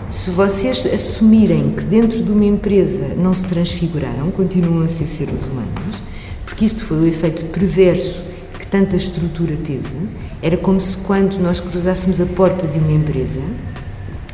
se 0.09 0.31
vocês 0.31 0.87
assumirem 0.87 1.73
que 1.73 1.85
dentro 1.85 2.23
de 2.23 2.33
uma 2.33 2.45
empresa 2.45 3.15
não 3.17 3.33
se 3.33 3.45
transfiguraram, 3.45 4.31
continuam 4.31 4.83
a 4.83 4.89
ser 4.89 5.07
seres 5.07 5.47
humanos, 5.47 6.03
porque 6.45 6.65
isto 6.65 6.85
foi 6.85 6.99
o 6.99 7.07
efeito 7.07 7.45
perverso 7.47 8.23
que 8.59 8.67
tanta 8.67 8.97
estrutura 8.97 9.57
teve. 9.57 10.09
Era 10.43 10.57
como 10.57 10.81
se 10.81 10.97
quando 10.97 11.39
nós 11.39 11.61
cruzássemos 11.61 12.21
a 12.21 12.27
porta 12.27 12.67
de 12.67 12.79
uma 12.79 12.91
empresa, 12.91 13.41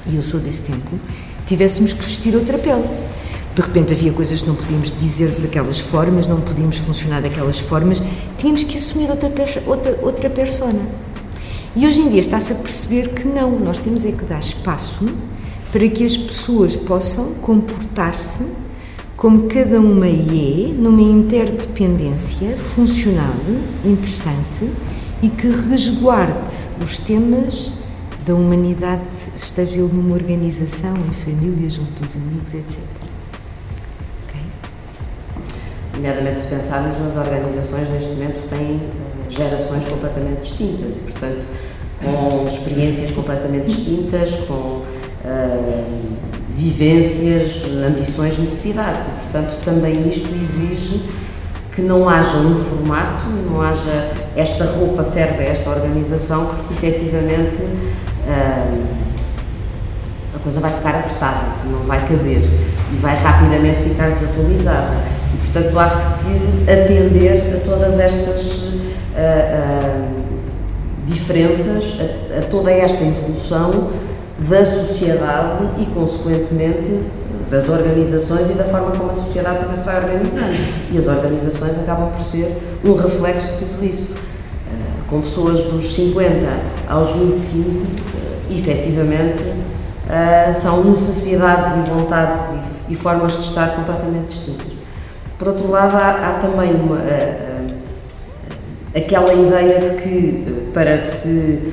e 0.06 0.16
eu 0.16 0.22
sou 0.22 0.40
desse 0.40 0.62
tempo, 0.62 0.98
tivéssemos 1.46 1.92
que 1.92 2.04
vestir 2.04 2.34
outra 2.34 2.56
pele 2.56 2.88
de 3.56 3.62
repente 3.62 3.94
havia 3.94 4.12
coisas 4.12 4.42
que 4.42 4.48
não 4.48 4.54
podíamos 4.54 4.92
dizer 5.00 5.30
daquelas 5.40 5.78
formas, 5.78 6.26
não 6.26 6.42
podíamos 6.42 6.76
funcionar 6.76 7.22
daquelas 7.22 7.58
formas, 7.58 8.02
tínhamos 8.36 8.62
que 8.64 8.76
assumir 8.76 9.08
outra, 9.08 9.32
outra, 9.66 9.98
outra 10.02 10.28
persona. 10.28 10.80
E 11.74 11.86
hoje 11.86 12.02
em 12.02 12.10
dia 12.10 12.20
está-se 12.20 12.52
a 12.52 12.56
perceber 12.56 13.14
que 13.14 13.26
não, 13.26 13.58
nós 13.58 13.78
temos 13.78 14.04
é 14.04 14.12
que 14.12 14.26
dar 14.26 14.40
espaço 14.40 15.08
para 15.72 15.88
que 15.88 16.04
as 16.04 16.18
pessoas 16.18 16.76
possam 16.76 17.32
comportar-se 17.40 18.44
como 19.16 19.48
cada 19.48 19.80
uma 19.80 20.06
é, 20.06 20.74
numa 20.76 21.00
interdependência 21.00 22.58
funcional, 22.58 23.36
interessante 23.82 24.70
e 25.22 25.30
que 25.30 25.48
resguarde 25.48 26.52
os 26.84 26.98
temas 26.98 27.72
da 28.26 28.34
humanidade, 28.34 29.06
esteja 29.34 29.80
ele 29.80 29.94
numa 29.94 30.14
organização, 30.14 30.94
em 31.08 31.12
família, 31.12 31.70
junto 31.70 32.02
dos 32.02 32.16
amigos, 32.16 32.52
etc. 32.52 32.95
nomeadamente 35.96 36.40
se 36.40 36.48
pensarmos 36.48 36.98
nas 37.00 37.16
organizações 37.16 37.88
neste 37.90 38.10
momento 38.10 38.48
têm 38.50 38.80
eh, 38.82 39.30
gerações 39.30 39.84
completamente 39.86 40.42
distintas 40.42 40.94
e, 40.94 41.10
portanto, 41.10 41.44
com 42.04 42.46
experiências 42.46 43.10
completamente 43.10 43.66
distintas, 43.66 44.34
com 44.46 44.54
uh, 44.54 44.84
vivências, 46.50 47.64
ambições, 47.86 48.38
necessidades. 48.38 49.06
E, 49.06 49.22
portanto, 49.22 49.64
também 49.64 50.08
isto 50.08 50.28
exige 50.34 51.02
que 51.74 51.80
não 51.82 52.08
haja 52.08 52.36
um 52.38 52.56
formato, 52.56 53.26
não 53.26 53.60
haja 53.62 54.12
esta 54.36 54.64
roupa 54.64 55.02
serve 55.02 55.44
a 55.44 55.48
esta 55.48 55.70
organização, 55.70 56.46
porque 56.46 56.86
efetivamente 56.86 57.62
uh, 57.62 58.86
a 60.34 60.38
coisa 60.38 60.60
vai 60.60 60.72
ficar 60.72 60.96
apertada, 60.96 61.46
não 61.64 61.80
vai 61.80 62.00
caber 62.00 62.42
e 62.92 62.96
vai 62.96 63.16
rapidamente 63.16 63.82
ficar 63.82 64.10
desatualizada. 64.10 65.15
Portanto, 65.52 65.78
há 65.78 65.90
que 65.90 66.70
atender 66.70 67.56
a 67.56 67.64
todas 67.64 67.98
estas 67.98 68.46
uh, 68.46 68.76
uh, 69.16 70.16
diferenças, 71.06 71.98
a, 72.00 72.38
a, 72.38 72.42
toda 72.42 72.70
esta 72.70 73.02
evolução 73.02 73.90
da 74.38 74.64
sociedade 74.64 75.64
e, 75.78 75.86
consequentemente, 75.86 77.00
das 77.50 77.68
organizações 77.68 78.50
e 78.50 78.54
da 78.54 78.64
forma 78.64 78.90
como 78.90 79.10
a 79.10 79.12
sociedade 79.12 79.60
também 79.60 79.76
se 79.76 79.84
vai 79.84 79.96
organizando. 80.02 80.56
E 80.90 80.98
as 80.98 81.06
organizações 81.06 81.78
acabam 81.78 82.10
por 82.10 82.24
ser 82.24 82.58
um 82.84 82.94
reflexo 82.94 83.52
de 83.52 83.64
tudo 83.64 83.84
isso. 83.84 84.12
Uh, 84.12 85.08
com 85.08 85.20
pessoas 85.20 85.62
dos 85.64 85.94
50 85.94 86.46
aos 86.88 87.12
25, 87.12 87.70
uh, 87.70 87.84
efetivamente, 88.50 89.42
uh, 89.42 90.52
são 90.52 90.84
necessidades 90.84 91.86
e 91.86 91.90
vontades 91.90 92.40
e, 92.88 92.92
e 92.92 92.96
formas 92.96 93.32
de 93.32 93.42
estar 93.42 93.76
completamente 93.76 94.28
distintas. 94.28 94.75
Por 95.38 95.48
outro 95.48 95.70
lado, 95.70 95.96
há, 95.96 96.28
há 96.28 96.32
também 96.40 96.74
uma, 96.74 96.96
uh, 96.96 97.74
aquela 98.96 99.32
ideia 99.34 99.80
de 99.80 100.02
que 100.02 100.44
uh, 100.50 100.72
para 100.72 100.98
se 100.98 101.72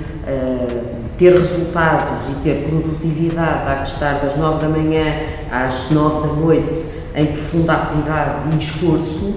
ter 1.18 1.34
resultados 1.34 2.30
e 2.32 2.44
ter 2.44 2.66
produtividade 2.68 3.70
há 3.70 3.76
que 3.84 3.88
estar 3.88 4.14
das 4.20 4.38
9 4.38 4.62
da 4.62 4.70
manhã 4.70 5.16
às 5.52 5.92
9 5.92 6.28
da 6.28 6.34
noite 6.34 6.86
em 7.16 7.26
profunda 7.28 7.74
atividade 7.74 8.56
e 8.56 8.58
esforço, 8.58 9.36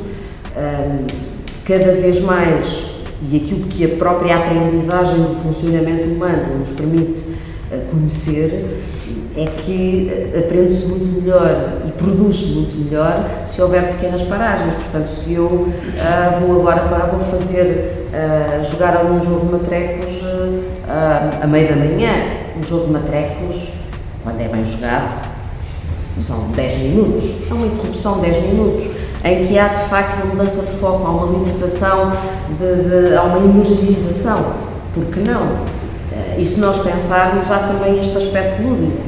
cada 1.66 1.93
vez 1.93 2.22
mais, 2.22 2.91
e 3.31 3.37
aquilo 3.37 3.66
que 3.66 3.85
a 3.85 3.97
própria 3.97 4.37
aprendizagem 4.37 5.16
do 5.16 5.35
funcionamento 5.43 6.05
humano 6.05 6.59
nos 6.59 6.70
permite 6.70 7.37
conhecer, 7.91 8.85
é 9.37 9.45
que 9.47 10.33
aprende-se 10.37 10.87
muito 10.87 11.21
melhor 11.21 11.83
e 11.85 11.91
produz-se 11.93 12.53
muito 12.53 12.85
melhor 12.85 13.29
se 13.47 13.61
houver 13.61 13.93
pequenas 13.93 14.23
paragens. 14.23 14.75
Portanto, 14.75 15.09
se 15.09 15.35
eu 15.35 15.45
uh, 15.45 16.41
vou 16.41 16.61
agora 16.61 16.89
para, 16.89 17.07
vou 17.07 17.21
fazer, 17.21 18.09
uh, 18.12 18.64
jogar 18.64 18.97
algum 18.97 19.21
jogo 19.21 19.47
de 19.47 19.53
matrecos 19.53 20.23
uh, 20.23 21.43
a 21.43 21.47
meio 21.47 21.69
da 21.69 21.77
manhã, 21.77 22.12
um 22.59 22.62
jogo 22.62 22.87
de 22.87 22.93
matrecos, 22.93 23.73
quando 24.23 24.41
é 24.41 24.49
bem 24.49 24.64
jogado, 24.64 25.27
são 26.21 26.51
10 26.53 26.79
minutos, 26.79 27.51
é 27.51 27.55
uma 27.55 27.67
interrupção 27.67 28.14
de 28.21 28.31
10 28.31 28.43
minutos, 28.45 28.91
em 29.23 29.47
que 29.47 29.59
há 29.59 29.69
de 29.69 29.85
facto 29.85 30.25
uma 30.25 30.35
mudança 30.35 30.62
de 30.62 30.73
foco, 30.79 31.07
há 31.07 31.11
uma 31.11 31.39
libertação, 31.39 32.12
de, 32.59 33.09
de, 33.11 33.17
há 33.17 33.23
uma 33.23 33.39
energização. 33.39 34.55
Por 34.95 35.05
que 35.07 35.21
não? 35.21 35.76
E 36.39 36.45
se 36.45 36.61
nós 36.61 36.78
pensarmos, 36.78 37.51
há 37.51 37.59
também 37.61 37.99
este 37.99 38.16
aspecto 38.16 38.62
lúdico. 38.62 39.03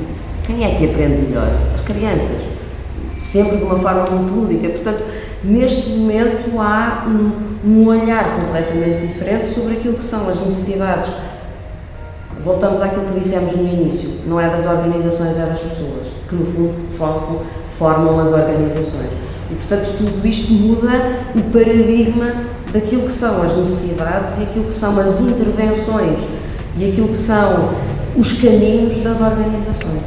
Quem 0.47 0.65
é 0.65 0.77
que 0.77 0.87
aprende 0.87 1.29
melhor? 1.29 1.49
As 1.75 1.81
crianças. 1.83 2.43
Sempre 3.21 3.59
de 3.59 3.65
uma 3.65 3.77
forma 3.77 4.07
muito 4.07 4.33
lúdica. 4.33 4.69
Portanto, 4.71 5.05
neste 5.45 5.91
momento 5.91 6.59
há 6.59 7.07
um, 7.07 7.33
um 7.69 7.87
olhar 7.87 8.41
completamente 8.41 9.07
diferente 9.07 9.49
sobre 9.49 9.75
aquilo 9.75 9.95
que 9.95 10.05
são 10.05 10.29
as 10.29 10.41
necessidades. 10.41 11.13
Voltamos 12.43 12.81
àquilo 12.81 13.05
que 13.07 13.21
dissemos 13.21 13.55
no 13.57 13.67
início, 13.67 14.21
não 14.27 14.41
é 14.41 14.49
das 14.49 14.65
organizações, 14.65 15.37
é 15.37 15.47
das 15.47 15.59
pessoas, 15.59 16.07
que 16.29 16.37
no 16.37 16.47
fundo 16.47 16.75
formam 17.67 18.21
as 18.21 18.29
organizações. 18.29 19.11
E 19.51 19.55
portanto 19.55 19.97
tudo 19.99 20.27
isto 20.27 20.53
muda 20.53 21.19
o 21.35 21.43
paradigma 21.51 22.45
daquilo 22.73 23.03
que 23.03 23.13
são 23.13 23.43
as 23.43 23.57
necessidades 23.57 24.39
e 24.39 24.43
aquilo 24.45 24.67
que 24.67 24.75
são 24.75 24.99
as 25.01 25.21
intervenções 25.21 26.38
e 26.79 26.91
aquilo 26.91 27.09
que 27.09 27.17
são 27.17 27.75
os 28.17 28.41
caminhos 28.41 28.99
das 28.99 29.21
organizações. 29.21 30.01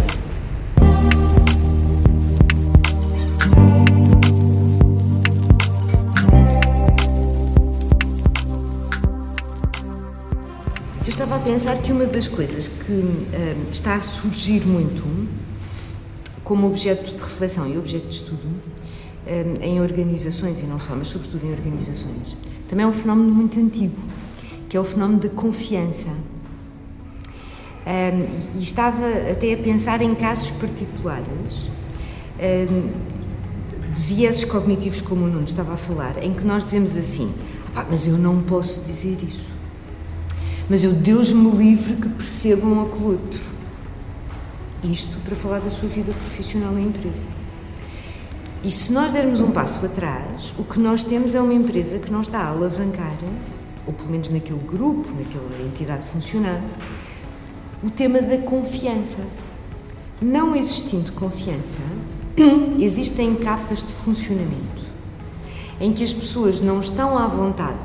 Eu 11.03 11.09
estava 11.09 11.36
a 11.36 11.39
pensar 11.39 11.78
que 11.82 11.91
uma 11.91 12.05
das 12.05 12.30
coisas 12.30 12.69
que 12.69 12.91
uh, 12.91 13.26
está 13.69 13.95
a 13.95 14.01
surgir 14.01 14.65
muito 14.65 15.03
como 16.45 16.67
objeto 16.67 17.13
de 17.13 17.22
reflexão 17.22 17.67
e 17.67 17.78
objeto 17.78 18.07
de 18.07 18.15
estudo 18.15 18.47
uh, 18.47 19.61
em 19.61 19.82
organizações, 19.82 20.61
e 20.61 20.63
não 20.63 20.80
só, 20.80 20.95
mas 20.95 21.09
sobretudo 21.09 21.45
em 21.45 21.51
organizações, 21.51 22.38
também 22.69 22.86
é 22.86 22.88
um 22.88 22.93
fenómeno 22.93 23.30
muito 23.30 23.59
antigo, 23.59 23.97
que 24.69 24.78
é 24.78 24.80
o 24.80 24.86
fenómeno 24.86 25.19
da 25.19 25.30
confiança. 25.30 26.07
Um, 27.86 28.60
e 28.60 28.62
estava 28.62 29.08
até 29.32 29.54
a 29.54 29.58
pensar 29.58 30.02
em 30.02 30.14
casos 30.14 30.52
particulares 30.52 31.72
um, 32.40 33.92
de 33.92 34.02
vieses 34.02 34.44
cognitivos, 34.44 35.02
como 35.02 35.26
o 35.26 35.28
Nuno 35.28 35.46
estava 35.46 35.74
a 35.74 35.78
falar, 35.78 36.24
em 36.24 36.34
que 36.34 36.46
nós 36.46 36.64
dizemos 36.64 36.96
assim: 36.96 37.34
ah, 37.76 37.86
mas 37.90 38.08
eu 38.08 38.18
não 38.18 38.42
posso 38.42 38.82
dizer 38.82 39.18
isso. 39.24 39.50
Mas 40.70 40.84
eu, 40.84 40.94
Deus 40.94 41.34
me 41.34 41.50
livre 41.52 41.96
que 41.96 42.10
percebam 42.10 42.84
aquele 42.84 43.04
outro. 43.04 43.42
Isto 44.84 45.20
para 45.20 45.36
falar 45.36 45.60
da 45.60 45.70
sua 45.70 45.90
vida 45.90 46.12
profissional 46.12 46.72
na 46.72 46.82
empresa. 46.82 47.28
E 48.64 48.70
se 48.70 48.94
nós 48.94 49.12
dermos 49.12 49.42
um 49.42 49.52
passo 49.52 49.84
atrás, 49.86 50.54
o 50.58 50.64
que 50.64 50.80
nós 50.80 51.04
temos 51.04 51.34
é 51.34 51.42
uma 51.42 51.54
empresa 51.54 51.98
que 51.98 52.12
não 52.12 52.22
está 52.22 52.40
a 52.40 52.50
alavancar, 52.50 53.18
ou 53.88 53.94
pelo 53.94 54.12
menos 54.12 54.30
naquele 54.30 54.60
grupo, 54.60 55.08
naquela 55.14 55.66
entidade 55.66 56.06
funcionando, 56.06 56.64
o 57.84 57.90
tema 57.90 58.22
da 58.22 58.38
confiança. 58.38 59.20
Não 60.22 60.56
existindo 60.56 61.12
confiança, 61.14 61.80
existem 62.80 63.36
capas 63.36 63.80
de 63.84 63.92
funcionamento 63.92 64.82
em 65.80 65.92
que 65.92 66.04
as 66.04 66.14
pessoas 66.14 66.62
não 66.62 66.80
estão 66.80 67.18
à 67.18 67.26
vontade 67.26 67.80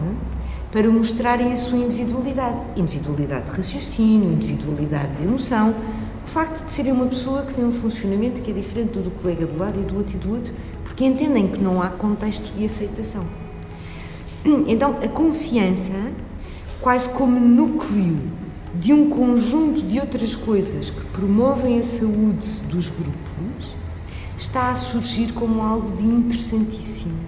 para 0.70 0.90
mostrarem 0.90 1.50
a 1.50 1.56
sua 1.56 1.78
individualidade. 1.78 2.66
Individualidade 2.76 3.50
de 3.50 3.56
raciocínio, 3.56 4.30
individualidade 4.30 5.16
de 5.16 5.22
emoção. 5.22 5.74
O 6.22 6.28
facto 6.28 6.62
de 6.62 6.70
serem 6.70 6.92
uma 6.92 7.06
pessoa 7.06 7.42
que 7.42 7.54
tem 7.54 7.64
um 7.64 7.72
funcionamento 7.72 8.42
que 8.42 8.50
é 8.50 8.54
diferente 8.54 8.90
do 8.90 9.04
do 9.04 9.10
colega 9.12 9.46
do 9.46 9.58
lado 9.58 9.80
e 9.80 9.84
do 9.84 9.96
outro 9.96 10.16
e 10.16 10.18
do 10.18 10.34
outro, 10.34 10.52
porque 10.84 11.06
entendem 11.06 11.48
que 11.48 11.58
não 11.58 11.80
há 11.80 11.88
contexto 11.88 12.54
de 12.54 12.66
aceitação. 12.66 13.24
Então, 14.68 14.98
a 15.02 15.08
confiança, 15.08 15.94
quase 16.82 17.08
como 17.08 17.40
núcleo 17.40 18.35
de 18.80 18.92
um 18.92 19.08
conjunto 19.08 19.82
de 19.82 19.98
outras 19.98 20.36
coisas 20.36 20.90
que 20.90 21.04
promovem 21.06 21.78
a 21.78 21.82
saúde 21.82 22.46
dos 22.68 22.88
grupos, 22.88 23.76
está 24.36 24.70
a 24.70 24.74
surgir 24.74 25.32
como 25.32 25.62
algo 25.62 25.90
de 25.92 26.04
interessantíssimo. 26.04 27.18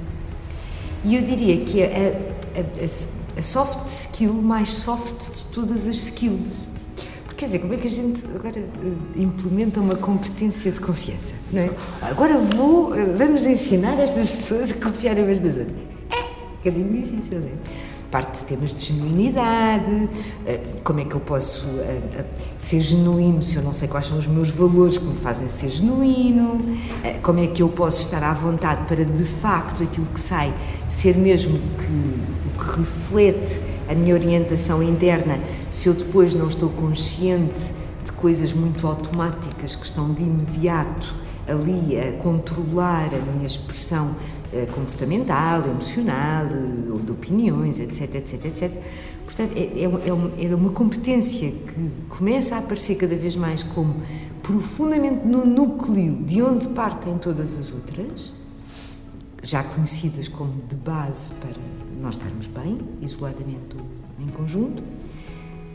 E 1.04 1.16
eu 1.16 1.22
diria 1.22 1.64
que 1.64 1.82
a, 1.82 1.86
a, 1.86 2.60
a, 2.60 3.38
a 3.38 3.42
soft 3.42 3.86
skill 3.88 4.34
mais 4.34 4.74
soft 4.74 5.36
de 5.36 5.44
todas 5.46 5.86
as 5.86 5.96
skills. 5.96 6.66
Porque, 7.24 7.36
quer 7.36 7.46
dizer, 7.46 7.58
como 7.60 7.74
é 7.74 7.76
que 7.76 7.86
a 7.86 7.90
gente 7.90 8.24
agora 8.34 8.60
uh, 8.60 9.20
implementa 9.20 9.80
uma 9.80 9.94
competência 9.94 10.72
de 10.72 10.80
confiança? 10.80 11.34
Não 11.52 11.62
é? 11.62 11.70
Agora 12.02 12.38
vou, 12.38 12.90
uh, 12.90 13.16
vamos 13.16 13.46
ensinar 13.46 13.98
estas 13.98 14.28
pessoas 14.30 14.72
a 14.72 14.74
confiarem 14.74 15.24
umas 15.24 15.40
das 15.40 15.56
outras. 15.56 15.76
É 16.10 16.16
um 16.16 16.56
bocadinho 16.56 16.92
difícil, 16.92 17.40
não 17.40 17.46
é? 17.46 17.52
Parte 18.10 18.38
de 18.38 18.44
temas 18.44 18.74
de 18.74 18.84
genuinidade, 18.84 20.08
eh, 20.46 20.60
como 20.82 21.00
é 21.00 21.04
que 21.04 21.14
eu 21.14 21.20
posso 21.20 21.66
eh, 21.78 22.00
eh, 22.14 22.24
ser 22.56 22.80
genuíno 22.80 23.42
se 23.42 23.56
eu 23.56 23.62
não 23.62 23.72
sei 23.72 23.86
quais 23.86 24.06
são 24.06 24.18
os 24.18 24.26
meus 24.26 24.48
valores 24.50 24.96
que 24.96 25.04
me 25.04 25.14
fazem 25.14 25.46
ser 25.46 25.68
genuíno, 25.68 26.58
como 27.22 27.40
é 27.40 27.46
que 27.46 27.62
eu 27.62 27.68
posso 27.68 28.00
estar 28.00 28.22
à 28.22 28.32
vontade 28.32 28.86
para 28.86 29.04
de 29.04 29.24
facto 29.24 29.82
aquilo 29.82 30.06
que 30.06 30.20
sai 30.20 30.52
ser 30.88 31.16
mesmo 31.16 31.58
que, 31.58 32.62
o 32.62 32.64
que 32.64 32.80
reflete 32.80 33.60
a 33.88 33.94
minha 33.94 34.14
orientação 34.14 34.82
interna, 34.82 35.38
se 35.70 35.88
eu 35.88 35.94
depois 35.94 36.34
não 36.34 36.48
estou 36.48 36.70
consciente 36.70 37.72
de 38.04 38.12
coisas 38.12 38.54
muito 38.54 38.86
automáticas 38.86 39.76
que 39.76 39.84
estão 39.84 40.12
de 40.12 40.22
imediato 40.22 41.14
ali 41.46 41.98
a 41.98 42.12
controlar 42.22 43.08
a 43.14 43.32
minha 43.32 43.46
expressão 43.46 44.14
comportamental, 44.74 45.66
emocional, 45.66 46.46
ou 46.90 46.98
de 46.98 47.12
opiniões, 47.12 47.78
etc, 47.78 48.14
etc, 48.14 48.44
etc. 48.46 48.72
Portanto, 49.24 49.52
é, 49.56 49.84
é, 49.84 50.46
é, 50.46 50.54
uma 50.54 50.70
competência 50.70 51.50
que 51.50 51.90
começa 52.08 52.56
a 52.56 52.58
aparecer 52.58 52.96
cada 52.96 53.14
vez 53.14 53.36
mais 53.36 53.62
como 53.62 54.02
profundamente 54.42 55.26
no 55.26 55.44
núcleo 55.44 56.16
de 56.24 56.42
onde 56.42 56.68
partem 56.68 57.18
todas 57.18 57.58
as 57.58 57.70
outras, 57.70 58.32
já 59.42 59.62
conhecidas 59.62 60.28
como 60.28 60.54
de 60.66 60.74
base 60.76 61.32
para 61.34 61.50
nós 62.00 62.16
estarmos 62.16 62.46
bem, 62.46 62.78
isoladamente 63.02 63.76
em 64.18 64.28
conjunto, 64.28 64.82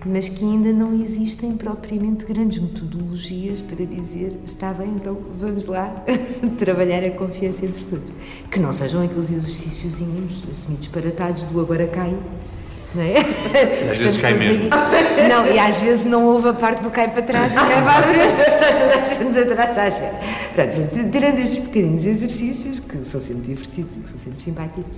mas 0.06 0.28
que 0.28 0.44
ainda 0.44 0.72
não 0.72 0.94
existem 0.94 1.56
propriamente 1.56 2.26
grandes 2.26 2.60
metodologias 2.60 3.62
para 3.62 3.86
dizer 3.86 4.40
está 4.46 4.74
bem, 4.74 4.90
então 4.90 5.18
vamos 5.36 5.68
lá 5.68 6.04
trabalhar 6.58 7.04
a 7.04 7.12
confiança 7.12 7.66
entre 7.66 7.84
todos. 7.86 8.12
Que 8.52 8.60
não 8.60 8.72
sejam 8.74 9.04
aqueles 9.04 9.32
exercíciozinhos 9.32 10.44
semi-disparatados 10.52 11.44
do 11.44 11.60
agora 11.60 11.88
cai. 11.88 12.16
Não 12.94 13.02
é? 13.02 13.18
Às 13.92 14.00
vezes 14.00 14.22
cai 14.22 14.34
mesmo. 14.38 14.70
Não, 14.70 15.48
e 15.48 15.58
às 15.58 15.80
vezes 15.80 16.06
não 16.06 16.26
houve 16.26 16.50
a 16.50 16.54
parte 16.54 16.84
do 16.84 16.92
cai 16.92 17.10
para 17.10 17.24
trás 17.24 17.52
e 17.52 17.56
cai 17.56 17.82
para 17.82 17.92
a 17.92 18.04
frente, 18.04 18.34
está 18.38 18.74
toda 18.74 19.02
a 19.02 19.04
gente 19.04 19.52
atrás 19.52 19.78
às 19.78 19.98
vezes. 19.98 20.18
Pronto, 20.54 21.10
tirando 21.12 21.40
estes 21.40 21.60
pequeninos 21.60 22.06
exercícios, 22.06 22.80
que 22.80 23.04
são 23.04 23.20
sempre 23.20 23.44
divertidos 23.44 23.96
e 23.96 24.00
que 24.00 24.10
são 24.10 24.20
sempre 24.20 24.42
simpáticos, 24.42 24.92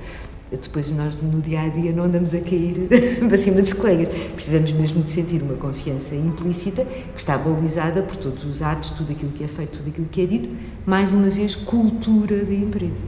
depois 0.51 0.91
nós 0.91 1.21
no 1.21 1.41
dia 1.41 1.61
a 1.61 1.69
dia 1.69 1.91
não 1.91 2.03
andamos 2.03 2.33
a 2.33 2.39
cair 2.39 2.87
para 3.27 3.37
cima 3.37 3.61
dos 3.61 3.73
colegas. 3.73 4.09
Precisamos 4.33 4.71
mesmo 4.73 5.01
de 5.03 5.09
sentir 5.09 5.41
uma 5.41 5.55
confiança 5.55 6.15
implícita 6.15 6.85
que 6.85 7.17
está 7.19 7.37
balizada 7.37 8.03
por 8.03 8.15
todos 8.15 8.45
os 8.45 8.61
atos, 8.61 8.91
tudo 8.91 9.11
aquilo 9.11 9.31
que 9.31 9.43
é 9.43 9.47
feito, 9.47 9.79
tudo 9.79 9.89
aquilo 9.89 10.07
que 10.07 10.21
é 10.21 10.25
dito, 10.25 10.49
mais 10.85 11.13
uma 11.13 11.29
vez, 11.29 11.55
cultura 11.55 12.43
da 12.43 12.53
empresa. 12.53 13.03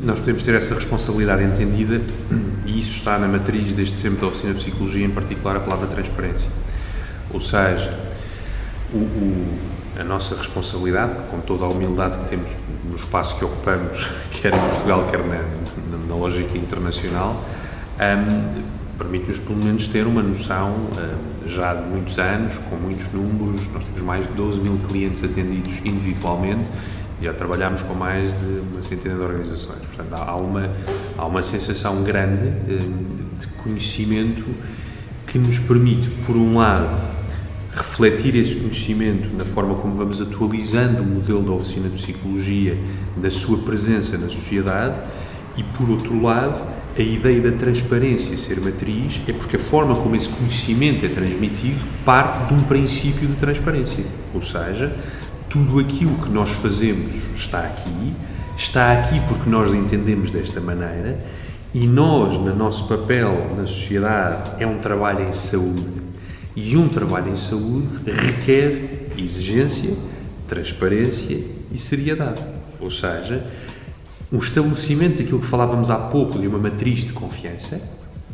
Nós 0.00 0.18
podemos 0.18 0.42
ter 0.42 0.54
essa 0.54 0.74
responsabilidade 0.74 1.44
entendida 1.44 2.00
e 2.66 2.78
isso 2.78 2.90
está 2.90 3.18
na 3.18 3.28
matriz 3.28 3.72
desde 3.72 3.94
sempre 3.94 4.20
da 4.20 4.26
oficina 4.26 4.52
de 4.52 4.64
psicologia, 4.64 5.06
em 5.06 5.10
particular 5.10 5.56
a 5.56 5.60
palavra 5.60 5.86
transparência. 5.86 6.50
Ou 7.32 7.40
seja, 7.40 7.98
o, 8.92 8.98
o 8.98 9.58
a 9.98 10.04
nossa 10.04 10.36
responsabilidade, 10.36 11.14
com 11.30 11.40
toda 11.40 11.64
a 11.64 11.68
humildade 11.68 12.18
que 12.24 12.30
temos 12.30 12.50
no 12.88 12.96
espaço 12.96 13.36
que 13.38 13.44
ocupamos, 13.44 14.08
quer 14.40 14.54
em 14.54 14.58
Portugal, 14.58 15.06
quer 15.10 15.20
na, 15.20 15.42
na, 15.90 16.06
na 16.08 16.14
lógica 16.14 16.56
internacional, 16.56 17.42
um, 18.00 18.62
permite-nos 18.96 19.40
pelo 19.40 19.58
menos 19.58 19.86
ter 19.86 20.06
uma 20.06 20.22
noção, 20.22 20.70
um, 20.70 21.48
já 21.48 21.74
de 21.74 21.84
muitos 21.86 22.18
anos, 22.18 22.58
com 22.70 22.76
muitos 22.76 23.12
números, 23.12 23.60
nós 23.72 23.84
temos 23.84 24.02
mais 24.02 24.26
de 24.26 24.32
12 24.32 24.60
mil 24.60 24.78
clientes 24.88 25.22
atendidos 25.22 25.74
individualmente 25.84 26.70
e 27.20 27.24
já 27.24 27.32
trabalhamos 27.32 27.82
com 27.82 27.94
mais 27.94 28.30
de 28.30 28.62
uma 28.72 28.82
centena 28.82 29.16
de 29.16 29.22
organizações. 29.22 29.78
Portanto, 29.94 30.14
há 30.14 30.36
uma, 30.36 30.70
há 31.18 31.26
uma 31.26 31.42
sensação 31.42 32.02
grande 32.02 32.44
um, 32.44 33.36
de 33.38 33.46
conhecimento 33.62 34.44
que 35.26 35.38
nos 35.38 35.58
permite, 35.58 36.10
por 36.26 36.36
um 36.36 36.58
lado, 36.58 37.11
refletir 37.74 38.36
esse 38.36 38.56
conhecimento 38.56 39.34
na 39.34 39.44
forma 39.44 39.74
como 39.74 39.96
vamos 39.96 40.20
atualizando 40.20 41.02
o 41.02 41.06
modelo 41.06 41.42
da 41.42 41.52
oficina 41.52 41.88
de 41.88 41.94
psicologia 41.94 42.78
na 43.20 43.30
sua 43.30 43.58
presença 43.58 44.18
na 44.18 44.28
sociedade 44.28 44.96
e, 45.56 45.62
por 45.62 45.88
outro 45.88 46.20
lado, 46.22 46.62
a 46.96 47.00
ideia 47.00 47.40
da 47.40 47.52
transparência 47.56 48.36
ser 48.36 48.60
matriz 48.60 49.20
é 49.26 49.32
porque 49.32 49.56
a 49.56 49.58
forma 49.58 49.94
como 49.94 50.14
esse 50.14 50.28
conhecimento 50.28 51.06
é 51.06 51.08
transmitido 51.08 51.80
parte 52.04 52.44
de 52.46 52.52
um 52.52 52.62
princípio 52.64 53.26
de 53.26 53.34
transparência. 53.36 54.04
Ou 54.34 54.42
seja, 54.42 54.94
tudo 55.48 55.78
aquilo 55.78 56.14
que 56.18 56.28
nós 56.28 56.50
fazemos 56.50 57.14
está 57.34 57.60
aqui, 57.60 58.12
está 58.56 58.92
aqui 58.92 59.20
porque 59.26 59.48
nós 59.48 59.72
entendemos 59.72 60.30
desta 60.30 60.60
maneira 60.60 61.18
E 61.74 61.86
nós, 61.86 62.34
no 62.34 62.54
nosso 62.54 62.86
papel 62.86 63.48
na 63.56 63.66
sociedade, 63.66 64.62
é 64.62 64.66
um 64.66 64.78
trabalho 64.78 65.26
em 65.26 65.32
saúde. 65.32 66.01
E 66.54 66.76
um 66.76 66.88
trabalho 66.88 67.32
em 67.32 67.36
saúde 67.36 67.98
requer 68.04 69.08
exigência, 69.16 69.94
transparência 70.46 71.40
e 71.72 71.78
seriedade. 71.78 72.42
Ou 72.80 72.90
seja, 72.90 73.46
um 74.30 74.38
estabelecimento 74.38 75.18
daquilo 75.18 75.40
que 75.40 75.46
falávamos 75.46 75.90
há 75.90 75.96
pouco 75.96 76.38
de 76.38 76.46
uma 76.46 76.58
matriz 76.58 77.00
de 77.00 77.12
confiança 77.12 77.80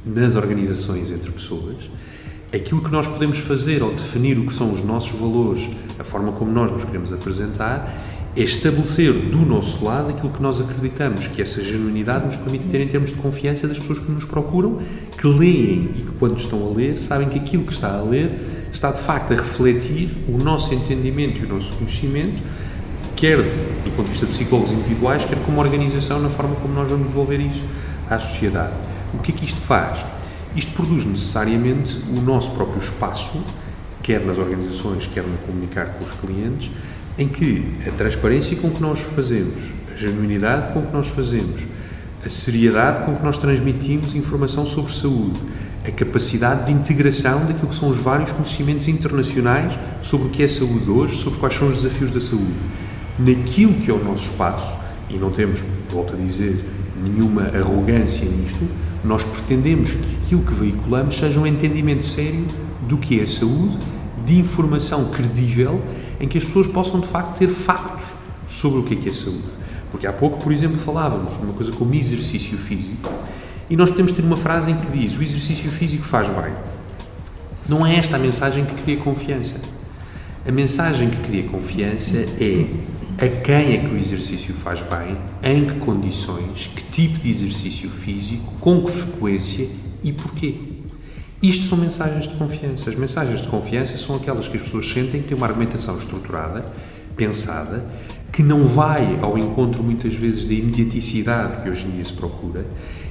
nas 0.05 0.37
organizações 0.37 1.11
entre 1.11 1.31
pessoas, 1.31 1.91
aquilo 2.53 2.83
que 2.83 2.91
nós 2.91 3.07
podemos 3.07 3.39
fazer 3.39 3.83
ao 3.83 3.91
definir 3.91 4.39
o 4.39 4.47
que 4.47 4.53
são 4.53 4.73
os 4.73 4.81
nossos 4.83 5.19
valores, 5.19 5.69
a 5.99 6.05
forma 6.05 6.33
como 6.33 6.51
nós 6.51 6.71
nos 6.71 6.85
queremos 6.85 7.13
apresentar, 7.13 7.93
é 8.39 8.43
estabelecer 8.43 9.13
do 9.13 9.39
nosso 9.39 9.85
lado 9.85 10.11
aquilo 10.11 10.33
que 10.33 10.41
nós 10.41 10.61
acreditamos 10.61 11.27
que 11.27 11.43
essa 11.43 11.61
genuinidade 11.61 12.27
nos 12.27 12.37
permite 12.37 12.69
ter 12.69 12.81
em 12.81 12.87
termos 12.87 13.11
de 13.11 13.17
confiança 13.17 13.67
das 13.67 13.81
pessoas 13.81 13.99
que 13.99 14.09
nos 14.13 14.25
procuram, 14.25 14.79
que 15.17 15.27
leem 15.27 15.91
e 15.97 16.03
que, 16.03 16.13
quando 16.21 16.39
estão 16.39 16.65
a 16.65 16.73
ler, 16.73 17.01
sabem 17.01 17.29
que 17.29 17.37
aquilo 17.37 17.65
que 17.65 17.73
está 17.73 17.91
a 17.91 18.01
ler 18.01 18.71
está 18.73 18.93
de 18.93 19.01
facto 19.01 19.33
a 19.33 19.37
refletir 19.37 20.11
o 20.29 20.39
nosso 20.39 20.73
entendimento 20.73 21.43
e 21.43 21.47
o 21.47 21.49
nosso 21.49 21.75
conhecimento, 21.75 22.41
quer 23.17 23.39
do 23.39 23.91
ponto 23.97 24.05
de 24.05 24.13
vista 24.13 24.27
de 24.27 24.33
psicólogos 24.33 24.71
individuais, 24.71 25.25
quer 25.25 25.43
como 25.45 25.61
organização, 25.61 26.21
na 26.21 26.29
forma 26.29 26.55
como 26.57 26.73
nós 26.73 26.89
vamos 26.89 27.09
devolver 27.09 27.41
isso 27.41 27.67
à 28.09 28.21
sociedade. 28.21 28.73
O 29.15 29.19
que 29.19 29.33
é 29.33 29.35
que 29.35 29.45
isto 29.45 29.61
faz? 29.61 30.07
Isto 30.55 30.71
produz 30.75 31.05
necessariamente 31.05 31.97
o 32.17 32.21
nosso 32.21 32.53
próprio 32.53 32.79
espaço, 32.79 33.45
quer 34.01 34.25
nas 34.25 34.39
organizações, 34.39 35.09
quer 35.13 35.25
no 35.25 35.37
comunicar 35.39 35.87
com 35.95 36.05
os 36.05 36.13
clientes, 36.13 36.71
em 37.19 37.27
que 37.27 37.65
a 37.87 37.91
transparência 37.91 38.57
com 38.57 38.71
que 38.71 38.81
nós 38.81 39.01
fazemos, 39.01 39.73
a 39.93 39.97
genuinidade 39.97 40.73
com 40.73 40.83
que 40.83 40.93
nós 40.93 41.09
fazemos, 41.09 41.67
a 42.25 42.29
seriedade 42.29 43.05
com 43.05 43.17
que 43.17 43.25
nós 43.25 43.37
transmitimos 43.37 44.15
informação 44.15 44.65
sobre 44.65 44.93
saúde, 44.93 45.41
a 45.85 45.91
capacidade 45.91 46.67
de 46.67 46.73
integração 46.73 47.45
daquilo 47.47 47.69
que 47.69 47.75
são 47.75 47.89
os 47.89 47.97
vários 47.97 48.31
conhecimentos 48.31 48.87
internacionais 48.87 49.77
sobre 50.01 50.29
o 50.29 50.31
que 50.31 50.43
é 50.43 50.49
saúde 50.49 50.91
hoje, 50.91 51.17
sobre 51.17 51.39
quais 51.41 51.55
são 51.55 51.69
os 51.69 51.83
desafios 51.83 52.11
da 52.11 52.21
saúde, 52.21 52.55
naquilo 53.19 53.75
que 53.75 53.91
é 53.91 53.95
o 53.95 54.03
nosso 54.03 54.31
espaço, 54.31 54.77
e 55.11 55.17
não 55.17 55.31
temos, 55.31 55.65
volto 55.91 56.15
a 56.15 56.17
dizer, 56.17 56.65
nenhuma 57.03 57.43
arrogância 57.49 58.29
nisto, 58.29 58.69
nós 59.05 59.25
pretendemos 59.25 59.93
que 59.93 60.17
aquilo 60.25 60.43
que 60.43 60.55
veiculamos 60.55 61.17
seja 61.17 61.41
um 61.41 61.47
entendimento 61.47 62.05
sério 62.05 62.45
do 62.89 62.97
que 62.97 63.21
é 63.21 63.27
saúde, 63.27 63.79
de 64.27 64.39
informação 64.39 65.07
credível 65.07 65.81
em 66.21 66.27
que 66.29 66.39
as 66.39 66.45
pessoas 66.45 66.67
possam 66.67 67.01
de 67.01 67.07
facto 67.07 67.39
ter 67.39 67.49
factos 67.49 68.07
sobre 68.47 68.81
o 68.81 68.83
que 68.83 68.95
é, 68.95 68.97
que 68.97 69.09
é 69.09 69.13
saúde. 69.13 69.59
Porque 69.91 70.07
há 70.07 70.13
pouco, 70.13 70.43
por 70.43 70.53
exemplo, 70.53 70.77
falávamos 70.79 71.33
uma 71.43 71.53
coisa 71.53 71.73
como 71.73 71.95
exercício 71.95 72.59
físico 72.59 73.11
e 73.71 73.77
nós 73.77 73.91
podemos 73.91 74.13
ter 74.13 74.23
uma 74.23 74.37
frase 74.37 74.71
em 74.71 74.77
que 74.77 74.99
diz: 74.99 75.17
o 75.17 75.23
exercício 75.23 75.71
físico 75.71 76.05
faz 76.05 76.29
bem. 76.29 76.53
Não 77.69 77.87
é 77.87 77.97
esta 77.97 78.17
a 78.17 78.19
mensagem 78.19 78.65
que 78.65 78.75
cria 78.83 78.97
confiança. 78.97 79.57
A 80.47 80.51
mensagem 80.51 81.11
que 81.11 81.17
cria 81.19 81.43
confiança 81.45 82.19
é 82.41 82.67
a 83.19 83.29
quem 83.43 83.75
é 83.75 83.79
que 83.79 83.93
o 83.93 83.99
exercício 83.99 84.55
faz 84.55 84.81
bem, 84.81 85.17
em 85.43 85.67
que 85.67 85.81
condições, 85.81 86.71
que 86.75 86.83
tipo 86.85 87.19
de 87.19 87.31
exercício 87.31 87.91
físico, 87.91 88.53
com 88.61 88.83
que 88.85 88.93
frequência 88.93 89.69
e 90.03 90.13
porquê. 90.13 90.68
Isto 91.43 91.69
são 91.69 91.79
mensagens 91.79 92.27
de 92.27 92.35
confiança. 92.35 92.91
As 92.91 92.97
mensagens 92.97 93.41
de 93.41 93.49
confiança 93.49 93.97
são 93.97 94.17
aquelas 94.17 94.49
que 94.49 94.57
as 94.57 94.63
pessoas 94.63 94.89
sentem 94.89 95.23
que 95.23 95.29
têm 95.29 95.37
uma 95.37 95.47
argumentação 95.47 95.97
estruturada, 95.97 96.65
pensada, 97.17 97.85
que 98.33 98.43
não 98.43 98.67
vai 98.67 99.19
ao 99.23 99.39
encontro 99.39 99.83
muitas 99.83 100.15
vezes 100.15 100.45
da 100.45 100.53
imediaticidade 100.53 101.63
que 101.63 101.71
hoje 101.71 101.87
em 101.87 101.91
dia 101.93 102.05
se 102.05 102.13
procura, 102.13 102.67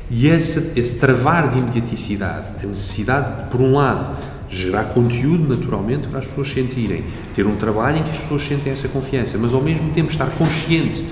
e 0.09 0.27
esse, 0.27 0.77
esse 0.79 0.99
travar 0.99 1.51
de 1.51 1.59
imediaticidade, 1.59 2.47
a 2.63 2.67
necessidade 2.67 3.43
de, 3.43 3.49
por 3.49 3.61
um 3.61 3.73
lado, 3.73 4.17
gerar 4.49 4.85
conteúdo 4.85 5.47
naturalmente 5.47 6.07
para 6.07 6.19
as 6.19 6.27
pessoas 6.27 6.49
sentirem, 6.49 7.03
ter 7.35 7.45
um 7.45 7.57
trabalho 7.57 7.97
em 7.97 8.03
que 8.03 8.11
as 8.11 8.19
pessoas 8.19 8.43
sentem 8.43 8.71
essa 8.71 8.87
confiança, 8.87 9.37
mas 9.37 9.53
ao 9.53 9.61
mesmo 9.61 9.89
tempo 9.91 10.09
estar 10.09 10.29
consciente 10.31 11.03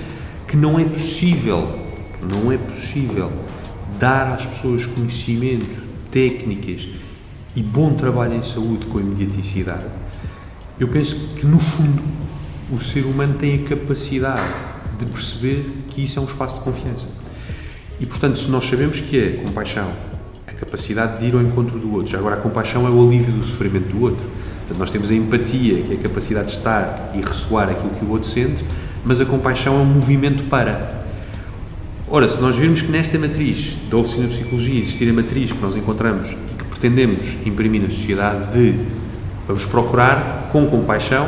que 0.48 0.56
não 0.56 0.80
é 0.80 0.86
possível, 0.86 1.80
não 2.22 2.52
é 2.52 2.58
possível 2.58 3.32
dar 4.00 4.34
às 4.34 4.46
pessoas 4.46 4.86
conhecimento, 4.86 5.82
técnicas, 6.12 6.88
e 7.56 7.64
bom 7.64 7.94
trabalho 7.94 8.34
em 8.34 8.44
saúde 8.44 8.86
com 8.88 9.00
imediaticidade, 9.00 9.86
eu 10.80 10.90
penso 10.90 11.36
que, 11.36 11.46
no 11.46 11.60
fundo, 11.60 12.04
o 12.72 12.80
ser 12.80 13.06
humano 13.06 13.36
tem 13.36 13.56
a 13.56 13.70
capacidade 13.70 14.44
de 15.00 15.06
perceber 15.06 15.66
que 15.88 16.04
isso 16.04 16.20
é 16.20 16.22
um 16.22 16.26
espaço 16.26 16.58
de 16.58 16.64
confiança. 16.64 17.08
E, 18.00 18.06
portanto, 18.06 18.38
se 18.38 18.50
nós 18.50 18.66
sabemos 18.66 19.00
que 19.00 19.18
é 19.18 19.30
compaixão, 19.46 19.90
a 20.46 20.52
capacidade 20.52 21.20
de 21.20 21.28
ir 21.28 21.34
ao 21.34 21.42
encontro 21.42 21.80
do 21.80 21.94
outro, 21.94 22.12
já 22.12 22.18
agora 22.18 22.36
a 22.36 22.40
compaixão 22.40 22.86
é 22.86 22.90
o 22.90 23.08
alívio 23.08 23.32
do 23.32 23.44
sofrimento 23.44 23.88
do 23.88 24.02
outro. 24.02 24.26
Portanto, 24.60 24.80
nós 24.80 24.90
temos 24.90 25.12
a 25.12 25.14
empatia, 25.16 25.82
que 25.84 25.94
é 25.94 25.96
a 25.96 26.00
capacidade 26.00 26.48
de 26.48 26.54
estar 26.58 27.14
e 27.16 27.22
ressoar 27.22 27.70
aquilo 27.70 27.92
que 27.92 28.04
o 28.04 28.10
outro 28.10 28.28
sente, 28.28 28.66
mas 29.06 29.22
a 29.22 29.26
compaixão 29.26 29.76
é 29.76 29.82
um 29.82 29.86
movimento 29.86 30.44
para. 30.50 31.00
Ora, 32.08 32.28
se 32.28 32.42
nós 32.42 32.58
virmos 32.58 32.82
que 32.82 32.92
nesta 32.92 33.18
matriz 33.18 33.78
da 33.90 33.98
oficina 33.98 34.28
de 34.28 34.38
psicologia 34.38 34.80
existir 34.80 35.10
a 35.10 35.14
matriz 35.14 35.52
que 35.52 35.62
nós 35.62 35.76
encontramos 35.76 36.36
pretendemos 36.76 37.38
imprimir 37.46 37.82
na 37.82 37.90
sociedade 37.90 38.52
de 38.52 38.76
vamos 39.48 39.66
procurar, 39.66 40.50
com 40.52 40.66
compaixão, 40.68 41.26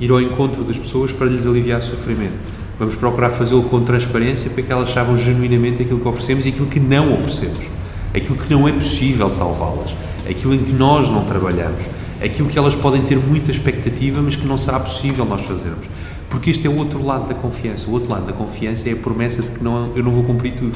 ir 0.00 0.10
ao 0.10 0.20
encontro 0.20 0.64
das 0.64 0.76
pessoas 0.76 1.12
para 1.12 1.28
lhes 1.28 1.46
aliviar 1.46 1.78
o 1.78 1.82
sofrimento. 1.82 2.34
Vamos 2.78 2.96
procurar 2.96 3.30
fazê-lo 3.30 3.62
com 3.64 3.82
transparência 3.82 4.50
para 4.50 4.62
que 4.62 4.72
elas 4.72 4.90
saibam 4.90 5.16
genuinamente 5.16 5.82
aquilo 5.82 6.00
que 6.00 6.08
oferecemos 6.08 6.46
e 6.46 6.48
aquilo 6.48 6.66
que 6.66 6.80
não 6.80 7.14
oferecemos. 7.14 7.68
Aquilo 8.14 8.36
que 8.36 8.52
não 8.52 8.66
é 8.66 8.72
possível 8.72 9.30
salvá-las. 9.30 9.94
Aquilo 10.28 10.54
em 10.54 10.58
que 10.58 10.72
nós 10.72 11.08
não 11.08 11.24
trabalhamos. 11.24 11.84
Aquilo 12.22 12.48
que 12.48 12.58
elas 12.58 12.74
podem 12.74 13.02
ter 13.02 13.18
muita 13.18 13.50
expectativa, 13.50 14.20
mas 14.20 14.34
que 14.34 14.46
não 14.46 14.56
será 14.56 14.80
possível 14.80 15.24
nós 15.24 15.42
fazermos. 15.42 15.86
Porque 16.28 16.50
este 16.50 16.66
é 16.66 16.70
o 16.70 16.76
outro 16.76 17.04
lado 17.04 17.28
da 17.28 17.34
confiança. 17.34 17.88
O 17.88 17.92
outro 17.92 18.10
lado 18.10 18.26
da 18.26 18.32
confiança 18.32 18.88
é 18.88 18.92
a 18.92 18.96
promessa 18.96 19.42
de 19.42 19.48
que 19.50 19.62
não, 19.62 19.92
eu 19.94 20.02
não 20.02 20.10
vou 20.10 20.24
cumprir 20.24 20.54
tudo 20.54 20.74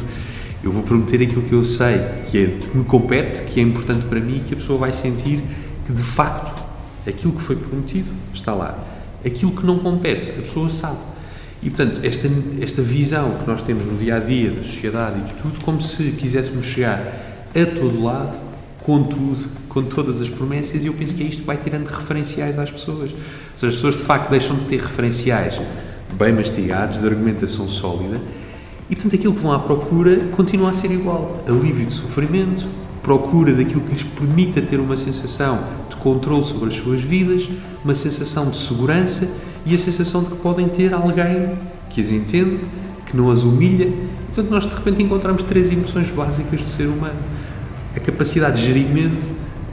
eu 0.65 0.73
vou 0.73 0.83
prometer 0.83 1.23
aquilo 1.23 1.43
que 1.43 1.53
eu 1.53 1.63
sei 1.63 1.99
que, 2.31 2.39
é, 2.39 2.47
que 2.47 2.77
me 2.77 2.85
compete, 2.85 3.43
que 3.43 3.61
é 3.61 3.63
importante 3.63 4.07
para 4.07 4.19
mim 4.19 4.43
que 4.47 4.55
a 4.55 4.57
pessoa 4.57 4.79
vai 4.79 4.95
sentir 4.95 5.43
que 5.87 5.93
de 5.93 6.03
facto 6.03 6.65
aquilo 7.07 7.35
que 7.35 7.43
foi 7.43 7.55
prometido 7.55 8.11
está 8.33 8.55
lá. 8.55 8.83
Aquilo 9.25 9.53
que 9.53 9.65
não 9.65 9.79
compete, 9.79 10.31
a 10.31 10.41
pessoa 10.41 10.71
sabe. 10.71 10.99
E 11.63 11.69
portanto, 11.69 12.01
esta, 12.03 12.29
esta 12.63 12.81
visão 12.81 13.37
que 13.43 13.47
nós 13.47 13.63
temos 13.63 13.85
no 13.85 13.99
dia 13.99 14.17
a 14.17 14.21
dia 14.21 14.51
da 14.51 14.63
sociedade 14.63 15.21
e 15.21 15.23
de 15.25 15.33
tudo, 15.35 15.61
como 15.63 15.83
se 15.83 16.11
quiséssemos 16.13 16.65
chegar 16.65 16.99
a 17.55 17.67
todo 17.79 18.03
lado, 18.03 18.35
com 18.83 19.03
tudo, 19.05 19.49
com 19.69 19.83
todas 19.83 20.21
as 20.23 20.31
promessas, 20.31 20.83
e 20.83 20.87
eu 20.87 20.95
penso 20.95 21.15
que 21.15 21.23
é 21.23 21.27
isto 21.27 21.41
que 21.41 21.47
vai 21.47 21.59
tirando 21.59 21.89
referenciais 21.89 22.59
às 22.59 22.71
pessoas. 22.71 23.11
Ou 23.13 23.19
seja, 23.57 23.69
as 23.69 23.75
pessoas 23.75 23.97
de 23.97 24.03
facto 24.03 24.31
deixam 24.31 24.57
de 24.57 24.65
ter 24.65 24.81
referenciais 24.81 25.61
bem 26.19 26.33
mastigados, 26.33 27.01
de 27.01 27.07
argumentação 27.07 27.69
sólida, 27.69 28.21
e 28.91 28.95
portanto 28.95 29.15
aquilo 29.15 29.35
que 29.35 29.41
vão 29.41 29.53
à 29.53 29.59
procura 29.59 30.17
continua 30.37 30.71
a 30.71 30.73
ser 30.73 30.91
igual. 30.91 31.43
Alívio 31.49 31.87
de 31.87 31.95
sofrimento, 31.95 32.67
procura 33.03 33.53
daquilo 33.53 33.83
que 33.83 33.93
lhes 33.93 34.03
permita 34.03 34.63
ter 34.63 34.81
uma 34.81 34.97
sensação 34.97 35.59
de 35.89 35.97
controle 35.97 36.45
sobre 36.45 36.71
as 36.71 36.77
suas 36.77 37.03
vidas, 37.03 37.49
uma 37.85 37.95
sensação 37.95 38.51
de 38.51 38.57
segurança 38.57 39.31
e 39.67 39.75
a 39.75 39.79
sensação 39.79 40.23
de 40.23 40.31
que 40.31 40.37
podem 40.37 40.69
ter 40.69 40.93
alguém 40.93 41.53
que 41.91 42.01
as 42.01 42.11
entende, 42.11 42.61
que 43.07 43.17
não 43.17 43.31
as 43.31 43.43
humilha. 43.43 43.93
Portanto, 44.27 44.51
nós 44.51 44.65
de 44.65 44.75
repente 44.75 45.03
encontramos 45.03 45.43
três 45.43 45.71
emoções 45.71 46.11
básicas 46.11 46.61
do 46.61 46.69
ser 46.69 46.87
humano: 46.87 47.19
a 47.95 48.01
capacidade 48.01 48.61
de 48.61 48.67
gerir 48.67 48.89
medo, 48.89 49.19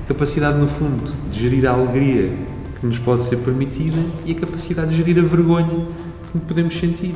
a 0.04 0.08
capacidade, 0.08 0.60
no 0.60 0.68
fundo, 0.68 1.12
de 1.32 1.40
gerir 1.40 1.66
a 1.66 1.72
alegria 1.72 2.32
que 2.80 2.86
nos 2.86 3.00
pode 3.00 3.24
ser 3.24 3.38
permitida 3.38 3.98
e 4.26 4.34
a 4.34 4.36
capacidade 4.36 4.92
de 4.92 4.98
gerir 4.98 5.20
a 5.20 5.26
vergonha 5.26 5.86
que 6.32 6.40
podemos 6.40 6.76
sentir. 6.76 7.16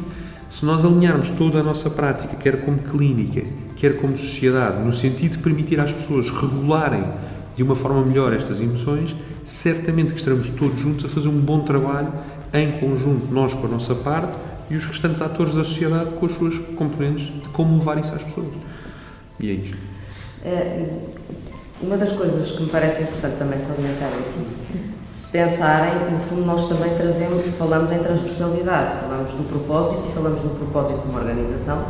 Se 0.55 0.65
nós 0.65 0.85
alinharmos 0.85 1.27
toda 1.31 1.59
a 1.59 1.63
nossa 1.63 1.89
prática, 1.89 2.33
quer 2.37 2.61
como 2.63 2.77
clínica, 2.77 3.45
quer 3.75 3.97
como 3.97 4.15
sociedade, 4.15 4.81
no 4.81 4.93
sentido 4.93 5.33
de 5.33 5.39
permitir 5.39 5.81
às 5.81 5.91
pessoas 5.91 6.29
regularem 6.29 7.03
de 7.57 7.61
uma 7.61 7.75
forma 7.75 8.05
melhor 8.05 8.31
estas 8.31 8.61
emoções, 8.61 9.13
certamente 9.43 10.13
que 10.13 10.19
estaremos 10.19 10.47
todos 10.51 10.79
juntos 10.79 11.03
a 11.03 11.09
fazer 11.09 11.27
um 11.27 11.41
bom 11.41 11.65
trabalho 11.65 12.07
em 12.53 12.71
conjunto, 12.79 13.33
nós 13.33 13.53
com 13.53 13.67
a 13.67 13.69
nossa 13.69 13.95
parte 13.95 14.37
e 14.69 14.77
os 14.77 14.85
restantes 14.85 15.21
atores 15.21 15.53
da 15.53 15.65
sociedade 15.65 16.11
com 16.11 16.25
as 16.25 16.31
suas 16.31 16.57
componentes 16.77 17.25
de 17.25 17.49
como 17.49 17.77
levar 17.77 17.97
isso 17.97 18.15
às 18.15 18.23
pessoas. 18.23 18.53
E 19.41 19.49
é 19.49 19.53
isto. 19.55 19.77
É, 20.45 20.85
uma 21.81 21.97
das 21.97 22.13
coisas 22.13 22.51
que 22.51 22.63
me 22.63 22.69
parece 22.69 23.03
importante 23.03 23.35
também 23.39 23.59
salientar 23.59 24.07
aqui 24.07 24.64
pensarem, 25.35 26.11
no 26.11 26.19
fundo, 26.19 26.45
nós 26.45 26.69
também 26.69 26.95
trazemos, 26.95 27.45
falamos 27.57 27.91
em 27.91 27.99
transversalidade, 27.99 29.01
falamos 29.01 29.31
do 29.33 29.43
propósito 29.49 30.07
e 30.09 30.13
falamos 30.13 30.41
do 30.41 30.57
propósito 30.57 31.01
de 31.01 31.09
uma 31.09 31.19
organização, 31.19 31.83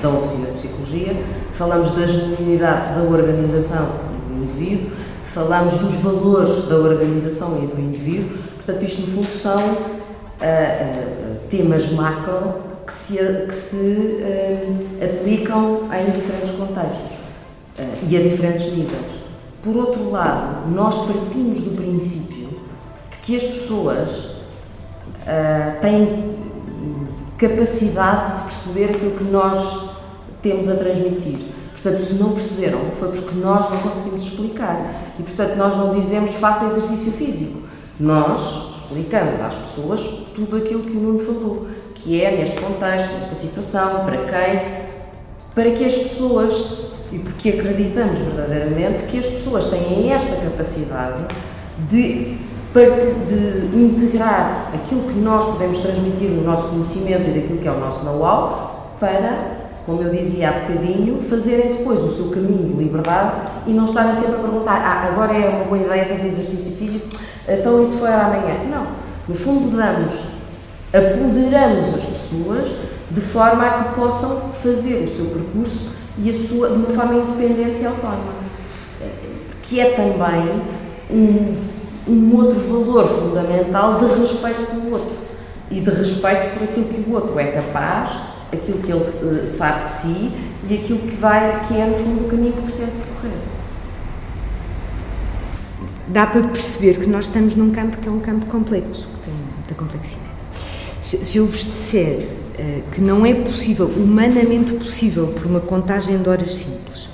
da 0.00 0.08
oficina 0.10 0.46
de 0.46 0.58
psicologia, 0.58 1.16
falamos 1.52 1.90
da 1.96 2.06
genuinidade 2.06 2.94
da 2.94 3.02
organização 3.02 3.88
e 4.14 4.32
do 4.32 4.44
indivíduo, 4.44 4.90
falamos 5.24 5.74
dos 5.78 5.94
valores 5.94 6.68
da 6.68 6.76
organização 6.76 7.60
e 7.64 7.66
do 7.66 7.80
indivíduo, 7.80 8.38
portanto, 8.54 8.84
isto 8.84 9.00
no 9.00 9.06
fundo 9.08 9.30
são 9.30 9.60
uh, 9.60 9.74
uh, 9.74 11.36
temas 11.50 11.90
macro 11.90 12.54
que 12.86 12.92
se, 12.92 13.16
que 13.16 13.54
se 13.54 13.76
uh, 13.76 15.04
aplicam 15.04 15.88
em 15.92 16.10
diferentes 16.12 16.52
contextos 16.52 17.24
e 18.08 18.16
a 18.16 18.20
diferentes 18.20 18.72
níveis. 18.72 19.24
Por 19.64 19.76
outro 19.76 20.10
lado, 20.12 20.70
nós 20.70 21.06
partimos 21.06 21.62
do 21.62 21.76
princípio 21.76 22.33
que 23.24 23.36
as 23.36 23.42
pessoas 23.42 24.10
uh, 24.10 25.80
têm 25.80 26.36
capacidade 27.38 28.36
de 28.36 28.42
perceber 28.42 28.94
aquilo 28.94 29.10
que 29.12 29.24
nós 29.24 29.90
temos 30.42 30.68
a 30.68 30.76
transmitir. 30.76 31.54
Portanto, 31.72 31.98
se 32.02 32.14
não 32.14 32.32
perceberam, 32.32 32.80
foi 32.98 33.08
porque 33.08 33.34
nós 33.36 33.70
não 33.70 33.78
conseguimos 33.80 34.22
explicar. 34.22 35.12
E, 35.18 35.22
portanto, 35.22 35.56
nós 35.56 35.76
não 35.76 35.98
dizemos 35.98 36.34
faça 36.34 36.66
exercício 36.66 37.12
físico. 37.12 37.62
Nós 37.98 38.74
explicamos 38.82 39.40
às 39.40 39.54
pessoas 39.54 40.00
tudo 40.34 40.56
aquilo 40.56 40.80
que 40.80 40.96
o 40.96 41.00
Nuno 41.00 41.18
falou, 41.18 41.66
que 41.94 42.22
é 42.22 42.36
neste 42.36 42.60
contexto, 42.60 43.12
nesta 43.14 43.34
situação, 43.34 44.04
para 44.04 44.18
quem, 44.18 44.84
para 45.54 45.70
que 45.70 45.84
as 45.84 45.94
pessoas, 45.94 46.92
e 47.12 47.18
porque 47.18 47.50
acreditamos 47.50 48.18
verdadeiramente 48.18 49.04
que 49.04 49.18
as 49.18 49.26
pessoas 49.26 49.66
têm 49.70 50.12
esta 50.12 50.36
capacidade 50.36 51.24
de, 51.88 52.36
de 52.74 53.76
integrar 53.76 54.70
aquilo 54.74 55.02
que 55.02 55.18
nós 55.20 55.44
podemos 55.52 55.78
transmitir 55.78 56.30
no 56.30 56.42
nosso 56.42 56.68
conhecimento 56.68 57.30
e 57.30 57.40
daquilo 57.40 57.58
que 57.60 57.68
é 57.68 57.70
o 57.70 57.78
nosso 57.78 58.04
know-how 58.04 58.96
para 58.98 59.62
como 59.86 60.02
eu 60.02 60.10
dizia 60.10 60.48
há 60.48 60.52
bocadinho, 60.52 61.20
fazerem 61.20 61.74
depois 61.74 62.00
o 62.00 62.10
seu 62.10 62.30
caminho 62.30 62.68
de 62.68 62.72
liberdade 62.72 63.32
e 63.66 63.72
não 63.72 63.84
estarem 63.84 64.14
sempre 64.14 64.36
a 64.36 64.38
perguntar 64.38 64.76
ah, 64.76 65.08
agora 65.08 65.34
é 65.34 65.48
uma 65.48 65.64
boa 65.66 65.78
ideia 65.78 66.06
fazer 66.06 66.28
exercício 66.28 66.72
físico, 66.72 67.06
então 67.46 67.82
isso 67.82 67.98
foi 67.98 68.08
amanhã. 68.08 68.64
Não. 68.70 68.86
No 69.28 69.34
fundo, 69.34 69.76
damos, 69.76 70.24
apoderamos 70.92 71.86
as 71.94 72.04
pessoas 72.04 72.74
de 73.10 73.20
forma 73.20 73.66
a 73.66 73.84
que 73.84 73.94
possam 73.94 74.48
fazer 74.50 75.04
o 75.04 75.14
seu 75.14 75.26
percurso 75.26 75.90
e 76.18 76.30
a 76.30 76.32
sua, 76.32 76.70
de 76.70 76.76
uma 76.76 76.88
forma 76.88 77.14
independente 77.14 77.82
e 77.82 77.86
autónoma. 77.86 78.32
Que 79.62 79.80
é 79.80 79.90
também 79.90 80.62
um, 81.10 81.54
um 82.06 82.36
outro 82.36 82.60
valor 82.60 83.06
fundamental 83.06 83.98
de 83.98 84.20
respeito 84.20 84.66
pelo 84.66 84.92
outro 84.92 85.16
e 85.70 85.80
de 85.80 85.90
respeito 85.90 86.54
por 86.54 86.64
aquilo 86.64 86.86
que 86.86 87.10
o 87.10 87.14
outro 87.14 87.38
é 87.38 87.46
capaz, 87.46 88.10
aquilo 88.52 88.78
que 88.78 88.92
ele 88.92 89.02
uh, 89.02 89.46
sabe 89.46 89.84
de 89.84 89.88
si 89.88 90.32
e 90.68 90.74
aquilo 90.74 90.98
que 91.00 91.16
vai, 91.16 91.66
que 91.66 91.74
é 91.74 91.86
no 91.86 91.94
fundo 91.96 92.26
o 92.26 92.28
caminho 92.28 92.52
que 92.52 92.62
pretende 92.62 92.92
percorrer 92.92 93.54
dá 96.08 96.26
para 96.26 96.42
perceber 96.42 97.00
que 97.00 97.08
nós 97.08 97.26
estamos 97.26 97.56
num 97.56 97.70
campo 97.70 97.98
que 97.98 98.08
é 98.08 98.10
um 98.10 98.20
campo 98.20 98.46
complexo, 98.46 99.08
que 99.14 99.20
tem 99.20 99.34
muita 99.34 99.74
complexidade. 99.74 100.30
Se, 101.00 101.24
se 101.24 101.38
eu 101.38 101.46
vos 101.46 101.64
disser 101.64 102.20
uh, 102.58 102.82
que 102.92 103.00
não 103.00 103.24
é 103.24 103.34
possível, 103.34 103.86
humanamente 103.86 104.74
possível, 104.74 105.28
por 105.28 105.46
uma 105.46 105.60
contagem 105.60 106.18
de 106.18 106.28
horas 106.28 106.54
simples, 106.54 107.10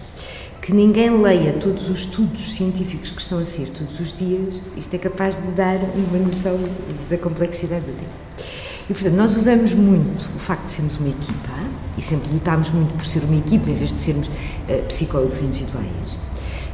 que 0.70 0.76
ninguém 0.76 1.20
leia 1.20 1.52
todos 1.54 1.90
os 1.90 2.00
estudos 2.00 2.54
científicos 2.54 3.10
que 3.10 3.20
estão 3.20 3.40
a 3.40 3.44
ser 3.44 3.68
todos 3.70 3.98
os 3.98 4.16
dias, 4.16 4.62
isto 4.76 4.94
é 4.94 4.98
capaz 4.98 5.36
de 5.36 5.50
dar 5.50 5.78
uma 5.96 6.18
noção 6.24 6.56
da 7.10 7.18
complexidade 7.18 7.86
do 7.86 7.92
tema. 7.92 8.46
E, 8.88 8.92
portanto, 8.92 9.14
nós 9.14 9.36
usamos 9.36 9.74
muito 9.74 10.30
o 10.36 10.38
facto 10.38 10.66
de 10.66 10.72
sermos 10.72 10.96
uma 10.98 11.08
equipa 11.08 11.50
e 11.98 12.02
sempre 12.02 12.32
lutámos 12.32 12.70
muito 12.70 12.94
por 12.94 13.04
ser 13.04 13.24
uma 13.24 13.36
equipa 13.36 13.68
em 13.68 13.74
vez 13.74 13.92
de 13.92 13.98
sermos 13.98 14.28
uh, 14.28 14.84
psicólogos 14.86 15.40
individuais, 15.40 16.16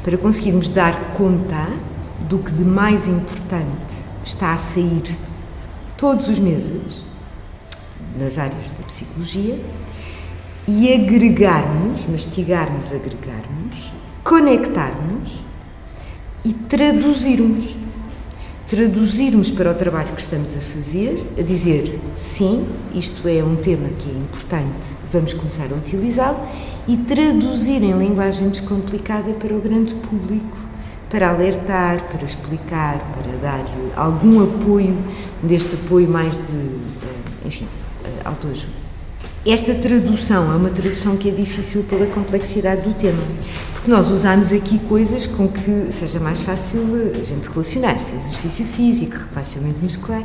para 0.04 0.18
conseguirmos 0.18 0.68
dar 0.68 1.14
conta 1.14 1.66
do 2.28 2.38
que 2.38 2.52
de 2.52 2.66
mais 2.66 3.08
importante 3.08 3.94
está 4.22 4.52
a 4.52 4.58
sair 4.58 5.16
todos 5.96 6.28
os 6.28 6.38
meses 6.38 7.06
nas 8.18 8.36
áreas 8.36 8.72
da 8.72 8.84
psicologia 8.86 9.58
e 10.68 10.92
agregarmos, 10.92 12.06
mastigarmos, 12.06 12.92
agregarmos, 12.92 13.94
conectarmos 14.24 15.44
e 16.44 16.52
traduzirmos. 16.52 17.76
Traduzirmos 18.68 19.52
para 19.52 19.70
o 19.70 19.74
trabalho 19.74 20.12
que 20.12 20.20
estamos 20.20 20.56
a 20.56 20.60
fazer, 20.60 21.24
a 21.38 21.42
dizer 21.42 22.00
sim, 22.16 22.66
isto 22.92 23.28
é 23.28 23.44
um 23.44 23.54
tema 23.54 23.88
que 23.90 24.10
é 24.10 24.12
importante, 24.12 24.88
vamos 25.12 25.32
começar 25.34 25.66
a 25.70 25.76
utilizá-lo, 25.76 26.40
e 26.88 26.96
traduzir 26.96 27.80
em 27.84 27.96
linguagem 27.96 28.48
descomplicada 28.48 29.32
para 29.34 29.54
o 29.54 29.60
grande 29.60 29.94
público 29.94 30.58
para 31.08 31.30
alertar, 31.30 32.02
para 32.08 32.24
explicar, 32.24 32.98
para 33.14 33.36
dar 33.38 33.64
algum 33.96 34.42
apoio, 34.42 34.96
deste 35.42 35.74
apoio 35.76 36.08
mais 36.08 36.36
de, 36.36 36.56
eh, 36.56 37.46
enfim, 37.46 37.66
eh, 38.04 38.08
autoajuda. 38.24 38.85
Esta 39.48 39.76
tradução 39.76 40.52
é 40.52 40.56
uma 40.56 40.70
tradução 40.70 41.16
que 41.16 41.28
é 41.28 41.32
difícil 41.32 41.84
pela 41.84 42.04
complexidade 42.06 42.80
do 42.82 42.92
tema, 42.92 43.22
porque 43.72 43.88
nós 43.88 44.10
usamos 44.10 44.52
aqui 44.52 44.76
coisas 44.80 45.24
com 45.28 45.46
que 45.46 45.86
seja 45.92 46.18
mais 46.18 46.42
fácil 46.42 46.80
a 47.16 47.22
gente 47.22 47.46
relacionar-se, 47.48 48.16
exercício 48.16 48.64
físico, 48.64 49.16
relaxamento 49.30 49.78
muscular. 49.80 50.24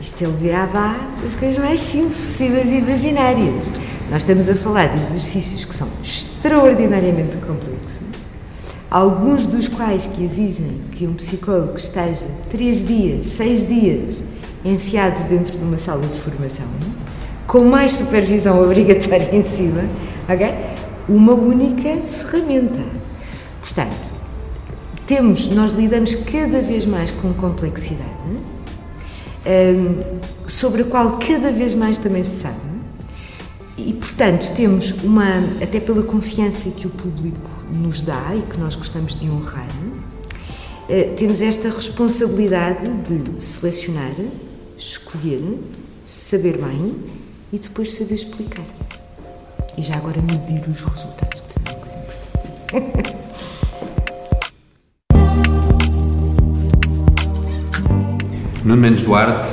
Isto 0.00 0.22
ele 0.22 0.36
virava 0.40 0.94
as 1.26 1.34
coisas 1.34 1.58
mais 1.58 1.80
simples 1.80 2.20
possíveis 2.20 2.70
e 2.70 2.76
imaginárias. 2.76 3.66
Nós 4.08 4.22
estamos 4.22 4.48
a 4.48 4.54
falar 4.54 4.94
de 4.94 5.02
exercícios 5.02 5.64
que 5.64 5.74
são 5.74 5.88
extraordinariamente 6.04 7.36
complexos, 7.38 8.06
alguns 8.88 9.44
dos 9.48 9.66
quais 9.66 10.06
que 10.06 10.22
exigem 10.22 10.70
que 10.92 11.04
um 11.04 11.14
psicólogo 11.14 11.74
esteja 11.74 12.28
três 12.48 12.80
dias, 12.86 13.26
seis 13.26 13.66
dias 13.66 14.22
enfiado 14.64 15.28
dentro 15.28 15.58
de 15.58 15.64
uma 15.64 15.76
sala 15.76 16.06
de 16.06 16.20
formação, 16.20 16.68
com 17.52 17.66
mais 17.66 17.96
supervisão 17.96 18.64
obrigatória 18.64 19.28
em 19.30 19.42
cima, 19.42 19.84
ok? 20.26 20.54
Uma 21.06 21.34
única 21.34 22.00
ferramenta. 22.08 22.80
Portanto, 23.60 23.94
temos, 25.06 25.48
nós 25.48 25.72
lidamos 25.72 26.14
cada 26.14 26.62
vez 26.62 26.86
mais 26.86 27.10
com 27.10 27.30
complexidade, 27.34 28.08
um, 29.44 30.18
sobre 30.46 30.80
a 30.80 30.84
qual 30.86 31.18
cada 31.18 31.52
vez 31.52 31.74
mais 31.74 31.98
também 31.98 32.22
se 32.22 32.40
sabe, 32.40 32.56
e 33.76 33.92
portanto 33.92 34.50
temos 34.54 34.92
uma, 35.02 35.40
até 35.62 35.78
pela 35.78 36.02
confiança 36.04 36.70
que 36.70 36.86
o 36.86 36.90
público 36.90 37.50
nos 37.70 38.00
dá 38.00 38.34
e 38.34 38.40
que 38.50 38.58
nós 38.58 38.76
gostamos 38.76 39.14
de 39.14 39.28
honrar, 39.28 39.68
eh, 40.88 41.12
temos 41.18 41.42
esta 41.42 41.68
responsabilidade 41.68 42.88
de 43.02 43.44
selecionar, 43.44 44.14
escolher, 44.78 45.58
saber 46.06 46.56
bem 46.56 47.21
e 47.52 47.58
depois 47.58 47.92
saber 47.92 48.14
explicar. 48.14 48.64
E 49.76 49.82
já 49.82 49.96
agora 49.96 50.20
medir 50.22 50.62
os 50.68 50.80
resultados, 50.80 51.40
que 51.40 51.54
também 51.54 51.72
é 51.72 51.76
uma 51.76 51.84
coisa 51.84 51.98
importante. 51.98 53.16
Nuno 58.64 58.80
Mendes 58.80 59.02
Duarte, 59.02 59.48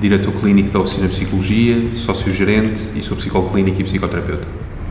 diretor 0.00 0.32
clínico 0.40 0.70
da 0.70 0.80
Oficina 0.80 1.08
de 1.08 1.14
Psicologia, 1.14 1.96
sócio-gerente 1.96 2.82
e 2.94 3.02
sou 3.02 3.16
psicólogo 3.16 3.52
clínico 3.52 3.80
e 3.80 3.84
psicoterapeuta. 3.84 4.46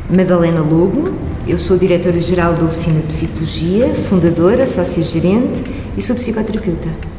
Madalena 0.10 0.62
Lobo, 0.62 1.14
eu 1.46 1.58
sou 1.58 1.78
diretora-geral 1.78 2.54
da 2.54 2.64
Oficina 2.64 3.02
de 3.02 3.08
Psicologia, 3.08 3.94
fundadora, 3.94 4.66
sócia-gerente 4.66 5.64
e 5.98 6.02
sou 6.02 6.16
psicoterapeuta. 6.16 7.17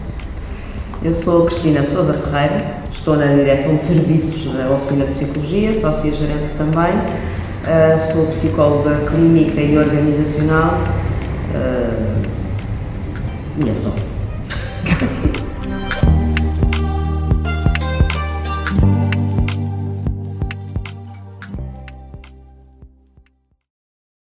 Eu 1.01 1.14
sou 1.14 1.46
Cristina 1.46 1.84
Souza 1.84 2.12
Ferreira, 2.12 2.74
estou 2.92 3.16
na 3.16 3.26
direção 3.26 3.76
de 3.76 3.84
serviços 3.84 4.53
da 4.53 4.68
Oficina 4.68 5.07
de 5.07 5.12
Psicologia, 5.12 5.72
sócia-gerente 5.80 6.51
também, 6.59 6.92
uh, 6.92 8.12
sou 8.12 8.26
psicóloga 8.26 9.07
clínica 9.09 9.61
e 9.61 9.78
organizacional 9.78 10.74
uh, 11.55 12.22
e 13.64 13.70
é 13.70 13.74
só. 13.76 14.07